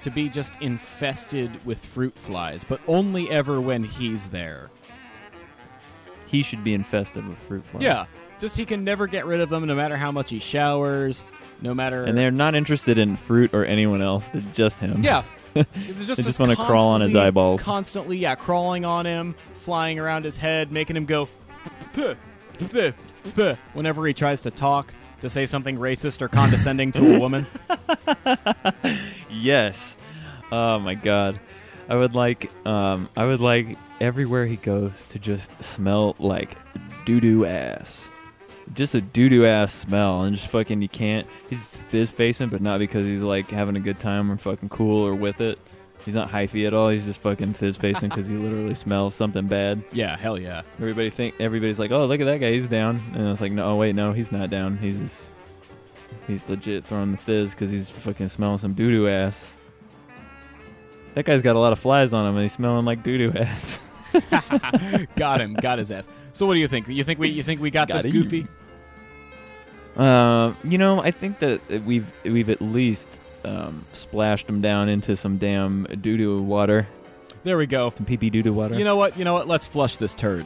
to 0.00 0.10
be 0.10 0.28
just 0.28 0.52
infested 0.60 1.64
with 1.64 1.84
fruit 1.84 2.14
flies, 2.16 2.64
but 2.64 2.80
only 2.86 3.30
ever 3.30 3.60
when 3.60 3.82
he's 3.84 4.28
there. 4.28 4.70
He 6.26 6.42
should 6.42 6.64
be 6.64 6.74
infested 6.74 7.26
with 7.26 7.38
fruit 7.38 7.64
flies. 7.64 7.82
Yeah. 7.82 8.06
Just 8.40 8.56
he 8.56 8.66
can 8.66 8.84
never 8.84 9.06
get 9.06 9.24
rid 9.26 9.40
of 9.40 9.48
them 9.48 9.66
no 9.66 9.74
matter 9.74 9.96
how 9.96 10.10
much 10.10 10.30
he 10.30 10.38
showers, 10.38 11.24
no 11.62 11.72
matter 11.72 12.04
and 12.04 12.18
they're 12.18 12.30
not 12.30 12.54
interested 12.54 12.98
in 12.98 13.16
fruit 13.16 13.54
or 13.54 13.64
anyone 13.64 14.02
else. 14.02 14.28
They're 14.30 14.42
just 14.52 14.78
him. 14.78 15.02
Yeah. 15.02 15.22
They're 15.54 15.64
They 15.84 16.22
just 16.22 16.40
wanna 16.40 16.56
crawl 16.56 16.88
on 16.88 17.00
his 17.00 17.14
eyeballs. 17.14 17.62
Constantly, 17.62 18.18
yeah, 18.18 18.34
crawling 18.34 18.84
on 18.84 19.06
him, 19.06 19.36
flying 19.54 20.00
around 20.00 20.24
his 20.24 20.36
head, 20.36 20.72
making 20.72 20.96
him 20.96 21.06
go 21.06 21.28
whenever 23.72 24.06
he 24.06 24.12
tries 24.12 24.42
to 24.42 24.50
talk, 24.50 24.92
to 25.20 25.28
say 25.28 25.46
something 25.46 25.76
racist 25.76 26.20
or 26.22 26.28
condescending 26.28 26.92
to 26.92 27.16
a 27.16 27.18
woman. 27.20 27.46
Yes. 29.30 29.96
Oh 30.52 30.78
my 30.78 30.94
god. 30.94 31.40
I 31.88 31.96
would 31.96 32.14
like 32.14 32.50
um 32.66 33.08
I 33.16 33.24
would 33.24 33.40
like 33.40 33.76
everywhere 34.00 34.46
he 34.46 34.56
goes 34.56 35.04
to 35.10 35.18
just 35.18 35.62
smell 35.62 36.14
like 36.18 36.56
doo 37.04 37.20
doo 37.20 37.44
ass. 37.46 38.10
Just 38.74 38.94
a 38.94 39.00
doo 39.00 39.28
doo 39.28 39.44
ass 39.46 39.72
smell 39.72 40.22
and 40.22 40.34
just 40.34 40.48
fucking 40.48 40.80
you 40.80 40.88
can't 40.88 41.26
he's 41.50 41.66
fizz 41.68 42.12
facing 42.12 42.48
but 42.48 42.60
not 42.62 42.78
because 42.78 43.04
he's 43.04 43.22
like 43.22 43.50
having 43.50 43.76
a 43.76 43.80
good 43.80 43.98
time 43.98 44.30
or 44.30 44.36
fucking 44.36 44.68
cool 44.70 45.06
or 45.06 45.14
with 45.14 45.40
it. 45.40 45.58
He's 46.04 46.14
not 46.14 46.30
hyphy 46.30 46.66
at 46.66 46.74
all. 46.74 46.90
He's 46.90 47.06
just 47.06 47.20
fucking 47.20 47.54
fizz 47.54 47.78
facing 47.78 48.10
because 48.10 48.28
he 48.28 48.36
literally 48.36 48.74
smells 48.74 49.14
something 49.14 49.46
bad. 49.46 49.82
Yeah, 49.92 50.16
hell 50.16 50.38
yeah. 50.38 50.62
Everybody 50.78 51.08
think 51.08 51.34
everybody's 51.40 51.78
like, 51.78 51.90
"Oh, 51.92 52.04
look 52.04 52.20
at 52.20 52.24
that 52.24 52.40
guy, 52.40 52.52
he's 52.52 52.66
down," 52.66 53.00
and 53.14 53.26
I 53.26 53.30
was 53.30 53.40
like, 53.40 53.52
"No, 53.52 53.70
oh, 53.70 53.76
wait, 53.76 53.94
no, 53.94 54.12
he's 54.12 54.30
not 54.30 54.50
down. 54.50 54.76
He's 54.76 55.28
he's 56.26 56.46
legit 56.48 56.84
throwing 56.84 57.12
the 57.12 57.16
fizz 57.16 57.52
because 57.52 57.70
he's 57.70 57.88
fucking 57.90 58.28
smelling 58.28 58.58
some 58.58 58.74
doo 58.74 58.90
doo 58.90 59.08
ass." 59.08 59.50
That 61.14 61.24
guy's 61.24 61.42
got 61.42 61.56
a 61.56 61.58
lot 61.58 61.72
of 61.72 61.78
flies 61.78 62.12
on 62.12 62.26
him, 62.28 62.34
and 62.34 62.42
he's 62.42 62.52
smelling 62.52 62.84
like 62.84 63.02
doo 63.02 63.16
doo 63.16 63.32
ass. 63.38 63.80
got 65.16 65.40
him, 65.40 65.54
got 65.54 65.78
his 65.78 65.90
ass. 65.90 66.06
So 66.34 66.46
what 66.46 66.54
do 66.54 66.60
you 66.60 66.68
think? 66.68 66.86
You 66.88 67.04
think 67.04 67.18
we 67.18 67.28
you 67.28 67.42
think 67.42 67.60
we 67.60 67.70
got, 67.70 67.88
Got 67.88 68.02
this 68.02 68.12
goofy? 68.12 68.46
Uh, 69.96 70.52
you 70.64 70.76
know, 70.76 71.00
I 71.00 71.12
think 71.12 71.38
that 71.38 71.60
we've 71.84 72.06
we've 72.24 72.50
at 72.50 72.60
least 72.60 73.20
um, 73.44 73.84
splashed 73.92 74.48
him 74.48 74.60
down 74.60 74.88
into 74.88 75.16
some 75.16 75.36
damn 75.38 75.84
doo 76.00 76.16
doo 76.16 76.42
water, 76.42 76.86
There 77.44 77.56
we 77.56 77.66
go. 77.66 77.92
some 77.96 78.06
pee 78.06 78.16
pee 78.16 78.30
doo 78.30 78.42
doo 78.42 78.52
water. 78.52 78.74
You 78.76 78.84
know 78.84 78.96
what? 78.96 79.16
You 79.18 79.24
know 79.24 79.34
what? 79.34 79.46
Let's 79.48 79.66
flush 79.66 79.96
this 79.98 80.14
turd. 80.14 80.44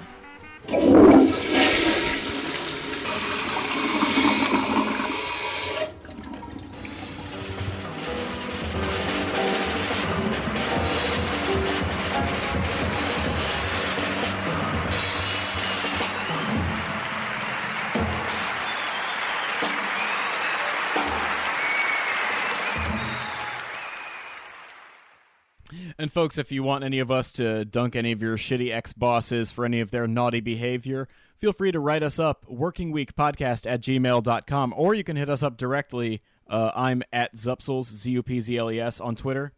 And 26.09 26.12
folks, 26.14 26.38
if 26.38 26.50
you 26.50 26.62
want 26.62 26.84
any 26.84 27.00
of 27.00 27.11
us 27.11 27.32
to 27.32 27.66
dunk 27.66 27.94
any 27.94 28.12
of 28.12 28.22
your 28.22 28.38
shitty 28.38 28.72
ex 28.72 28.94
bosses 28.94 29.50
for 29.52 29.66
any 29.66 29.80
of 29.80 29.90
their 29.90 30.06
naughty 30.09 30.40
behavior, 30.40 31.06
feel 31.36 31.52
free 31.52 31.70
to 31.70 31.78
write 31.78 32.02
us 32.02 32.18
up, 32.18 32.46
workingweekpodcast 32.50 33.70
at 33.70 33.82
gmail.com, 33.82 34.72
or 34.74 34.94
you 34.94 35.04
can 35.04 35.16
hit 35.16 35.28
us 35.28 35.42
up 35.42 35.59
directly. 35.59 36.22
Uh, 36.48 36.70
I'm 36.74 37.02
at 37.12 37.36
Zupzles, 37.36 37.84
Z 37.94 38.11
U 38.11 38.22
P 38.22 38.40
Z 38.40 38.56
L 38.56 38.70
E 38.72 38.80
S, 38.80 39.02
on 39.02 39.16
Twitter. 39.16 39.52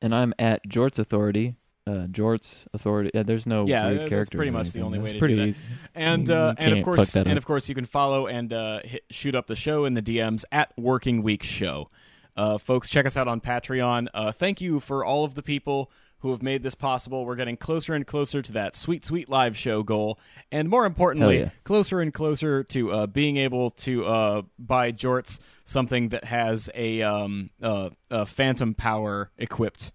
and 0.00 0.12
I'm 0.12 0.34
at 0.36 0.68
Jorts 0.68 0.98
Authority. 0.98 1.54
Uh, 1.86 2.06
Jorts 2.10 2.66
Authority. 2.74 3.12
Yeah, 3.14 3.22
there's 3.22 3.46
no 3.46 3.64
Yeah, 3.64 3.88
weird 3.88 4.10
that's 4.10 4.30
pretty 4.30 4.50
much 4.50 4.72
the 4.72 4.80
only 4.80 4.98
way 4.98 5.04
That's 5.04 5.12
to 5.12 5.18
do 5.18 5.18
pretty 5.20 5.36
that. 5.36 5.46
easy. 5.46 5.62
And 5.94 6.28
uh, 6.28 6.54
and 6.58 6.76
of 6.76 6.84
course, 6.84 7.14
and 7.14 7.38
of 7.38 7.46
course, 7.46 7.68
you 7.68 7.76
can 7.76 7.84
follow 7.84 8.26
and 8.26 8.52
uh, 8.52 8.80
hit, 8.82 9.04
shoot 9.12 9.36
up 9.36 9.46
the 9.46 9.54
show 9.54 9.84
in 9.84 9.94
the 9.94 10.02
DMs 10.02 10.42
at 10.50 10.72
Working 10.76 11.22
Week 11.22 11.44
Show. 11.44 11.88
Uh, 12.36 12.58
folks, 12.58 12.88
check 12.88 13.06
us 13.06 13.16
out 13.16 13.28
on 13.28 13.40
Patreon. 13.40 14.08
Uh, 14.14 14.32
thank 14.32 14.60
you 14.60 14.80
for 14.80 15.04
all 15.04 15.24
of 15.24 15.34
the 15.34 15.42
people 15.42 15.90
who 16.20 16.30
have 16.30 16.42
made 16.42 16.62
this 16.62 16.74
possible. 16.74 17.24
We're 17.26 17.36
getting 17.36 17.56
closer 17.56 17.94
and 17.94 18.06
closer 18.06 18.42
to 18.42 18.52
that 18.52 18.76
sweet, 18.76 19.04
sweet 19.04 19.28
live 19.28 19.56
show 19.56 19.82
goal, 19.82 20.18
and 20.52 20.68
more 20.68 20.86
importantly, 20.86 21.40
yeah. 21.40 21.50
closer 21.64 22.00
and 22.00 22.14
closer 22.14 22.62
to 22.64 22.92
uh, 22.92 23.06
being 23.08 23.36
able 23.36 23.70
to 23.70 24.06
uh, 24.06 24.42
buy 24.58 24.92
Jorts 24.92 25.40
something 25.64 26.10
that 26.10 26.24
has 26.24 26.70
a, 26.74 27.02
um, 27.02 27.50
uh, 27.60 27.90
a 28.10 28.24
phantom 28.24 28.74
power 28.74 29.30
equipped 29.36 29.90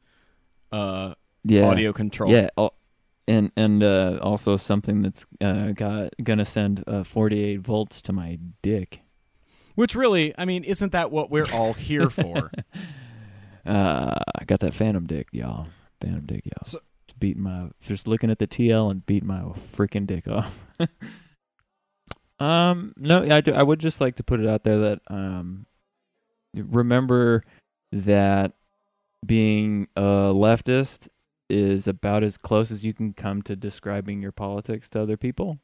uh, 0.72 1.14
Yeah. 1.46 1.66
audio 1.66 1.94
control. 1.94 2.30
Yeah, 2.32 2.50
and 3.28 3.52
and 3.56 3.84
uh, 3.84 4.20
also 4.22 4.58
something 4.58 5.02
that's 5.02 5.26
uh, 5.42 5.72
got 5.72 6.14
gonna 6.24 6.46
send 6.46 6.84
uh, 6.88 7.04
48 7.04 7.62
volts 7.62 8.02
to 8.04 8.14
my 8.14 8.40
dick. 8.62 9.02
Which 9.78 9.93
really, 9.93 10.34
I 10.39 10.45
mean, 10.45 10.63
isn't 10.63 10.91
that 10.93 11.11
what 11.11 11.30
we're 11.30 11.51
all 11.53 11.73
here 11.73 12.09
for? 12.09 12.51
Uh, 13.65 14.17
I 14.39 14.45
got 14.45 14.61
that 14.61 14.73
phantom 14.73 15.05
dick, 15.05 15.28
y'all. 15.34 15.67
Phantom 15.99 16.25
dick, 16.25 16.45
y'all. 16.45 16.63
So- 16.63 16.80
just 17.05 17.19
beating 17.19 17.43
my, 17.43 17.67
just 17.82 18.07
looking 18.07 18.32
at 18.32 18.39
the 18.39 18.47
TL 18.47 18.89
and 18.89 19.05
beating 19.05 19.28
my 19.28 19.41
freaking 19.41 20.07
dick 20.07 20.25
off. 20.25 20.57
um, 22.39 22.93
no, 22.95 23.28
I 23.30 23.41
do, 23.41 23.51
I 23.51 23.63
would 23.63 23.80
just 23.80 23.99
like 23.99 24.15
to 24.15 24.23
put 24.23 24.39
it 24.39 24.47
out 24.47 24.63
there 24.63 24.78
that 24.78 25.01
um, 25.09 25.65
remember 26.53 27.43
that 27.91 28.53
being 29.25 29.89
a 29.97 30.32
leftist 30.34 31.09
is 31.49 31.89
about 31.89 32.23
as 32.23 32.38
close 32.38 32.71
as 32.71 32.86
you 32.86 32.93
can 32.93 33.11
come 33.11 33.41
to 33.41 33.57
describing 33.57 34.21
your 34.21 34.32
politics 34.32 34.89
to 34.91 35.01
other 35.01 35.17
people, 35.17 35.59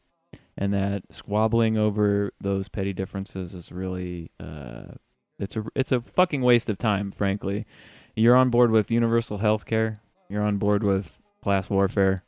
and 0.57 0.73
that 0.73 1.03
squabbling 1.11 1.77
over 1.77 2.31
those 2.39 2.67
petty 2.67 2.93
differences 2.93 3.53
is 3.53 3.71
really 3.71 4.31
uh, 4.39 4.93
it's 5.39 5.55
a 5.55 5.65
it's 5.75 5.91
a 5.91 6.01
fucking 6.01 6.41
waste 6.41 6.69
of 6.69 6.77
time. 6.77 7.11
Frankly, 7.11 7.65
you're 8.15 8.35
on 8.35 8.49
board 8.49 8.71
with 8.71 8.91
universal 8.91 9.39
health 9.39 9.65
care. 9.65 10.01
You're 10.29 10.43
on 10.43 10.57
board 10.57 10.83
with 10.83 11.19
class 11.41 11.69
warfare. 11.69 12.23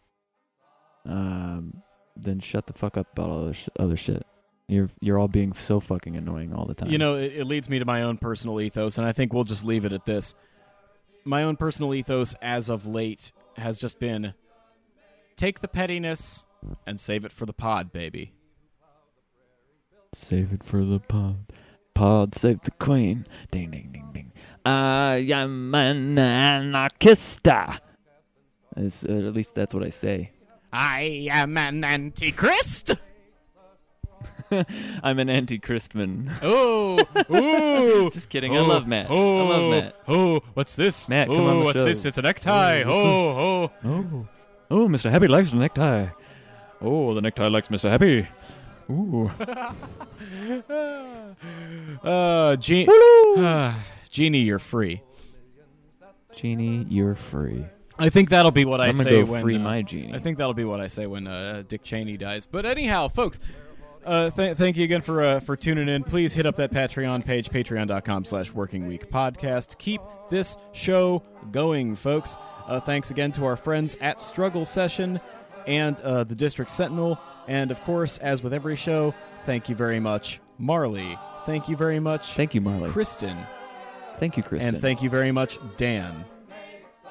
Um, 1.05 1.81
then 2.15 2.39
shut 2.39 2.67
the 2.67 2.73
fuck 2.73 2.97
up 2.97 3.07
about 3.13 3.29
all 3.29 3.43
other 3.43 3.53
sh- 3.53 3.69
other 3.77 3.97
shit. 3.97 4.25
You're 4.67 4.89
you're 4.99 5.19
all 5.19 5.27
being 5.27 5.53
so 5.53 5.79
fucking 5.79 6.15
annoying 6.15 6.53
all 6.53 6.65
the 6.65 6.73
time. 6.73 6.89
You 6.89 6.97
know, 6.97 7.17
it, 7.17 7.33
it 7.33 7.45
leads 7.45 7.69
me 7.69 7.77
to 7.79 7.85
my 7.85 8.01
own 8.01 8.17
personal 8.17 8.59
ethos, 8.59 8.97
and 8.97 9.05
I 9.05 9.11
think 9.11 9.33
we'll 9.33 9.43
just 9.43 9.63
leave 9.63 9.85
it 9.85 9.93
at 9.93 10.05
this. 10.05 10.33
My 11.23 11.43
own 11.43 11.55
personal 11.55 11.93
ethos, 11.93 12.35
as 12.41 12.69
of 12.69 12.87
late, 12.87 13.31
has 13.57 13.79
just 13.79 13.99
been 13.99 14.33
take 15.35 15.59
the 15.59 15.67
pettiness 15.67 16.44
and 16.85 16.99
save 16.99 17.25
it 17.25 17.31
for 17.31 17.45
the 17.45 17.53
pod, 17.53 17.91
baby. 17.91 18.33
Save 20.13 20.53
it 20.53 20.63
for 20.63 20.83
the 20.83 20.99
pod. 20.99 21.51
Pod 21.93 22.35
save 22.35 22.61
the 22.61 22.71
queen. 22.71 23.25
Ding 23.51 23.71
ding 23.71 23.89
ding 23.91 24.09
ding. 24.13 24.31
I 24.65 25.25
am 25.31 25.73
an 25.75 26.15
anarchista. 26.15 27.79
It's, 28.77 29.03
uh, 29.05 29.11
at 29.11 29.33
least 29.33 29.55
that's 29.55 29.73
what 29.73 29.83
I 29.83 29.89
say. 29.89 30.31
I 30.73 31.27
am 31.31 31.57
an 31.57 31.83
antichrist. 31.83 32.95
I'm 35.03 35.19
an 35.19 35.29
anti-Christman. 35.29 36.31
Oh, 36.41 36.99
ooh. 37.31 38.09
Just 38.13 38.29
kidding. 38.29 38.55
I 38.55 38.59
love 38.59 38.87
Matt. 38.87 39.07
Oh, 39.09 39.47
I 39.47 39.57
love 39.57 39.71
Matt. 39.71 39.95
Oh, 40.07 40.41
what's 40.53 40.75
this? 40.75 41.09
Matt, 41.09 41.27
come 41.27 41.37
oh, 41.37 41.47
on 41.47 41.59
the 41.59 41.65
what's 41.65 41.77
show. 41.77 41.85
this? 41.85 42.05
It's 42.05 42.17
a 42.17 42.21
necktie. 42.21 42.83
Oh, 42.83 42.91
Oh, 42.91 43.71
oh. 43.83 43.89
Oh, 43.89 44.27
oh, 44.71 44.87
Mr. 44.87 45.09
Happy 45.09 45.27
likes 45.27 45.49
the 45.51 45.57
necktie. 45.57 46.07
Oh, 46.85 47.13
the 47.13 47.21
necktie 47.21 47.47
likes 47.47 47.67
Mr. 47.69 47.89
Happy. 47.89 48.27
Ooh. 48.89 49.31
Uh, 52.03 52.55
Gene- 52.57 52.87
Genie, 54.09 54.39
you're 54.39 54.59
free. 54.59 55.01
Genie, 56.35 56.85
you're 56.89 57.15
free. 57.15 57.65
I 57.97 58.09
think 58.09 58.29
that'll 58.29 58.51
be 58.51 58.65
what 58.65 58.81
I 58.81 58.87
I'm 58.87 58.97
gonna 58.97 59.03
say 59.03 59.23
go 59.23 59.31
when 59.31 59.41
free 59.41 59.55
uh, 59.55 59.59
my 59.59 59.81
genie. 59.81 60.13
I 60.13 60.19
think 60.19 60.37
that'll 60.37 60.53
be 60.53 60.65
what 60.65 60.79
I 60.81 60.87
say 60.87 61.07
when 61.07 61.27
uh, 61.27 61.63
Dick 61.67 61.83
Cheney 61.83 62.17
dies. 62.17 62.45
But 62.45 62.65
anyhow, 62.65 63.07
folks, 63.07 63.39
uh, 64.05 64.29
th- 64.31 64.57
thank 64.57 64.75
you 64.77 64.83
again 64.83 65.01
for 65.01 65.21
uh, 65.21 65.39
for 65.39 65.55
tuning 65.55 65.87
in. 65.87 66.03
Please 66.03 66.33
hit 66.33 66.45
up 66.45 66.55
that 66.57 66.71
Patreon 66.71 67.23
page, 67.25 67.49
patreon.com 67.49 68.25
slash 68.25 68.51
working 68.51 68.87
week 68.87 69.09
podcast. 69.09 69.77
Keep 69.77 70.01
this 70.29 70.57
show 70.73 71.23
going, 71.51 71.95
folks. 71.95 72.37
Uh, 72.67 72.79
thanks 72.79 73.11
again 73.11 73.31
to 73.31 73.45
our 73.45 73.55
friends 73.55 73.95
at 74.01 74.19
Struggle 74.19 74.65
Session 74.65 75.21
and 75.67 75.99
uh, 76.01 76.23
the 76.23 76.35
District 76.35 76.71
Sentinel. 76.71 77.19
And 77.47 77.71
of 77.71 77.81
course, 77.83 78.17
as 78.17 78.41
with 78.41 78.53
every 78.53 78.75
show, 78.75 79.13
thank 79.45 79.69
you 79.69 79.75
very 79.75 79.99
much, 79.99 80.39
Marley. 80.57 81.17
Thank 81.45 81.69
you 81.69 81.75
very 81.75 81.99
much, 81.99 82.33
Thank 82.33 82.55
you, 82.55 82.61
Marley. 82.61 82.89
Kristen. 82.89 83.37
Thank 84.17 84.37
you, 84.37 84.43
Kristen. 84.43 84.75
And 84.75 84.81
thank 84.81 85.03
you 85.03 85.09
very 85.09 85.31
much, 85.31 85.59
Dan. 85.77 86.25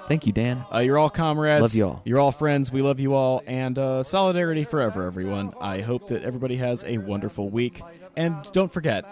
Thank 0.09 0.27
you, 0.27 0.33
Dan. 0.33 0.65
Uh, 0.73 0.79
you're 0.81 0.99
all 0.99 1.09
comrades. 1.09 1.63
Love 1.63 1.75
you 1.75 1.87
all. 1.87 2.03
You're 2.05 2.19
all 2.19 2.33
friends. 2.33 2.71
We 2.71 2.83
love 2.83 3.01
you 3.01 3.15
all. 3.15 3.43
And 3.47 3.79
uh, 3.79 4.03
solidarity 4.03 4.65
forever, 4.65 5.07
everyone. 5.07 5.55
I 5.61 5.81
hope 5.81 6.09
that 6.09 6.23
everybody 6.25 6.57
has 6.57 6.85
a 6.85 6.99
wonderful 6.99 7.49
week. 7.49 7.81
And 8.17 8.37
don't 8.53 8.73
forget, 8.73 9.05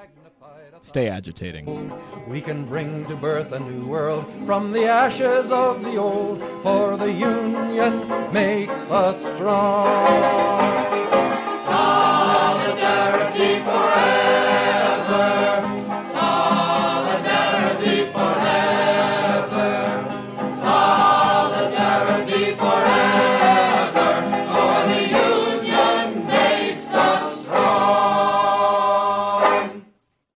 stay 0.82 1.08
agitating. 1.08 1.92
We 2.28 2.40
can 2.40 2.64
bring 2.64 3.06
to 3.06 3.16
birth 3.16 3.52
a 3.52 3.60
new 3.60 3.86
world 3.86 4.26
from 4.46 4.72
the 4.72 4.86
ashes 4.86 5.50
of 5.50 5.82
the 5.82 5.96
old, 5.96 6.42
for 6.62 6.96
the 6.96 7.12
union 7.12 8.32
makes 8.32 8.90
us 8.90 9.24
strong. 9.34 11.01